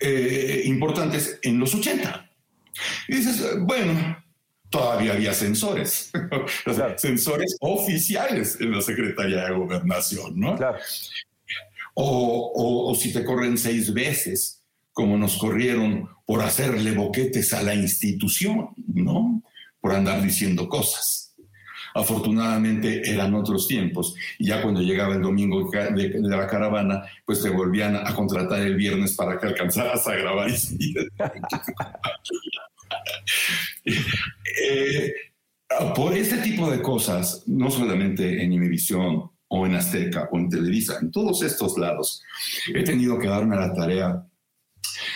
eh, 0.00 0.64
importantes 0.66 1.38
en 1.40 1.58
los 1.58 1.74
80. 1.74 2.30
Y 3.08 3.14
dices, 3.14 3.42
bueno, 3.60 4.22
todavía 4.68 5.14
había 5.14 5.32
censores, 5.32 6.12
censores 6.98 7.56
oficiales 7.60 8.58
en 8.60 8.70
la 8.70 8.82
Secretaría 8.82 9.46
de 9.46 9.54
Gobernación, 9.54 10.38
¿no? 10.38 10.58
O, 11.94 12.90
o, 12.90 12.94
si 12.94 13.14
te 13.14 13.24
corren 13.24 13.56
seis 13.56 13.94
veces 13.94 14.62
como 14.92 15.16
nos 15.16 15.38
corrieron 15.38 16.10
por 16.26 16.42
hacerle 16.42 16.92
boquetes 16.92 17.54
a 17.54 17.62
la 17.62 17.74
institución, 17.74 18.74
¿no? 18.76 19.42
Por 19.80 19.94
andar 19.94 20.22
diciendo 20.22 20.68
cosas. 20.68 21.21
Afortunadamente 21.94 23.02
eran 23.10 23.34
otros 23.34 23.68
tiempos 23.68 24.14
y 24.38 24.46
ya 24.46 24.62
cuando 24.62 24.80
llegaba 24.80 25.14
el 25.14 25.22
domingo 25.22 25.70
de, 25.70 26.20
la 26.20 26.46
caravana, 26.46 27.02
pues 27.24 27.42
te 27.42 27.50
volvían 27.50 27.96
a 27.96 28.14
contratar 28.14 28.60
el 28.60 28.76
viernes 28.76 29.14
para 29.14 29.38
que 29.38 29.46
alcanzaras 29.46 30.06
a 30.06 30.14
grabar. 30.14 30.50
eh, 34.60 35.12
por 35.94 36.16
este 36.16 36.38
tipo 36.38 36.70
de 36.70 36.80
cosas, 36.82 37.44
no 37.46 37.70
solamente 37.70 38.42
en 38.42 38.52
Imevisión 38.52 39.30
o 39.48 39.66
en 39.66 39.74
Azteca 39.74 40.28
o 40.30 40.38
en 40.38 40.48
Televisa, 40.48 40.98
en 41.00 41.10
todos 41.10 41.42
estos 41.42 41.76
lados, 41.78 42.22
he 42.74 42.82
tenido 42.82 43.18
que 43.18 43.28
darme 43.28 43.56
la 43.56 43.74
tarea 43.74 44.26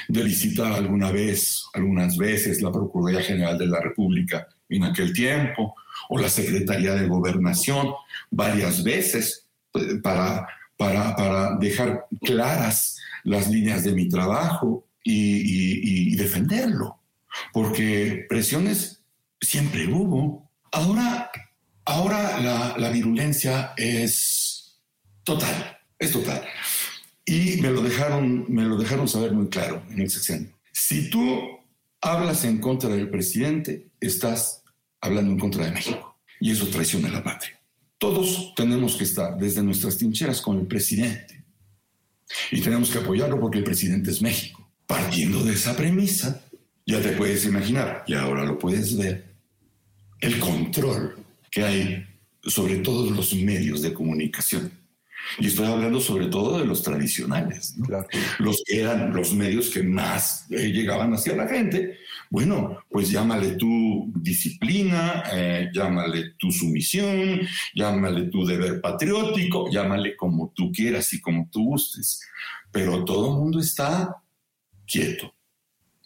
de 0.09 0.23
visitar 0.23 0.73
alguna 0.73 1.11
vez, 1.11 1.65
algunas 1.75 2.17
veces, 2.17 2.63
la 2.63 2.73
Procuraduría 2.73 3.23
General 3.23 3.59
de 3.59 3.67
la 3.67 3.81
República 3.81 4.47
en 4.69 4.85
aquel 4.85 5.13
tiempo, 5.13 5.75
o 6.09 6.19
la 6.19 6.29
Secretaría 6.29 6.95
de 6.95 7.07
Gobernación 7.07 7.89
varias 8.31 8.83
veces 8.83 9.47
eh, 9.75 9.97
para, 10.03 10.47
para, 10.77 11.57
dejar 11.59 12.07
claras 12.23 12.99
las 13.25 13.49
líneas 13.49 13.85
de 13.85 13.93
mi 13.93 14.09
trabajo 14.09 14.87
y, 15.03 16.17
defenderlo, 16.17 16.99
porque 17.53 18.27
presiones 18.29 19.03
siempre 19.41 19.87
hubo. 19.87 20.51
Ahora, 20.73 21.31
ahora 21.85 22.41
la, 22.41 22.77
la 22.77 22.91
virulencia 22.91 23.73
es 23.77 24.81
total, 25.23 25.79
es 25.99 26.11
total. 26.13 26.43
Y 27.25 27.61
me 27.61 27.71
lo 27.71 27.83
dejaron, 27.83 28.47
me 28.49 28.65
lo 28.65 28.77
dejaron 28.77 29.09
saber 29.09 29.33
muy 29.33 29.49
claro 29.49 29.83
en 29.91 30.01
el 30.01 30.11
sexenio. 30.11 30.53
Si 30.73 31.11
tú 31.11 31.41
hablas 32.01 32.45
en 32.45 32.59
contra 32.59 32.91
del 32.91 33.11
presidente, 33.11 33.89
estás 34.01 34.63
hablando 35.07 35.33
en 35.33 35.39
contra 35.39 35.65
de 35.65 35.73
México. 35.73 36.19
Y 36.41 36.51
eso 36.51 36.67
traiciona 36.69 37.09
la 37.09 37.25
patria. 37.25 37.59
Todos 37.99 38.53
tenemos 38.55 38.97
que 38.97 39.05
estar 39.05 39.37
desde 39.39 39.63
nuestras 39.63 39.97
trincheras 39.97 40.41
con 40.41 40.59
el 40.59 40.67
presidente. 40.67 41.45
Y 42.51 42.61
tenemos 42.61 42.91
que 42.91 42.99
apoyarlo 42.99 43.41
porque 43.41 43.59
el 43.59 43.65
presidente 43.65 44.11
es 44.11 44.21
México. 44.21 44.71
Partiendo 44.87 45.43
de 45.43 45.55
esa 45.55 45.75
premisa, 45.75 46.45
ya 46.85 47.01
te 47.01 47.13
puedes 47.13 47.45
imaginar, 47.45 48.05
y 48.07 48.15
ahora 48.15 48.45
lo 48.45 48.59
puedes 48.59 48.97
ver, 48.97 49.35
el 50.21 50.39
control 50.39 51.17
que 51.51 51.65
hay 51.65 52.07
sobre 52.43 52.77
todos 52.77 53.11
los 53.11 53.35
medios 53.35 53.83
de 53.83 53.93
comunicación 53.93 54.86
y 55.39 55.47
estoy 55.47 55.67
hablando 55.67 56.01
sobre 56.01 56.27
todo 56.27 56.59
de 56.59 56.65
los 56.65 56.83
tradicionales, 56.83 57.77
los 58.39 58.63
que 58.65 58.81
eran 58.81 59.15
los 59.15 59.33
medios 59.33 59.71
que 59.71 59.83
más 59.83 60.47
eh, 60.51 60.73
llegaban 60.73 61.13
hacia 61.13 61.37
la 61.37 61.49
gente. 61.49 61.99
Bueno, 62.31 62.79
pues 62.91 63.11
llámale 63.11 63.53
tu 63.53 64.13
disciplina, 64.17 65.23
eh, 65.33 65.71
llámale 65.73 66.35
tu 66.39 66.51
sumisión, 66.51 67.41
llámale 67.75 68.25
tu 68.25 68.45
deber 68.45 68.81
patriótico, 68.81 69.71
llámale 69.71 70.17
como 70.17 70.53
tú 70.55 70.73
quieras 70.73 71.13
y 71.13 71.21
como 71.21 71.49
tú 71.51 71.65
gustes. 71.65 72.21
Pero 72.73 73.05
todo 73.05 73.33
el 73.33 73.39
mundo 73.39 73.61
está 73.61 74.17
quieto, 74.87 75.33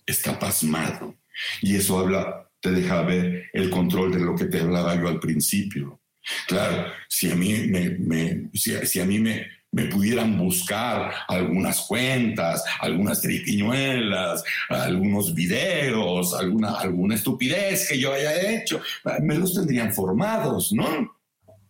está 0.07 0.39
pasmado. 0.39 1.17
Y 1.63 1.77
eso 1.77 1.99
habla, 1.99 2.51
te 2.61 2.71
deja 2.71 3.03
ver 3.03 3.47
el 3.53 3.71
control 3.71 4.13
de 4.13 4.21
lo 4.21 4.35
que 4.35 4.45
te 4.45 4.61
hablaba 4.61 5.01
yo 5.01 5.09
al 5.09 5.21
principio 5.21 6.00
Claro, 6.47 6.93
si 7.09 7.31
a 7.31 7.35
mí 7.35 7.55
me, 7.69 8.51
si, 8.55 9.01
a 9.01 9.05
mí 9.05 9.19
me, 9.19 9.47
me 9.73 9.87
pudieran 9.87 10.37
buscar 10.37 11.13
algunas 11.29 11.81
cuentas, 11.83 12.65
algunas 12.81 13.21
triquiñuelas, 13.21 14.43
algunos 14.69 15.35
videos, 15.35 16.35
alguna, 16.35 16.75
alguna 16.75 17.15
estupidez 17.15 17.89
que 17.89 17.99
yo 17.99 18.13
haya 18.13 18.53
hecho, 18.53 18.81
me 19.21 19.37
los 19.37 19.55
tendrían 19.55 19.93
formados, 19.93 20.73
¿no? 20.73 21.17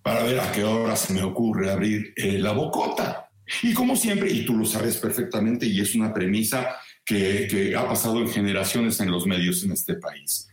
Para 0.03 0.23
ver 0.23 0.40
a 0.40 0.51
qué 0.53 0.64
hora 0.64 0.96
se 0.96 1.12
me 1.12 1.23
ocurre 1.23 1.70
abrir 1.70 2.12
eh, 2.16 2.38
la 2.38 2.53
bocota. 2.53 3.29
Y 3.62 3.75
como 3.75 3.96
siempre, 3.96 4.31
y 4.31 4.44
tú 4.46 4.57
lo 4.57 4.64
sabes 4.64 4.96
perfectamente, 4.96 5.66
y 5.66 5.81
es 5.81 5.94
una 5.94 6.14
premisa 6.14 6.77
que, 7.05 7.46
que 7.51 7.77
ha 7.77 7.87
pasado 7.87 8.20
en 8.20 8.29
generaciones 8.29 9.01
en 9.01 9.11
los 9.11 9.27
medios 9.27 9.62
en 9.64 9.73
este 9.73 9.94
país. 9.96 10.49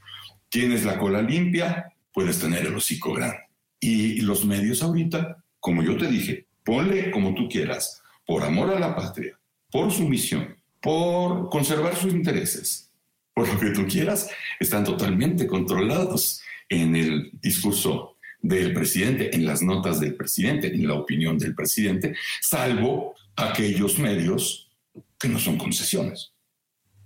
Tienes 0.50 0.84
la 0.84 0.98
cola 0.98 1.22
limpia, 1.22 1.94
puedes 2.12 2.40
tener 2.40 2.66
el 2.66 2.76
hocico 2.76 3.14
grande. 3.14 3.47
Y 3.80 4.22
los 4.22 4.46
medios 4.46 4.82
ahorita, 4.82 5.44
como 5.60 5.84
yo 5.84 5.98
te 5.98 6.08
dije, 6.08 6.48
ponle 6.64 7.12
como 7.12 7.34
tú 7.34 7.48
quieras, 7.48 8.02
por 8.26 8.44
amor 8.44 8.72
a 8.72 8.80
la 8.80 8.96
patria, 8.96 9.40
por 9.72 9.92
su 9.92 10.08
misión, 10.08 10.56
por 10.82 11.50
conservar 11.50 11.96
sus 11.96 12.14
intereses, 12.14 12.92
por 13.34 13.48
lo 13.48 13.60
que 13.60 13.70
tú 13.70 13.86
quieras, 13.88 14.30
están 14.60 14.84
totalmente 14.84 15.48
controlados 15.48 16.42
en 16.70 16.96
el 16.96 17.32
discurso 17.42 18.18
del 18.42 18.74
presidente, 18.74 19.36
en 19.36 19.46
las 19.46 19.62
notas 19.62 20.00
del 20.00 20.16
presidente, 20.16 20.68
en 20.68 20.88
la 20.88 20.96
opinión 20.96 21.38
del 21.38 21.56
presidente, 21.56 22.16
salvo 22.42 23.16
aquellos 23.36 24.00
medios 24.00 24.70
que 25.20 25.30
no 25.30 25.40
son 25.40 25.58
concesiones. 25.58 26.34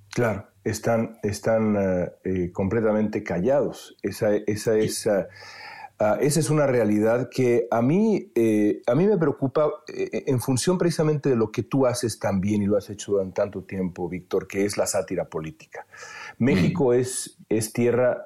Claro, 0.09 0.47
están, 0.63 1.19
están 1.23 1.75
eh, 1.75 2.11
eh, 2.23 2.51
completamente 2.51 3.23
callados. 3.23 3.95
Esa, 4.01 4.35
esa 4.35 4.77
es... 4.77 5.07
Ah, 6.03 6.17
esa 6.19 6.39
es 6.39 6.49
una 6.49 6.65
realidad 6.65 7.29
que 7.29 7.67
a 7.69 7.83
mí, 7.83 8.31
eh, 8.33 8.81
a 8.87 8.95
mí 8.95 9.05
me 9.05 9.19
preocupa 9.19 9.69
eh, 9.87 10.23
en 10.25 10.39
función 10.39 10.79
precisamente 10.79 11.29
de 11.29 11.35
lo 11.35 11.51
que 11.51 11.61
tú 11.61 11.85
haces 11.85 12.17
también 12.17 12.63
y 12.63 12.65
lo 12.65 12.75
has 12.75 12.89
hecho 12.89 13.11
durante 13.11 13.39
tanto 13.39 13.61
tiempo, 13.61 14.09
Víctor, 14.09 14.47
que 14.47 14.65
es 14.65 14.77
la 14.77 14.87
sátira 14.87 15.25
política. 15.25 15.85
México 16.39 16.89
mm. 16.89 16.93
es, 16.93 17.37
es 17.49 17.71
tierra 17.71 18.25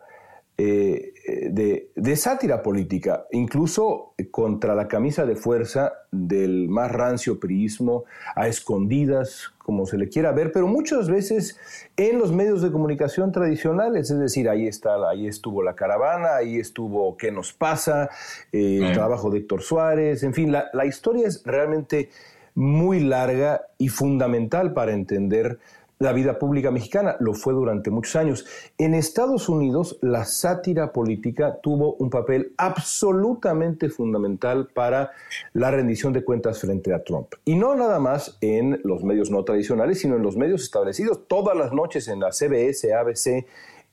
eh, 0.58 1.12
de, 1.52 2.16
sátira 2.16 2.62
política, 2.62 3.26
incluso 3.32 4.14
contra 4.32 4.74
la 4.74 4.88
camisa 4.88 5.26
de 5.26 5.36
fuerza 5.36 5.92
del 6.12 6.70
más 6.70 6.92
rancio 6.92 7.42
priismo, 7.42 8.06
a 8.36 8.48
escondidas, 8.48 9.54
como 9.58 9.86
se 9.86 9.98
le 9.98 10.08
quiera 10.08 10.32
ver, 10.32 10.54
pero 10.54 10.68
muchas 10.68 11.10
veces 11.10 11.58
en 11.98 12.20
los 12.20 12.32
medios 12.32 12.62
de 12.62 12.72
comunicación 12.72 13.34
tradicionales, 13.34 14.10
es 14.12 14.20
decir, 14.20 14.48
ahí 14.48 14.66
está, 14.66 15.10
ahí 15.10 15.28
estuvo 15.28 15.62
la 15.62 15.76
caravana, 15.76 16.36
ahí 16.36 16.58
estuvo 16.58 17.18
qué 17.18 17.34
nos 17.34 17.52
pasa, 17.52 18.10
eh, 18.54 18.80
el 18.82 18.94
trabajo 18.94 19.30
de 19.30 19.40
Héctor 19.40 19.62
Suárez, 19.62 20.24
en 20.24 20.34
fin, 20.34 20.54
la, 20.54 20.86
historia 20.86 21.28
es 21.28 21.44
realmente 21.44 22.10
muy 22.54 23.02
larga 23.02 23.64
y 23.78 23.90
fundamental 23.90 24.74
para 24.74 24.94
entender 24.94 25.60
la 26.00 26.12
vida 26.12 26.38
pública 26.38 26.72
mexicana, 26.72 27.16
lo 27.20 27.34
fue 27.34 27.54
durante 27.54 27.90
muchos 27.90 28.16
años. 28.16 28.46
En 28.78 28.94
Estados 28.94 29.48
Unidos, 29.48 29.98
la 30.02 30.26
sátira 30.26 30.92
política 30.92 31.60
tuvo 31.62 31.94
un 31.96 32.10
papel 32.10 32.54
absolutamente 32.58 33.90
fundamental 33.90 34.68
para 34.74 35.12
la 35.54 35.72
rendición 35.72 36.12
de 36.14 36.24
cuentas 36.24 36.60
frente 36.60 36.94
a 36.94 37.04
Trump. 37.04 37.34
Y 37.46 37.56
no 37.56 37.76
nada 37.76 38.00
más 38.00 38.38
en 38.42 38.82
los 38.84 39.04
medios 39.04 39.32
no 39.32 39.44
tradicionales, 39.44 40.00
sino 40.00 40.16
en 40.16 40.24
los 40.24 40.36
medios 40.36 40.64
establecidos. 40.64 41.28
Todas 41.28 41.56
las 41.56 41.72
noches 41.72 42.08
en 42.08 42.20
la 42.20 42.32
CBS, 42.32 42.94
ABC, 42.94 43.46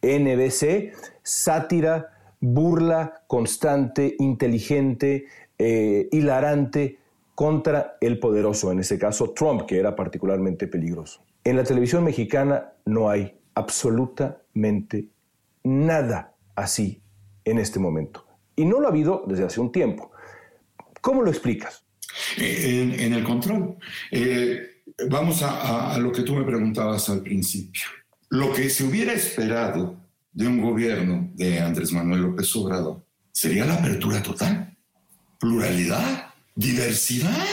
NBC, 0.03 0.92
sátira, 1.22 2.11
burla 2.40 3.22
constante, 3.28 4.16
inteligente, 4.18 5.26
eh, 5.59 6.09
hilarante 6.11 6.98
contra 7.36 7.96
el 8.00 8.18
poderoso, 8.18 8.72
en 8.72 8.80
ese 8.80 8.98
caso 8.98 9.30
Trump, 9.30 9.62
que 9.62 9.78
era 9.78 9.94
particularmente 9.94 10.66
peligroso. 10.66 11.22
En 11.45 11.57
la 11.57 11.64
televisión 11.64 12.05
mexicana 12.05 12.72
no 12.84 13.11
hay 13.11 13.38
absolutamente 13.55 15.09
nada 15.64 16.34
así 16.55 17.03
en 17.45 17.59
este 17.59 17.78
momento. 17.78 18.26
Y 18.57 18.64
no 18.64 18.80
lo 18.80 18.86
ha 18.86 18.90
habido 18.90 19.24
desde 19.26 19.45
hace 19.45 19.61
un 19.61 19.72
tiempo. 19.72 20.12
¿Cómo 21.01 21.22
lo 21.22 21.30
explicas? 21.30 21.84
Eh, 22.38 22.97
en, 23.01 23.12
el 23.12 23.24
control. 23.24 23.76
Eh, 24.11 24.82
vamos 25.09 25.43
a, 25.43 25.95
a 25.95 25.99
lo 25.99 26.12
que 26.12 26.22
tú 26.22 26.34
me 26.34 26.45
preguntabas 26.45 27.09
al 27.09 27.22
principio. 27.22 27.82
Lo 28.28 28.53
que 28.53 28.70
se 28.70 28.84
hubiera 28.84 29.12
esperado 29.12 29.97
de 30.32 30.47
un 30.47 30.61
gobierno 30.61 31.30
de 31.34 31.61
Andrés 31.61 31.93
Manuel 31.93 32.22
López 32.22 32.55
Obrador 32.57 33.05
sería 33.32 33.64
la 33.64 33.74
apertura 33.74 34.22
total, 34.22 34.76
pluralidad, 35.38 36.32
diversidad. 36.55 37.47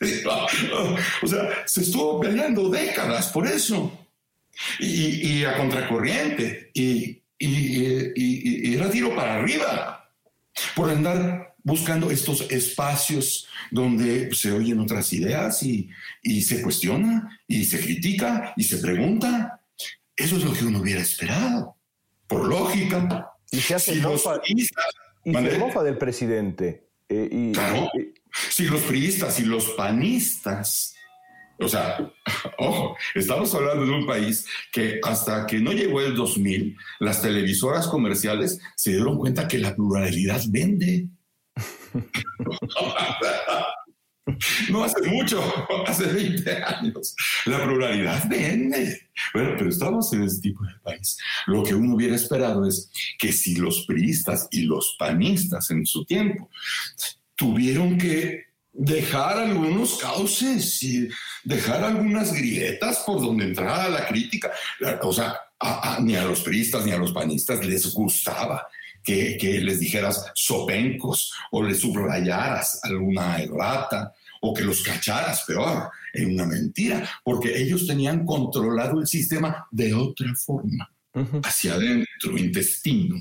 o 1.22 1.26
sea, 1.26 1.66
se 1.66 1.82
estuvo 1.82 2.20
peleando 2.20 2.68
décadas 2.68 3.28
por 3.28 3.46
eso. 3.46 4.06
Y, 4.78 5.44
a 5.44 5.56
contracorriente. 5.56 6.70
Y, 6.74 7.22
y, 7.38 8.74
era 8.74 8.90
tiro 8.90 9.14
para 9.14 9.36
arriba. 9.36 10.10
Por 10.74 10.90
andar 10.90 11.54
buscando 11.62 12.10
estos 12.10 12.50
espacios 12.50 13.46
donde 13.70 14.34
se 14.34 14.52
oyen 14.52 14.80
otras 14.80 15.12
ideas 15.12 15.62
y, 15.62 15.90
se 16.42 16.62
cuestiona 16.62 17.40
y 17.46 17.64
se 17.64 17.80
critica 17.80 18.54
y 18.56 18.64
se 18.64 18.78
pregunta. 18.78 19.60
Eso 20.16 20.36
es 20.36 20.44
lo 20.44 20.52
que 20.52 20.64
uno 20.64 20.80
hubiera 20.80 21.00
esperado. 21.00 21.76
Por 22.26 22.46
lógica. 22.46 23.32
Y 23.50 23.58
se 23.58 23.74
hace 23.74 23.94
y 23.94 25.34
se 25.34 25.58
mofa 25.58 25.82
del 25.82 25.98
presidente. 25.98 26.86
Eh, 27.08 27.50
claro. 27.52 27.90
Si 28.50 28.64
los 28.64 28.82
priistas 28.82 29.40
y 29.40 29.44
los 29.44 29.70
panistas, 29.70 30.94
o 31.58 31.68
sea, 31.68 32.12
ojo, 32.58 32.96
estamos 33.14 33.54
hablando 33.54 33.84
de 33.84 33.92
un 33.92 34.06
país 34.06 34.46
que 34.72 35.00
hasta 35.02 35.46
que 35.46 35.58
no 35.58 35.72
llegó 35.72 36.00
el 36.00 36.14
2000, 36.14 36.76
las 37.00 37.22
televisoras 37.22 37.86
comerciales 37.86 38.60
se 38.76 38.92
dieron 38.92 39.18
cuenta 39.18 39.48
que 39.48 39.58
la 39.58 39.74
pluralidad 39.74 40.42
vende. 40.48 41.08
No 44.70 44.84
hace 44.84 45.08
mucho, 45.08 45.42
hace 45.86 46.06
20 46.06 46.62
años. 46.62 47.14
La 47.46 47.64
pluralidad 47.64 48.28
vende. 48.28 49.08
Bueno, 49.34 49.54
pero 49.58 49.70
estamos 49.70 50.12
en 50.12 50.22
ese 50.22 50.40
tipo 50.40 50.64
de 50.64 50.72
país. 50.82 51.18
Lo 51.46 51.62
que 51.62 51.74
uno 51.74 51.94
hubiera 51.94 52.14
esperado 52.14 52.66
es 52.66 52.90
que 53.18 53.32
si 53.32 53.56
los 53.56 53.84
priistas 53.86 54.48
y 54.50 54.62
los 54.62 54.96
panistas 54.98 55.70
en 55.70 55.84
su 55.84 56.04
tiempo 56.04 56.50
tuvieron 57.40 57.96
que 57.96 58.44
dejar 58.70 59.38
algunos 59.38 59.96
cauces 59.96 60.82
y 60.82 61.08
dejar 61.42 61.82
algunas 61.82 62.34
grietas 62.34 62.98
por 63.06 63.18
donde 63.18 63.46
entrara 63.46 63.88
la 63.88 64.06
crítica. 64.06 64.52
O 65.00 65.10
sea, 65.10 65.40
ni 66.00 66.16
a 66.16 66.24
los 66.24 66.42
priistas 66.42 66.84
ni 66.84 66.92
a 66.92 66.98
los 66.98 67.12
panistas 67.12 67.64
les 67.64 67.90
gustaba 67.94 68.66
que, 69.02 69.38
que, 69.40 69.58
les 69.62 69.80
dijeras 69.80 70.30
sopencos 70.34 71.32
o 71.50 71.62
les 71.62 71.80
subrayaras 71.80 72.80
alguna 72.82 73.38
errata 73.38 74.12
o 74.42 74.52
que 74.52 74.62
los 74.62 74.82
cacharas, 74.82 75.42
peor, 75.46 75.90
en 76.12 76.34
una 76.34 76.44
mentira, 76.44 77.08
porque 77.24 77.58
ellos 77.58 77.86
tenían 77.86 78.26
controlado 78.26 79.00
el 79.00 79.06
sistema 79.06 79.66
de 79.70 79.94
otra 79.94 80.34
forma, 80.34 80.92
hacia 81.42 81.72
adentro, 81.72 82.36
intestino. 82.36 83.16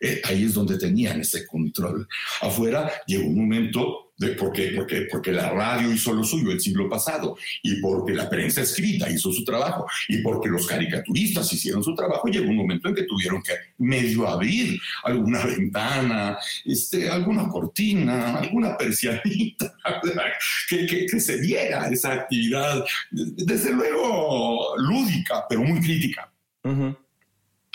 Eh, 0.00 0.20
ahí 0.24 0.44
es 0.44 0.54
donde 0.54 0.78
tenían 0.78 1.20
ese 1.20 1.46
control. 1.46 2.06
Afuera 2.40 2.90
llegó 3.06 3.26
un 3.26 3.38
momento 3.38 4.06
de, 4.18 4.28
¿Por 4.28 4.52
qué? 4.52 4.72
Porque, 4.74 5.06
porque 5.10 5.30
la 5.30 5.50
radio 5.50 5.92
hizo 5.92 6.12
lo 6.12 6.24
suyo 6.24 6.50
el 6.50 6.60
siglo 6.60 6.88
pasado 6.88 7.36
y 7.62 7.80
porque 7.80 8.14
la 8.14 8.28
prensa 8.30 8.62
escrita 8.62 9.10
hizo 9.10 9.30
su 9.30 9.44
trabajo 9.44 9.86
y 10.08 10.22
porque 10.22 10.48
los 10.48 10.66
caricaturistas 10.66 11.52
hicieron 11.52 11.84
su 11.84 11.94
trabajo, 11.94 12.28
llegó 12.28 12.48
un 12.48 12.56
momento 12.56 12.88
en 12.88 12.94
que 12.94 13.02
tuvieron 13.02 13.42
que 13.42 13.52
medio 13.78 14.26
abrir 14.26 14.80
alguna 15.04 15.44
ventana, 15.44 16.38
este, 16.64 17.10
alguna 17.10 17.48
cortina, 17.48 18.38
alguna 18.38 18.76
persianita, 18.76 19.74
que, 20.68 20.86
que, 20.86 21.20
se 21.20 21.38
diera 21.38 21.88
esa 21.88 22.12
actividad, 22.12 22.84
desde 23.10 23.72
luego 23.72 24.76
lúdica, 24.78 25.44
pero 25.48 25.62
muy 25.62 25.80
crítica. 25.80 26.32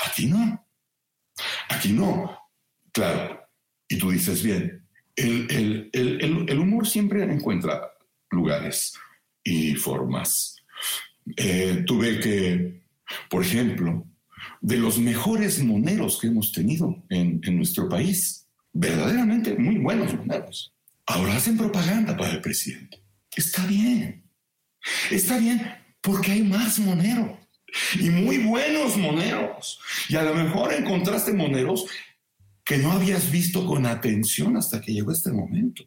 Aquí 0.04 0.26
no. 0.26 0.66
Aquí 1.70 1.94
no. 1.94 2.38
Claro. 2.92 3.40
Y 3.88 3.98
tú 3.98 4.12
dices 4.12 4.44
bien, 4.44 4.88
el, 5.16 6.60
humor 6.60 6.88
siempre 6.88 7.24
encuentra 7.24 7.82
lugares 8.30 8.94
y 9.44 9.76
formas. 9.76 10.56
Eh, 11.36 11.84
tuve 11.86 12.20
que, 12.20 12.84
por 13.30 13.44
ejemplo, 13.44 14.06
de 14.62 14.78
los 14.78 14.98
mejores 14.98 15.64
moneros 15.64 16.20
que 16.20 16.28
hemos 16.28 16.52
tenido 16.52 17.04
en, 17.10 17.42
en 17.44 17.58
nuestro 17.58 17.90
país, 17.90 18.48
verdaderamente 18.74 19.56
muy 19.56 19.78
buenos 19.78 20.14
moneros, 20.14 20.74
ahora 21.06 21.36
hacen 21.36 21.58
propaganda 21.58 22.16
para 22.16 22.32
el 22.32 22.42
presidente. 22.42 23.04
Está 23.36 23.66
bien, 23.66 24.24
está 25.10 25.38
bien 25.38 25.62
porque 26.02 26.32
hay 26.32 26.44
más 26.44 26.80
moneros 26.80 27.41
y 28.00 28.10
muy 28.10 28.38
buenos 28.40 28.98
moneros. 28.98 29.80
Y 30.10 30.16
a 30.16 30.24
lo 30.24 30.34
mejor 30.34 30.74
encontraste 30.74 31.34
moneros 31.34 31.86
que 32.64 32.78
no 32.78 32.92
habías 32.92 33.32
visto 33.32 33.66
con 33.66 33.86
atención 33.86 34.58
hasta 34.58 34.82
que 34.82 34.94
llegó 34.94 35.12
este 35.12 35.32
momento. 35.32 35.84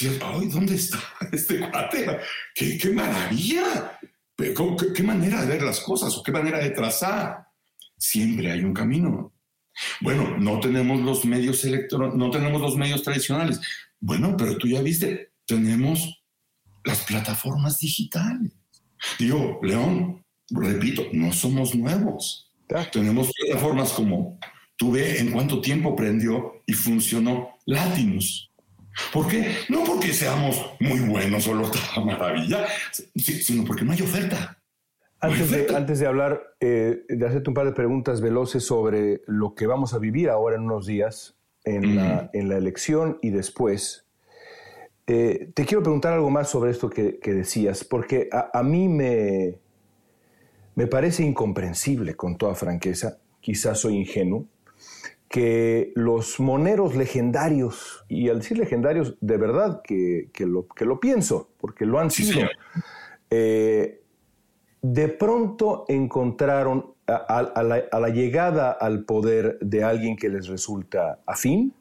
ay, 0.00 0.48
¿dónde 0.48 0.74
está 0.74 0.98
este 1.32 1.58
cuate? 1.58 2.18
¡Qué, 2.54 2.78
qué 2.78 2.90
maravilla! 2.90 3.98
¿Qué, 4.36 4.54
¿Qué, 4.94 5.02
manera 5.02 5.42
de 5.42 5.46
ver 5.46 5.62
las 5.62 5.80
cosas 5.80 6.16
o 6.16 6.22
qué 6.22 6.32
manera 6.32 6.58
de 6.58 6.70
trazar? 6.70 7.46
Siempre 7.96 8.50
hay 8.50 8.64
un 8.64 8.74
camino. 8.74 9.32
Bueno, 10.00 10.36
no 10.38 10.60
tenemos 10.60 11.00
los 11.00 11.24
medios 11.24 11.64
electrónicos, 11.64 12.18
no 12.18 12.30
tenemos 12.30 12.60
los 12.60 12.76
medios 12.76 13.02
tradicionales. 13.02 13.60
Bueno, 14.00 14.36
pero 14.36 14.58
tú 14.58 14.68
ya 14.68 14.82
viste, 14.82 15.32
tenemos 15.46 16.22
las 16.84 17.04
plataformas 17.04 17.78
digitales. 17.78 18.52
Digo, 19.18 19.60
León, 19.62 20.21
repito, 20.52 21.02
no 21.12 21.32
somos 21.32 21.74
nuevos. 21.74 22.50
Tenemos 22.92 23.30
plataformas 23.32 23.92
como 23.92 24.38
Tuve 24.82 25.20
en 25.20 25.30
cuánto 25.30 25.60
tiempo 25.60 25.94
prendió 25.94 26.54
y 26.66 26.72
funcionó 26.72 27.50
Latinus. 27.66 28.50
¿Por 29.12 29.28
qué? 29.28 29.46
No 29.68 29.84
porque 29.84 30.12
seamos 30.12 30.60
muy 30.80 30.98
buenos 31.00 31.46
o 31.46 31.54
lo 31.54 31.70
maravilla, 32.04 32.66
sino 33.14 33.64
porque 33.64 33.84
no 33.84 33.92
hay 33.92 34.02
oferta. 34.02 34.58
Antes 35.20 35.52
de, 35.52 35.76
antes 35.76 36.00
de, 36.00 36.06
hablar, 36.08 36.42
eh, 36.58 37.04
de 37.08 37.26
hacerte 37.26 37.48
un 37.48 37.54
par 37.54 37.66
de 37.66 37.72
preguntas 37.72 38.20
veloces 38.20 38.66
sobre 38.66 39.22
lo 39.28 39.54
que 39.54 39.68
vamos 39.68 39.94
a 39.94 39.98
vivir 39.98 40.28
ahora 40.28 40.56
en 40.56 40.62
unos 40.62 40.84
días 40.84 41.36
en, 41.64 41.94
la, 41.94 42.28
en 42.32 42.48
la, 42.48 42.56
elección 42.56 43.18
y 43.22 43.30
después, 43.30 44.08
eh, 45.06 45.52
te 45.54 45.64
quiero 45.64 45.84
preguntar 45.84 46.14
algo 46.14 46.28
más 46.28 46.50
sobre 46.50 46.72
esto 46.72 46.90
que, 46.90 47.20
que 47.20 47.34
decías, 47.34 47.84
porque 47.84 48.28
a, 48.32 48.50
a, 48.52 48.64
mí 48.64 48.88
me, 48.88 49.60
me 50.74 50.86
parece 50.86 51.22
incomprensible, 51.22 52.14
con 52.14 52.36
toda 52.36 52.54
franqueza, 52.54 53.18
quizás 53.40 53.78
soy 53.80 53.96
ingenuo, 53.96 54.46
que 55.28 55.92
los 55.94 56.40
moneros 56.40 56.94
legendarios, 56.94 58.04
y 58.08 58.28
al 58.28 58.40
decir 58.40 58.58
legendarios, 58.58 59.16
de 59.20 59.36
verdad 59.38 59.80
que, 59.82 60.28
lo, 60.40 60.66
que 60.68 60.84
lo 60.84 61.00
pienso, 61.00 61.48
porque 61.58 61.86
lo 61.86 61.98
han 61.98 62.10
sido, 62.10 62.46
eh, 63.30 64.02
de 64.82 65.08
pronto 65.08 65.86
encontraron 65.88 66.92
a, 67.06 67.62
la, 67.62 68.08
llegada 68.08 68.70
al 68.72 69.04
poder 69.04 69.58
de 69.60 69.84
alguien 69.84 70.16
que 70.16 70.28
les 70.28 70.48
resulta 70.48 71.20
afín, 71.26 71.72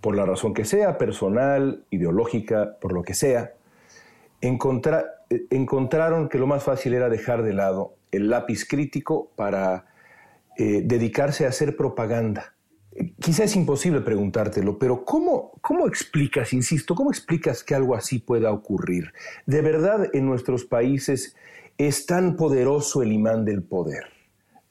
por 0.00 0.16
la 0.16 0.24
razón 0.24 0.54
que 0.54 0.64
sea, 0.64 0.96
personal, 0.96 1.84
ideológica, 1.90 2.78
por 2.80 2.92
lo 2.92 3.02
que 3.02 3.14
sea, 3.14 3.52
encontraron 4.40 6.28
que 6.28 6.38
lo 6.38 6.46
más 6.46 6.62
fácil 6.62 6.94
era 6.94 7.08
dejar 7.08 7.42
de 7.42 7.52
lado 7.52 7.97
el 8.12 8.30
lápiz 8.30 8.64
crítico 8.66 9.30
para 9.36 9.86
eh, 10.56 10.82
dedicarse 10.84 11.46
a 11.46 11.48
hacer 11.48 11.76
propaganda 11.76 12.54
Quizá 13.20 13.44
es 13.44 13.54
imposible 13.54 14.00
preguntártelo, 14.00 14.78
pero 14.78 15.04
¿cómo, 15.04 15.52
¿cómo 15.60 15.86
explicas, 15.86 16.52
insisto, 16.52 16.94
cómo 16.94 17.10
explicas 17.10 17.62
que 17.62 17.74
algo 17.74 17.94
así 17.94 18.18
pueda 18.18 18.50
ocurrir? 18.50 19.12
¿De 19.46 19.62
verdad 19.62 20.08
en 20.12 20.26
nuestros 20.26 20.64
países 20.64 21.36
es 21.76 22.06
tan 22.06 22.36
poderoso 22.36 23.02
el 23.02 23.12
imán 23.12 23.44
del 23.44 23.62
poder? 23.62 24.04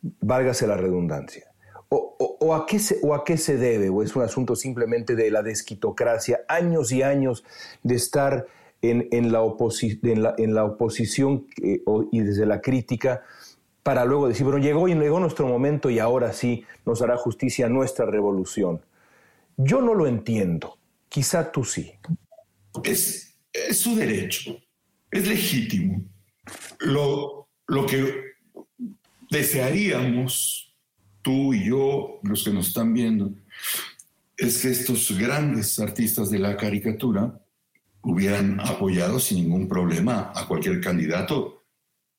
Válgase 0.02 0.68
la 0.68 0.76
redundancia. 0.76 1.46
O, 1.90 2.54
a 2.54 2.66
qué 2.66 2.80
¿O 3.02 3.14
a 3.14 3.24
qué 3.24 3.38
se 3.38 3.58
debe? 3.58 3.90
¿O 3.90 4.04
es 4.04 4.16
un 4.16 4.24
asunto 4.24 4.56
simplemente 4.56 5.16
de 5.16 5.32
la 5.32 5.42
desquitocracia? 5.42 6.42
Años 6.50 6.92
y 6.92 7.02
años 7.02 7.46
de 7.84 7.96
estar 7.96 8.46
en, 8.82 9.00
la, 9.32 10.36
en, 10.38 10.54
la, 10.54 10.64
oposición 10.66 11.48
eh, 11.62 11.82
y 12.12 12.20
desde 12.20 12.46
la 12.46 12.62
crítica 12.62 13.24
para 13.84 14.06
luego 14.06 14.28
decir, 14.28 14.44
bueno, 14.44 14.60
llegó 14.60 14.88
llegó 14.88 15.20
nuestro 15.20 15.48
momento 15.48 15.90
y 15.90 16.00
ahora 16.00 16.34
sí 16.34 16.66
nos 16.86 17.02
hará 17.02 17.16
justicia 17.16 17.70
nuestra 17.70 18.06
revolución. 18.06 18.82
Yo 19.56 19.82
no 19.82 19.94
lo 19.94 20.08
entiendo, 20.08 20.78
quizá 21.10 21.52
tú 21.52 21.64
sí. 21.64 21.94
Es, 22.84 23.38
es 23.54 23.78
su 23.78 23.96
derecho, 23.96 24.58
es 25.10 25.28
legítimo. 25.28 26.04
Lo, 26.80 27.48
lo 27.66 27.86
que 27.86 28.14
desearíamos, 29.30 30.76
tú 31.22 31.54
y 31.54 31.70
yo, 31.70 32.20
los 32.24 32.44
que 32.44 32.52
nos 32.52 32.68
están 32.68 32.94
viendo, 32.94 33.32
es 34.38 34.62
que 34.62 34.70
estos 34.70 35.18
grandes 35.18 35.80
artistas 35.80 36.30
de 36.30 36.40
la 36.40 36.56
caricatura 36.58 37.42
hubieran 38.08 38.62
apoyado 38.62 39.20
sin 39.20 39.40
ningún 39.40 39.68
problema 39.68 40.32
a 40.34 40.48
cualquier 40.48 40.80
candidato 40.80 41.66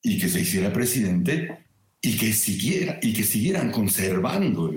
y 0.03 0.19
que 0.19 0.29
se 0.29 0.41
hiciera 0.41 0.71
presidente 0.71 1.65
y 2.03 2.19
que, 2.19 2.33
siguiera, 2.35 2.99
y 3.01 3.15
que 3.15 3.25
siguieran 3.25 3.73
conservando 3.73 4.71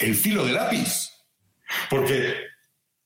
el, 0.00 0.14
filo 0.14 0.46
de 0.46 0.52
lápiz. 0.52 1.10
Porque 1.90 2.32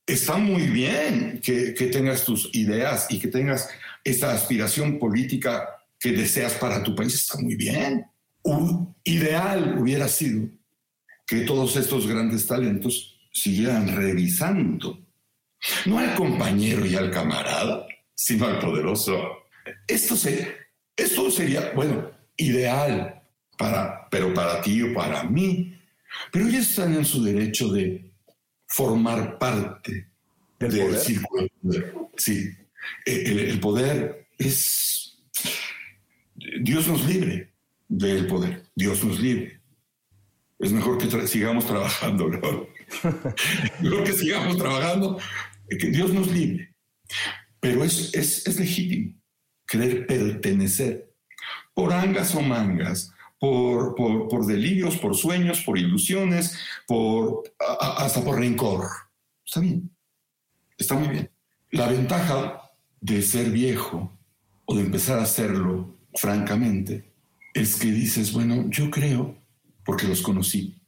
está 0.06 0.36
muy 0.38 0.68
bien 0.68 1.40
que, 1.42 1.74
que, 1.74 1.86
tengas 1.86 2.24
tus 2.24 2.50
ideas 2.54 3.08
y 3.10 3.18
que 3.18 3.28
tengas 3.28 3.68
esta 4.04 4.32
aspiración 4.32 5.00
política 5.00 5.68
que 5.98 6.12
deseas 6.12 6.54
para 6.54 6.84
tu 6.84 6.94
país, 6.94 7.14
está 7.14 7.36
muy 7.38 7.56
bien. 7.56 8.06
Un 8.42 8.94
ideal 9.02 9.76
hubiera 9.76 10.06
sido 10.06 10.48
que 11.26 11.40
todos 11.40 11.76
estos 11.76 12.06
grandes 12.06 12.46
talentos 12.46 13.18
siguieran 13.32 13.94
revisando, 13.96 15.00
no 15.86 15.98
al 15.98 16.14
compañero 16.14 16.86
y 16.86 16.94
al 16.94 17.10
camarada, 17.10 17.86
sino 18.14 18.46
al 18.46 18.58
poderoso. 18.58 19.44
Esto 19.86 20.16
se, 20.16 20.56
esto 20.96 21.30
sería, 21.30 21.72
bueno, 21.74 22.10
ideal, 22.36 23.22
para, 23.56 24.08
pero 24.08 24.32
para 24.32 24.60
ti 24.62 24.82
o 24.82 24.94
para 24.94 25.24
mí. 25.24 25.76
Pero 26.32 26.46
ellos 26.46 26.68
están 26.68 26.94
en 26.94 27.04
su 27.04 27.22
derecho 27.22 27.68
de 27.68 28.10
formar 28.66 29.38
parte 29.38 30.08
del, 30.58 30.96
círculo 30.96 31.46
poder. 31.62 31.94
Sí, 32.16 32.50
el, 33.04 33.60
poder 33.60 34.28
es... 34.38 35.18
Dios 36.62 36.86
nos 36.86 37.06
libre 37.06 37.52
del 37.88 38.26
poder, 38.26 38.64
Dios 38.74 39.04
nos 39.04 39.20
libre. 39.20 39.60
Es 40.58 40.72
mejor 40.72 40.98
que 40.98 41.26
sigamos 41.26 41.66
trabajando, 41.66 42.28
¿no? 42.28 42.66
mejor 43.80 44.04
que 44.04 44.12
sigamos 44.12 44.56
trabajando, 44.56 45.18
que 45.78 45.88
Dios 45.88 46.12
nos 46.12 46.30
libre. 46.30 46.74
Pero 47.60 47.84
es, 47.84 48.14
es, 48.14 48.46
es 48.46 48.58
legítimo 48.58 49.20
querer 49.70 50.04
pertenecer, 50.04 51.14
por 51.72 51.92
angas 51.92 52.34
o 52.34 52.42
mangas, 52.42 53.14
por, 53.38 53.94
por, 53.94 54.44
delirios, 54.44 54.96
por 54.96 55.16
sueños, 55.16 55.62
por 55.62 55.78
ilusiones, 55.78 56.58
por, 56.88 57.44
hasta 57.80 58.22
por 58.22 58.38
rencor. 58.38 58.84
Está 59.46 59.60
bien, 59.60 59.88
está 60.76 60.96
muy 60.96 61.08
bien. 61.08 61.30
La 61.70 61.86
ventaja 61.86 62.72
de 63.00 63.22
ser 63.22 63.50
viejo 63.50 64.18
o 64.64 64.74
de 64.74 64.82
empezar 64.82 65.20
a 65.20 65.22
hacerlo, 65.22 65.96
francamente, 66.14 67.12
es 67.54 67.76
que 67.76 67.92
dices, 67.92 68.32
bueno, 68.32 68.68
yo 68.70 68.90
creo, 68.90 69.38
porque 69.84 70.08
los 70.08 70.20
conocí, 70.20 70.82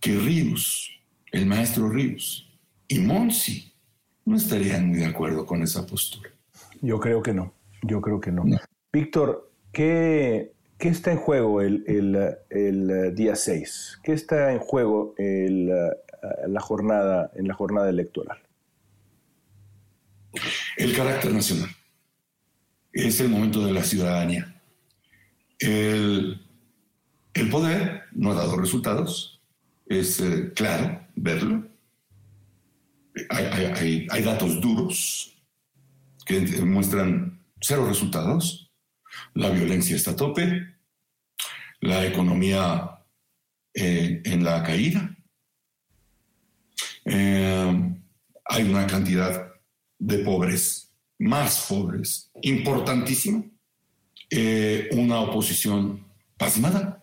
que 0.00 0.18
Ríos, 0.18 0.90
el 1.30 1.46
maestro 1.46 1.88
Ríos 1.88 2.52
y 2.88 2.98
Monsi 2.98 3.73
no 4.24 4.36
estarían 4.36 4.88
muy 4.88 4.98
de 4.98 5.06
acuerdo 5.06 5.46
con 5.46 5.62
esa 5.62 5.86
postura. 5.86 6.30
Yo 6.80 6.98
creo 7.00 7.22
que 7.22 7.32
no. 7.32 7.52
Yo 7.82 8.00
creo 8.00 8.20
que 8.20 8.32
no. 8.32 8.44
Víctor, 8.92 9.50
¿qué, 9.72 10.52
¿qué, 10.78 10.88
está 10.88 11.12
en 11.12 11.18
juego 11.18 11.60
el, 11.60 11.84
el, 12.50 13.14
día 13.14 13.36
6? 13.36 14.00
¿Qué 14.02 14.12
está 14.12 14.52
en 14.52 14.58
juego 14.58 15.14
el, 15.18 15.68
la 16.46 16.60
jornada, 16.60 17.30
en 17.34 17.48
la 17.48 17.54
jornada 17.54 17.90
electoral? 17.90 18.38
El 20.76 20.96
carácter 20.96 21.32
nacional. 21.32 21.68
Es 22.92 23.20
el 23.20 23.28
momento 23.28 23.64
de 23.64 23.72
la 23.72 23.82
ciudadanía. 23.82 24.60
El, 25.58 26.40
el 27.34 27.50
poder 27.50 28.02
no 28.12 28.32
ha 28.32 28.34
dado 28.34 28.56
resultados. 28.56 29.40
Es 29.86 30.20
eh, 30.20 30.52
claro 30.54 31.00
verlo. 31.16 31.66
Hay, 33.30 34.22
datos 34.22 34.60
duros 34.60 35.36
que 36.26 36.40
muestran 36.62 37.44
cero 37.60 37.86
resultados, 37.86 38.72
la 39.34 39.50
violencia 39.50 39.94
está 39.94 40.12
a 40.12 40.16
tope, 40.16 40.74
la 41.80 42.04
economía 42.04 42.98
eh, 43.72 44.20
en 44.24 44.42
la 44.42 44.62
caída, 44.64 45.16
eh, 47.04 47.94
hay 48.46 48.62
una 48.64 48.86
cantidad 48.86 49.52
de 49.98 50.18
pobres, 50.18 50.92
más 51.18 51.66
pobres, 51.68 52.30
importantísima, 52.42 53.44
eh, 54.30 54.88
una 54.92 55.20
oposición 55.20 56.04
pasmada. 56.36 57.00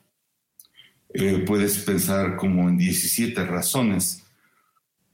puedes 1.45 1.79
pensar 1.79 2.37
como 2.37 2.69
en 2.69 2.77
17 2.77 3.45
razones 3.45 4.20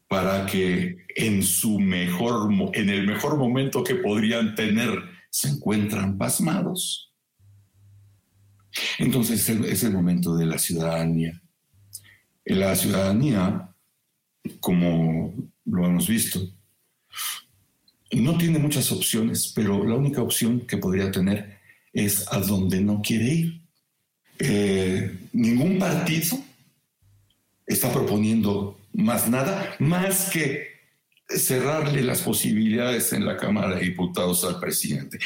para 0.07 0.45
que 0.45 1.05
en 1.15 1.43
su 1.43 1.79
mejor, 1.79 2.49
en 2.73 2.89
el 2.89 3.05
mejor 3.05 3.37
momento 3.37 3.83
que 3.83 3.95
podrían 3.95 4.55
tener 4.55 4.91
se 5.29 5.49
encuentran 5.49 6.17
pasmados. 6.17 7.13
Entonces 8.99 9.47
es 9.49 9.83
el 9.83 9.91
momento 9.91 10.35
de 10.35 10.45
la 10.45 10.57
ciudadanía. 10.57 11.41
La 12.45 12.75
ciudadanía, 12.75 13.75
como 14.59 15.33
lo 15.65 15.85
hemos 15.85 16.07
visto, 16.07 16.39
no 18.11 18.37
tiene 18.37 18.59
muchas 18.59 18.91
opciones, 18.91 19.51
pero 19.53 19.83
la 19.83 19.95
única 19.95 20.21
opción 20.21 20.61
que 20.61 20.77
podría 20.77 21.11
tener 21.11 21.57
es 21.91 22.31
a 22.31 22.39
donde 22.39 22.79
no 22.81 23.01
quiere 23.01 23.25
ir. 23.25 23.61
Eh, 24.39 25.19
ningún 25.33 25.79
partido 25.79 26.37
está 27.65 27.91
proponiendo 27.91 28.79
más 28.97 29.29
nada, 29.29 29.75
más 29.79 30.29
que 30.31 30.67
cerrarle 31.29 32.01
las 32.01 32.21
posibilidades 32.21 33.13
en 33.13 33.25
la 33.25 33.37
Cámara 33.37 33.75
de 33.75 33.81
Diputados 33.81 34.43
al 34.43 34.59
presidente. 34.59 35.19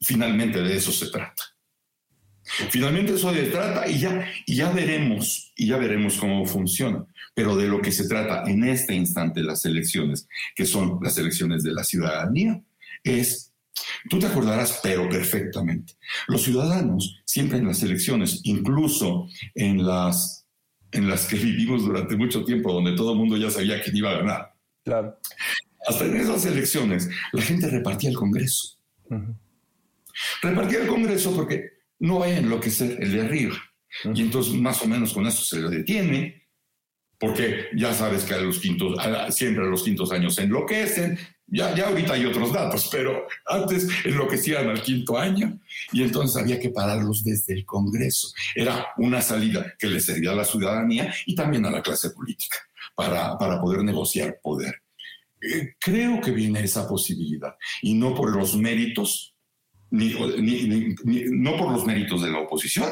Finalmente 0.00 0.60
de 0.62 0.76
eso 0.76 0.90
se 0.90 1.10
trata. 1.10 1.44
Finalmente 2.70 3.14
eso 3.14 3.32
se 3.32 3.44
trata 3.44 3.86
y 3.88 3.98
ya, 3.98 4.26
y 4.46 4.56
ya 4.56 4.70
veremos, 4.70 5.52
y 5.54 5.68
ya 5.68 5.76
veremos 5.76 6.16
cómo 6.16 6.46
funciona. 6.46 7.04
Pero 7.34 7.56
de 7.56 7.68
lo 7.68 7.80
que 7.80 7.92
se 7.92 8.08
trata 8.08 8.50
en 8.50 8.64
este 8.64 8.94
instante 8.94 9.42
las 9.42 9.64
elecciones, 9.66 10.26
que 10.54 10.64
son 10.64 10.98
las 11.02 11.18
elecciones 11.18 11.62
de 11.62 11.72
la 11.72 11.84
ciudadanía, 11.84 12.60
es, 13.04 13.52
tú 14.08 14.18
te 14.18 14.26
acordarás, 14.26 14.80
pero 14.82 15.08
perfectamente, 15.08 15.92
los 16.26 16.42
ciudadanos 16.42 17.22
siempre 17.26 17.58
en 17.58 17.66
las 17.66 17.82
elecciones, 17.82 18.40
incluso 18.44 19.28
en 19.54 19.86
las, 19.86 20.46
en 20.92 21.08
las 21.08 21.26
que 21.26 21.36
vivimos 21.36 21.84
durante 21.84 22.16
mucho 22.16 22.44
tiempo, 22.44 22.72
donde 22.72 22.96
todo 22.96 23.12
el 23.12 23.18
mundo 23.18 23.36
ya 23.36 23.50
sabía 23.50 23.82
quién 23.82 23.96
iba 23.96 24.10
a 24.10 24.18
ganar, 24.18 24.54
Claro. 24.84 25.18
Hasta 25.86 26.04
en 26.04 26.16
esas 26.16 26.44
elecciones, 26.46 27.08
la 27.32 27.42
gente 27.42 27.68
repartía 27.68 28.10
el 28.10 28.16
Congreso. 28.16 28.78
Repartía 30.42 30.82
el 30.82 30.88
Congreso 30.88 31.34
porque 31.34 31.70
no 31.98 32.18
vaya 32.18 32.36
a 32.36 32.38
enloquecer 32.38 33.02
el 33.02 33.12
de 33.12 33.20
arriba. 33.22 33.56
Y 34.14 34.22
entonces, 34.22 34.54
más 34.54 34.82
o 34.82 34.86
menos 34.86 35.12
con 35.12 35.26
eso 35.26 35.42
se 35.42 35.60
lo 35.60 35.70
detiene, 35.70 36.48
porque 37.18 37.66
ya 37.76 37.92
sabes 37.92 38.24
que 38.24 38.34
a 38.34 38.38
los 38.38 38.58
quintos, 38.58 38.96
siempre 39.30 39.64
a 39.64 39.68
los 39.68 39.82
quintos 39.82 40.12
años 40.12 40.34
se 40.34 40.42
enloquecen. 40.42 41.18
Ya, 41.50 41.74
ya 41.74 41.88
ahorita 41.88 42.14
hay 42.14 42.26
otros 42.26 42.52
datos, 42.52 42.88
pero 42.92 43.26
antes 43.46 43.88
enloquecían 44.04 44.68
al 44.68 44.80
quinto 44.82 45.18
año 45.18 45.58
y 45.92 46.02
entonces 46.02 46.40
había 46.40 46.60
que 46.60 46.70
pararlos 46.70 47.24
desde 47.24 47.54
el 47.54 47.66
Congreso. 47.66 48.28
Era 48.54 48.86
una 48.98 49.20
salida 49.20 49.74
que 49.76 49.88
le 49.88 50.00
servía 50.00 50.30
a 50.30 50.36
la 50.36 50.44
ciudadanía 50.44 51.12
y 51.26 51.34
también 51.34 51.66
a 51.66 51.70
la 51.70 51.82
clase 51.82 52.10
política 52.10 52.56
para, 52.94 53.36
para 53.36 53.60
poder 53.60 53.82
negociar 53.82 54.38
poder. 54.40 54.82
Eh, 55.42 55.74
creo 55.78 56.20
que 56.20 56.30
viene 56.30 56.62
esa 56.62 56.86
posibilidad 56.86 57.56
y 57.82 57.94
no 57.94 58.14
por 58.14 58.34
los 58.36 58.56
méritos, 58.56 59.34
ni, 59.90 60.14
no 61.30 61.56
por 61.56 61.72
los 61.72 61.84
méritos 61.84 62.22
de 62.22 62.30
la 62.30 62.40
oposición, 62.40 62.90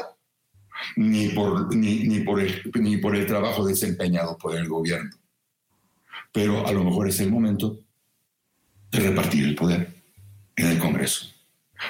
ni 0.95 1.29
por, 1.29 1.73
ni, 1.75 2.19
por 2.21 2.41
el, 2.41 2.61
ni 2.73 2.97
por 2.97 3.15
el 3.15 3.25
trabajo 3.25 3.65
desempeñado 3.65 4.37
por 4.37 4.55
el 4.55 4.67
gobierno. 4.67 5.11
Pero 6.31 6.65
a 6.65 6.71
lo 6.71 6.83
mejor 6.83 7.07
es 7.07 7.19
el 7.19 7.31
momento 7.31 7.79
de 8.91 8.99
repartir 8.99 9.45
el 9.45 9.55
poder 9.55 9.87
en 10.55 10.67
el 10.67 10.79
Congreso 10.79 11.27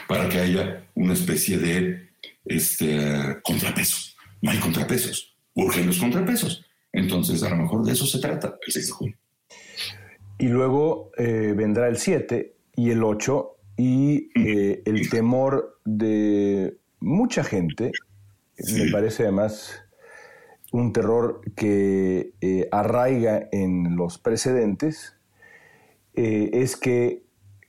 para 0.07 0.29
que 0.29 0.39
haya 0.39 0.85
una 0.95 1.13
especie 1.13 1.57
de 1.57 2.09
este, 2.45 3.37
contrapeso. 3.43 4.13
No 4.41 4.51
hay 4.51 4.59
contrapesos. 4.59 5.35
Urgen 5.53 5.87
los 5.87 5.99
contrapesos. 5.99 6.65
Entonces, 6.91 7.43
a 7.43 7.49
lo 7.49 7.57
mejor 7.57 7.85
de 7.85 7.93
eso 7.93 8.05
se 8.05 8.19
trata 8.19 8.55
el 8.65 8.73
6 8.73 8.85
de 8.85 8.91
junio. 8.91 9.17
Y 10.37 10.47
luego 10.47 11.11
eh, 11.17 11.53
vendrá 11.55 11.87
el 11.87 11.97
7 11.97 12.55
y 12.75 12.91
el 12.91 13.03
8 13.03 13.55
y 13.77 14.29
eh, 14.35 14.81
el 14.85 15.09
temor 15.09 15.79
de 15.85 16.77
mucha 16.99 17.43
gente, 17.43 17.91
me 18.75 18.91
parece 18.91 19.23
además 19.23 19.81
un 20.71 20.93
terror 20.93 21.41
que 21.55 22.33
eh, 22.41 22.67
arraiga 22.71 23.47
en 23.51 23.95
los 23.95 24.17
precedentes, 24.17 25.15
es 26.13 26.75
que 26.75 27.23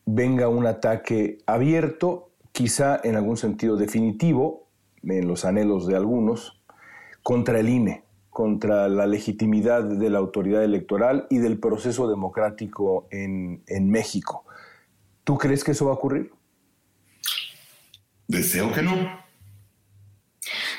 venga 0.06 0.48
un 0.48 0.66
ataque 0.66 1.38
abierto, 1.46 2.30
quizá 2.52 3.00
en 3.04 3.16
algún 3.16 3.36
sentido 3.36 3.76
definitivo, 3.76 4.68
en 5.02 5.28
los 5.28 5.44
anhelos 5.44 5.86
de 5.86 5.96
algunos, 5.96 6.60
contra 7.22 7.60
el 7.60 7.68
INE 7.68 8.04
contra 8.30 8.88
la 8.88 9.06
legitimidad 9.06 9.82
de 9.82 10.08
la 10.08 10.18
autoridad 10.18 10.64
electoral 10.64 11.26
y 11.30 11.38
del 11.38 11.58
proceso 11.58 12.08
democrático 12.08 13.06
en, 13.10 13.90
México. 13.90 14.44
¿Tú 15.24 15.36
crees 15.36 15.64
que 15.64 15.72
eso 15.72 15.86
va 15.86 15.92
a 15.92 15.94
ocurrir? 15.94 16.32
Deseo 18.28 18.72
que 18.72 18.82
no. 18.82 18.94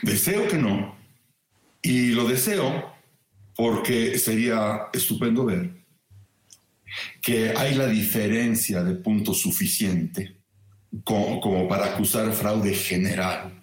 Deseo 0.01 0.47
que 0.47 0.57
no. 0.57 0.95
Y 1.81 2.13
lo 2.13 2.27
deseo 2.27 2.93
porque 3.55 4.17
sería 4.17 4.87
estupendo 4.93 5.45
ver 5.45 5.80
que 7.21 7.53
hay 7.55 7.75
la 7.75 7.87
diferencia 7.87 8.83
de 8.83 8.95
punto 8.95 9.33
suficiente 9.33 10.37
como 11.03 11.67
para 11.67 11.93
acusar 11.93 12.31
fraude 12.33 12.73
general 12.73 13.61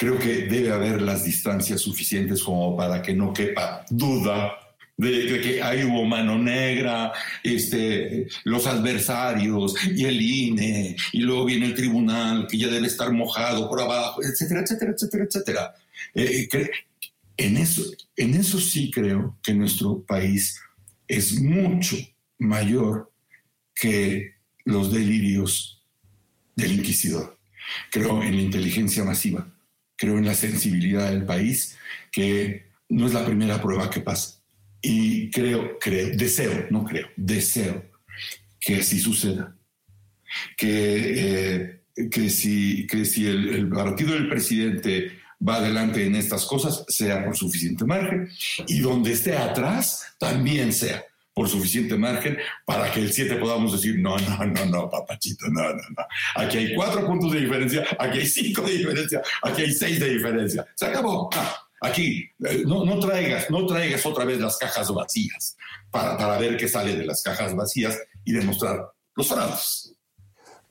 creo 0.00 0.18
que 0.18 0.46
debe 0.46 0.72
haber 0.72 1.02
las 1.02 1.24
distancias 1.24 1.82
suficientes 1.82 2.42
como 2.42 2.74
para 2.74 3.02
que 3.02 3.12
no 3.12 3.34
quepa 3.34 3.84
duda 3.90 4.52
de, 4.96 5.40
que 5.40 5.62
ahí 5.62 5.84
hubo 5.84 6.04
mano 6.04 6.38
negra, 6.38 7.12
este, 7.42 8.26
los 8.44 8.66
adversarios 8.66 9.74
y 9.94 10.04
el 10.04 10.20
INE, 10.20 10.96
y 11.12 11.20
luego 11.20 11.44
viene 11.44 11.66
el 11.66 11.74
tribunal 11.74 12.46
que 12.46 12.58
ya 12.58 12.68
debe 12.68 12.86
estar 12.86 13.12
mojado 13.12 13.68
por 13.68 13.80
abajo, 13.80 14.22
etcétera, 14.22 14.60
etcétera, 14.60 14.92
etcétera, 14.92 15.24
etcétera. 15.24 15.74
Eh, 16.14 16.48
en, 17.36 17.56
eso, 17.58 17.82
en 18.16 18.34
eso 18.34 18.58
sí 18.58 18.90
creo 18.90 19.38
que 19.42 19.54
nuestro 19.54 20.02
país 20.02 20.58
es 21.08 21.40
mucho 21.40 21.96
mayor 22.40 23.12
que 23.74 24.34
los 24.64 24.92
delirios 24.92 25.86
del 26.56 26.72
inquisidor. 26.72 27.38
Creo 27.90 28.22
en 28.22 28.36
la 28.36 28.42
inteligencia 28.42 29.04
masiva 29.04 29.46
creo 30.00 30.16
en 30.16 30.24
la 30.24 30.34
sensibilidad 30.34 31.10
del 31.10 31.26
país, 31.26 31.76
que 32.10 32.70
no 32.88 33.06
es 33.06 33.12
la 33.12 33.24
primera 33.24 33.60
prueba 33.60 33.90
que 33.90 34.00
pasa. 34.00 34.40
Y 34.80 35.30
creo, 35.30 35.78
creo, 35.78 36.16
deseo, 36.16 36.66
no 36.70 36.84
creo, 36.84 37.06
deseo 37.16 37.84
que 38.58 38.76
así 38.76 38.98
suceda. 38.98 39.54
Que, 40.56 40.70
eh, 41.16 42.08
que 42.10 42.30
si, 42.30 42.86
que 42.86 43.04
si 43.04 43.26
el, 43.26 43.50
el 43.50 43.68
partido 43.68 44.14
del 44.14 44.30
presidente 44.30 45.18
va 45.46 45.56
adelante 45.56 46.06
en 46.06 46.16
estas 46.16 46.46
cosas, 46.46 46.84
sea 46.88 47.22
por 47.22 47.36
suficiente 47.36 47.84
margen, 47.84 48.30
y 48.68 48.80
donde 48.80 49.12
esté 49.12 49.36
atrás, 49.36 50.14
también 50.18 50.72
sea 50.72 51.04
por 51.34 51.48
suficiente 51.48 51.96
margen 51.96 52.36
para 52.64 52.90
que 52.90 53.00
el 53.00 53.12
7 53.12 53.36
podamos 53.36 53.72
decir, 53.72 53.98
no, 53.98 54.16
no, 54.18 54.44
no, 54.44 54.66
no, 54.66 54.90
papachito, 54.90 55.46
no, 55.48 55.62
no, 55.62 55.74
no. 55.74 56.04
Aquí 56.36 56.58
hay 56.58 56.74
cuatro 56.74 57.06
puntos 57.06 57.32
de 57.32 57.40
diferencia, 57.40 57.86
aquí 57.98 58.18
hay 58.18 58.26
cinco 58.26 58.62
de 58.62 58.72
diferencia, 58.72 59.22
aquí 59.42 59.62
hay 59.62 59.72
seis 59.72 60.00
de 60.00 60.10
diferencia. 60.10 60.66
Se 60.74 60.86
acabó. 60.86 61.30
Ah, 61.34 61.56
aquí, 61.82 62.28
eh, 62.44 62.62
no, 62.66 62.84
no, 62.84 62.98
traigas, 62.98 63.50
no 63.50 63.66
traigas 63.66 64.04
otra 64.04 64.24
vez 64.24 64.40
las 64.40 64.56
cajas 64.58 64.92
vacías 64.92 65.56
para, 65.90 66.16
para 66.16 66.38
ver 66.38 66.56
qué 66.56 66.68
sale 66.68 66.96
de 66.96 67.06
las 67.06 67.22
cajas 67.22 67.54
vacías 67.54 67.98
y 68.24 68.32
demostrar 68.32 68.90
los 69.14 69.28
fraudes. 69.28 69.94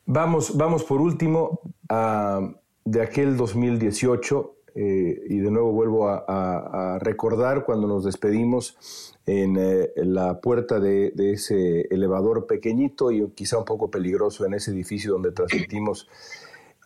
Vamos, 0.06 0.58
vamos 0.58 0.84
por 0.84 1.02
último 1.02 1.62
a, 1.88 2.42
de 2.84 3.02
aquel 3.02 3.38
2018 3.38 4.59
eh, 4.76 5.22
y 5.28 5.40
de 5.40 5.52
nuevo 5.52 5.72
vuelvo 5.72 6.08
a, 6.10 7.00
recordar 7.02 7.66
cuando 7.66 7.88
nos 7.88 8.04
despedimos 8.04 8.78
en, 9.26 9.58
eh, 9.58 9.92
la 9.96 10.40
puerta 10.42 10.80
de, 10.80 11.14
ese 11.18 11.82
elevador 11.90 12.46
pequeñito 12.46 13.12
y 13.12 13.28
quizá 13.30 13.58
un 13.58 13.66
poco 13.66 13.90
peligroso 13.90 14.46
en 14.46 14.54
ese 14.54 14.72
edificio 14.72 15.14
donde 15.14 15.32
transmitimos 15.32 16.08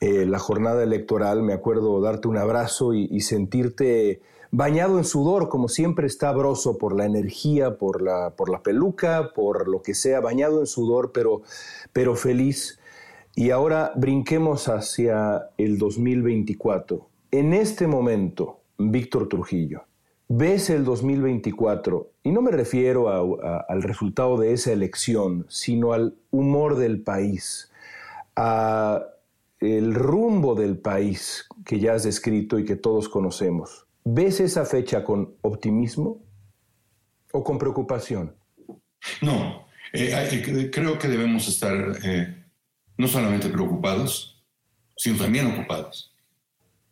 eh, 0.01 0.25
la 0.25 0.39
jornada 0.39 0.83
electoral. 0.83 1.43
Me 1.43 1.53
acuerdo 1.53 1.99
darte 2.01 2.27
un 2.27 2.37
abrazo 2.37 2.93
y, 2.93 3.19
sentirte 3.21 4.21
bañado 4.51 4.97
en 4.97 5.03
sudor, 5.03 5.49
como 5.49 5.67
siempre 5.67 6.07
está 6.07 6.31
broso 6.31 6.77
por 6.77 6.95
la 6.95 7.05
energía, 7.05 7.77
por 7.77 8.01
la, 8.01 8.31
por 8.35 8.49
la 8.49 8.61
peluca, 8.61 9.31
por 9.33 9.67
lo 9.67 9.81
que 9.81 9.95
sea, 9.95 10.19
bañado 10.19 10.59
en 10.59 10.67
sudor, 10.67 11.11
pero, 11.11 11.41
pero 11.91 12.15
feliz. 12.15 12.79
Y 13.35 13.49
ahora 13.49 13.93
brinquemos 13.95 14.67
hacia 14.69 15.49
el 15.57 15.79
2024 15.79 17.12
en 17.33 17.51
este 17.55 17.87
momento, 17.87 18.61
Víctor 18.77 19.27
Trujillo, 19.27 19.85
ves 20.27 20.69
el 20.69 20.83
2024, 20.85 22.11
y 22.21 22.31
no 22.31 22.43
me 22.43 22.51
refiero 22.51 23.09
al 23.67 23.81
resultado 23.81 24.37
de 24.37 24.53
esa 24.53 24.71
elección, 24.71 25.47
sino 25.49 25.93
al 25.93 26.15
humor 26.29 26.77
del 26.77 27.01
país, 27.01 27.71
a 28.35 29.01
el 29.59 29.95
rumbo 29.95 30.53
del 30.53 30.77
país 30.77 31.47
que 31.65 31.79
ya 31.79 31.95
has 31.95 32.03
descrito 32.03 32.59
y 32.59 32.65
que 32.65 32.75
todos 32.75 33.09
conocemos. 33.09 33.87
¿Ves 34.03 34.39
esa 34.39 34.63
fecha 34.63 35.03
con 35.03 35.33
optimismo 35.41 36.21
o 37.31 37.43
con 37.43 37.57
preocupación? 37.57 38.35
No, 39.23 39.65
eh, 39.91 40.69
creo 40.71 40.99
que 40.99 41.07
debemos 41.07 41.47
estar 41.47 41.97
eh, 42.03 42.45
no 42.95 43.07
solamente 43.07 43.49
preocupados, 43.49 44.45
sino 44.95 45.17
también 45.17 45.47
ocupados. 45.47 46.12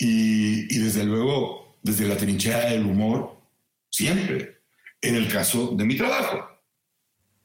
Y, 0.04 0.80
desde 0.80 1.04
luego, 1.04 1.78
desde 1.84 2.08
la 2.08 2.18
trinchera 2.18 2.72
del 2.72 2.88
humor, 2.88 3.39
siempre. 3.88 4.58
En 4.99 5.14
el 5.14 5.32
caso 5.32 5.76
de 5.76 5.86
mi 5.86 5.95
trabajo, 5.95 6.43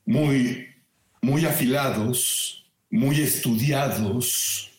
muy, 0.07 0.67
muy 1.21 1.45
afilados, 1.45 2.67
muy 2.89 3.21
estudiados, 3.21 4.71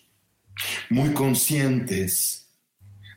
muy 0.89 1.13
conscientes 1.13 2.49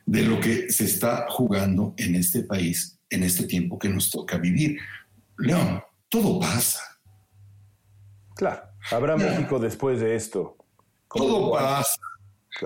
de 0.05 0.21
lo 0.21 0.39
que 0.39 0.71
se 0.71 0.85
está 0.85 1.25
jugando 1.27 1.95
en 1.97 2.13
este 2.13 2.43
país 2.43 2.99
en 3.09 3.23
este 3.23 3.45
tiempo 3.45 3.79
que 3.79 3.89
nos 3.89 4.11
toca 4.11 4.37
vivir. 4.37 4.79
León, 5.39 5.83
todo 6.07 6.39
pasa. 6.39 6.81
Claro, 8.35 8.61
habrá 8.91 9.17
México 9.17 9.57
después 9.57 9.99
de 9.99 10.15
esto. 10.15 10.55
Todo 11.11 11.51
pasa. 11.51 11.99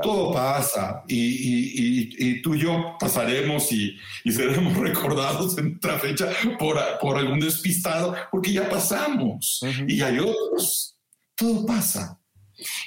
Todo 0.01 0.33
pasa 0.33 1.03
y, 1.07 2.41
tú 2.41 2.55
y 2.55 2.59
yo 2.59 2.95
pasaremos 2.99 3.71
y, 3.71 3.97
seremos 4.25 4.75
recordados 4.77 5.57
en 5.57 5.77
otra 5.77 5.99
fecha 5.99 6.29
por, 6.57 6.77
por 6.99 7.17
algún 7.17 7.39
despistado, 7.39 8.15
porque 8.31 8.51
ya 8.51 8.67
pasamos 8.69 9.61
y 9.87 10.01
hay 10.01 10.19
otros. 10.19 10.97
Todo 11.35 11.65
pasa. 11.65 12.19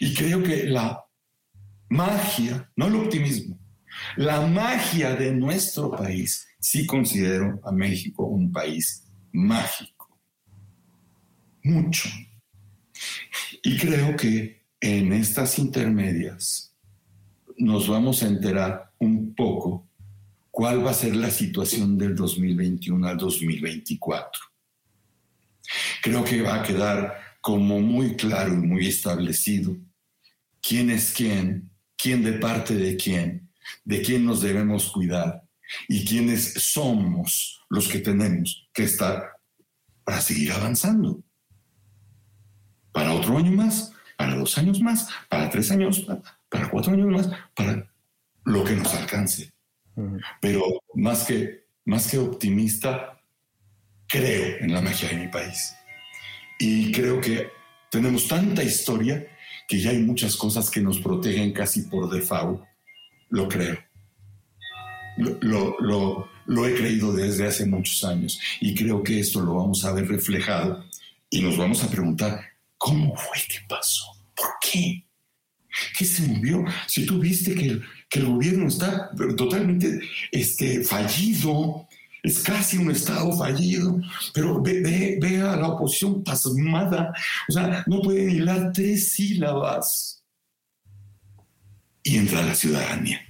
Y 0.00 0.14
creo 0.14 0.42
que 0.42 0.64
la 0.64 1.04
magia, 1.88 2.70
no 2.76 2.86
el 2.86 2.96
optimismo, 2.96 3.58
la 4.16 4.40
magia 4.40 5.14
de 5.14 5.32
nuestro 5.32 5.90
país, 5.90 6.46
sí 6.58 6.86
considero 6.86 7.60
a 7.64 7.72
México 7.72 8.24
un 8.24 8.50
país 8.50 9.04
mágico. 9.32 10.18
Mucho. 11.62 12.08
Y 13.62 13.76
creo 13.76 14.16
que 14.16 14.66
en 14.80 15.12
estas 15.12 15.58
intermedias 15.58 16.67
nos 17.58 17.88
vamos 17.88 18.22
a 18.22 18.26
enterar 18.26 18.92
un 18.98 19.34
poco 19.34 19.88
cuál 20.50 20.84
va 20.84 20.90
a 20.90 20.94
ser 20.94 21.14
la 21.16 21.30
situación 21.30 21.98
del 21.98 22.14
2021 22.14 23.06
al 23.06 23.16
2024. 23.16 24.42
Creo 26.02 26.24
que 26.24 26.42
va 26.42 26.56
a 26.56 26.62
quedar 26.62 27.14
como 27.40 27.80
muy 27.80 28.16
claro 28.16 28.54
y 28.54 28.56
muy 28.56 28.86
establecido 28.86 29.76
quién 30.60 30.90
es 30.90 31.12
quién, 31.12 31.70
quién 31.96 32.22
de 32.22 32.32
parte 32.32 32.74
de 32.74 32.96
quién, 32.96 33.50
de 33.84 34.02
quién 34.02 34.24
nos 34.24 34.40
debemos 34.40 34.90
cuidar 34.90 35.42
y 35.88 36.04
quiénes 36.04 36.54
somos 36.54 37.64
los 37.68 37.88
que 37.88 37.98
tenemos 37.98 38.68
que 38.72 38.84
estar 38.84 39.32
para 40.04 40.20
seguir 40.20 40.52
avanzando. 40.52 41.22
Para 42.92 43.12
otro 43.12 43.36
año 43.38 43.52
más, 43.52 43.92
para 44.16 44.34
dos 44.34 44.56
años 44.58 44.80
más, 44.80 45.08
para 45.28 45.50
tres 45.50 45.70
años 45.70 46.06
más, 46.08 46.18
para 46.48 46.70
cuatro 46.70 46.92
años 46.92 47.08
más, 47.08 47.30
para 47.54 47.90
lo 48.44 48.64
que 48.64 48.74
nos 48.74 48.94
alcance. 48.94 49.50
Pero 50.40 50.62
más 50.94 51.24
que, 51.24 51.66
más 51.84 52.10
que 52.10 52.18
optimista, 52.18 53.20
creo 54.06 54.58
en 54.60 54.72
la 54.72 54.80
magia 54.80 55.08
de 55.08 55.16
mi 55.16 55.28
país. 55.28 55.74
Y 56.58 56.92
creo 56.92 57.20
que 57.20 57.50
tenemos 57.90 58.28
tanta 58.28 58.62
historia 58.62 59.26
que 59.66 59.80
ya 59.80 59.90
hay 59.90 59.98
muchas 59.98 60.36
cosas 60.36 60.70
que 60.70 60.80
nos 60.80 60.98
protegen 61.00 61.52
casi 61.52 61.82
por 61.82 62.08
default. 62.10 62.62
Lo 63.30 63.48
creo. 63.48 63.78
lo, 65.18 65.76
lo, 65.80 66.28
lo 66.48 66.66
he 66.66 66.74
creído 66.74 67.12
desde 67.12 67.46
hace 67.46 67.66
muchos 67.66 68.02
años 68.04 68.40
y 68.60 68.74
creo 68.74 69.02
que 69.02 69.20
esto 69.20 69.40
lo 69.40 69.54
vamos 69.56 69.84
a 69.84 69.92
ver 69.92 70.08
reflejado 70.08 70.84
y 71.28 71.42
nos 71.42 71.58
vamos 71.58 71.84
a 71.84 71.90
preguntar, 71.90 72.40
¿cómo 72.78 73.14
fue 73.14 73.38
que 73.48 73.58
pasó? 73.68 74.04
¿Por 74.34 74.48
qué? 74.60 75.04
¿Qué 75.96 76.04
se 76.04 76.26
movió? 76.26 76.64
Si 76.86 77.04
tú 77.06 77.18
viste 77.18 77.54
que 77.54 77.66
el, 77.66 77.84
que 78.08 78.20
el 78.20 78.26
gobierno 78.26 78.68
está 78.68 79.10
totalmente 79.36 80.00
este, 80.32 80.82
fallido, 80.82 81.88
es 82.22 82.40
casi 82.40 82.78
un 82.78 82.90
Estado 82.90 83.36
fallido, 83.36 84.00
pero 84.34 84.60
ve, 84.60 85.18
ve, 85.20 85.40
a 85.40 85.56
la 85.56 85.68
oposición 85.68 86.24
pasmada, 86.24 87.12
o 87.48 87.52
sea, 87.52 87.84
no 87.86 88.00
puede 88.00 88.32
hilar 88.32 88.72
tres 88.72 89.12
sílabas. 89.12 90.24
Y 92.02 92.16
entra 92.16 92.42
la 92.42 92.54
ciudadanía. 92.54 93.20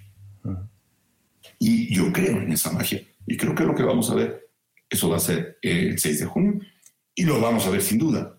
Y 1.59 1.93
yo 1.93 2.13
creo 2.13 2.41
en 2.41 2.53
esa 2.53 2.73
magia, 2.73 3.03
y 3.27 3.37
creo 3.37 3.55
que 3.55 3.65
lo 3.65 3.75
que 3.75 3.83
vamos 3.83 4.11
a 4.11 4.15
ver, 4.15 4.49
eso 4.89 5.09
va 5.09 5.17
a 5.17 5.21
ser 5.21 5.59
el 5.61 5.99
6 5.99 6.21
de 6.21 6.27
junio, 6.27 6.61
y 7.15 7.25
lo 7.25 7.41
vamos 7.41 7.67
a 7.67 7.71
ver 7.71 7.83
sin 7.83 7.99
duda 7.99 8.39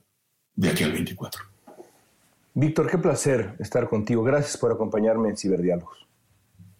de 0.55 0.69
aquí 0.69 0.83
al 0.83 0.93
24. 0.93 1.48
Víctor, 2.59 2.91
qué 2.91 2.97
placer 2.97 3.53
estar 3.59 3.87
contigo. 3.87 4.21
Gracias 4.21 4.57
por 4.57 4.69
acompañarme 4.69 5.29
en 5.29 5.37
Ciberdiálogos. 5.37 6.05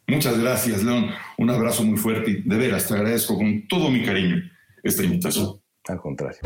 Muchas 0.07 0.38
gracias, 0.38 0.84
León. 0.84 1.05
Un 1.38 1.49
abrazo 1.49 1.86
muy 1.86 1.97
fuerte 1.97 2.32
y 2.32 2.41
de 2.41 2.57
veras 2.57 2.86
te 2.86 2.95
agradezco 2.95 3.38
con 3.38 3.65
todo 3.69 3.89
mi 3.89 4.03
cariño 4.03 4.43
esta 4.84 5.03
invitación. 5.03 5.61
Al 5.88 6.01
contrario. 6.01 6.41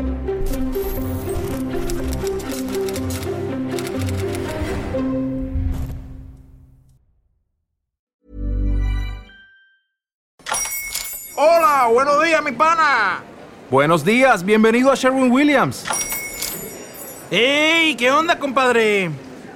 Hola, 11.36 11.88
buenos 11.92 12.22
días, 12.22 12.44
mi 12.44 12.52
pana. 12.52 13.24
Buenos 13.68 14.04
días, 14.04 14.44
bienvenido 14.44 14.92
a 14.92 14.94
Sherwin 14.94 15.32
Williams. 15.32 15.84
¡Ey! 17.32 17.96
¿Qué 17.96 18.12
onda, 18.12 18.38
compadre? 18.38 19.10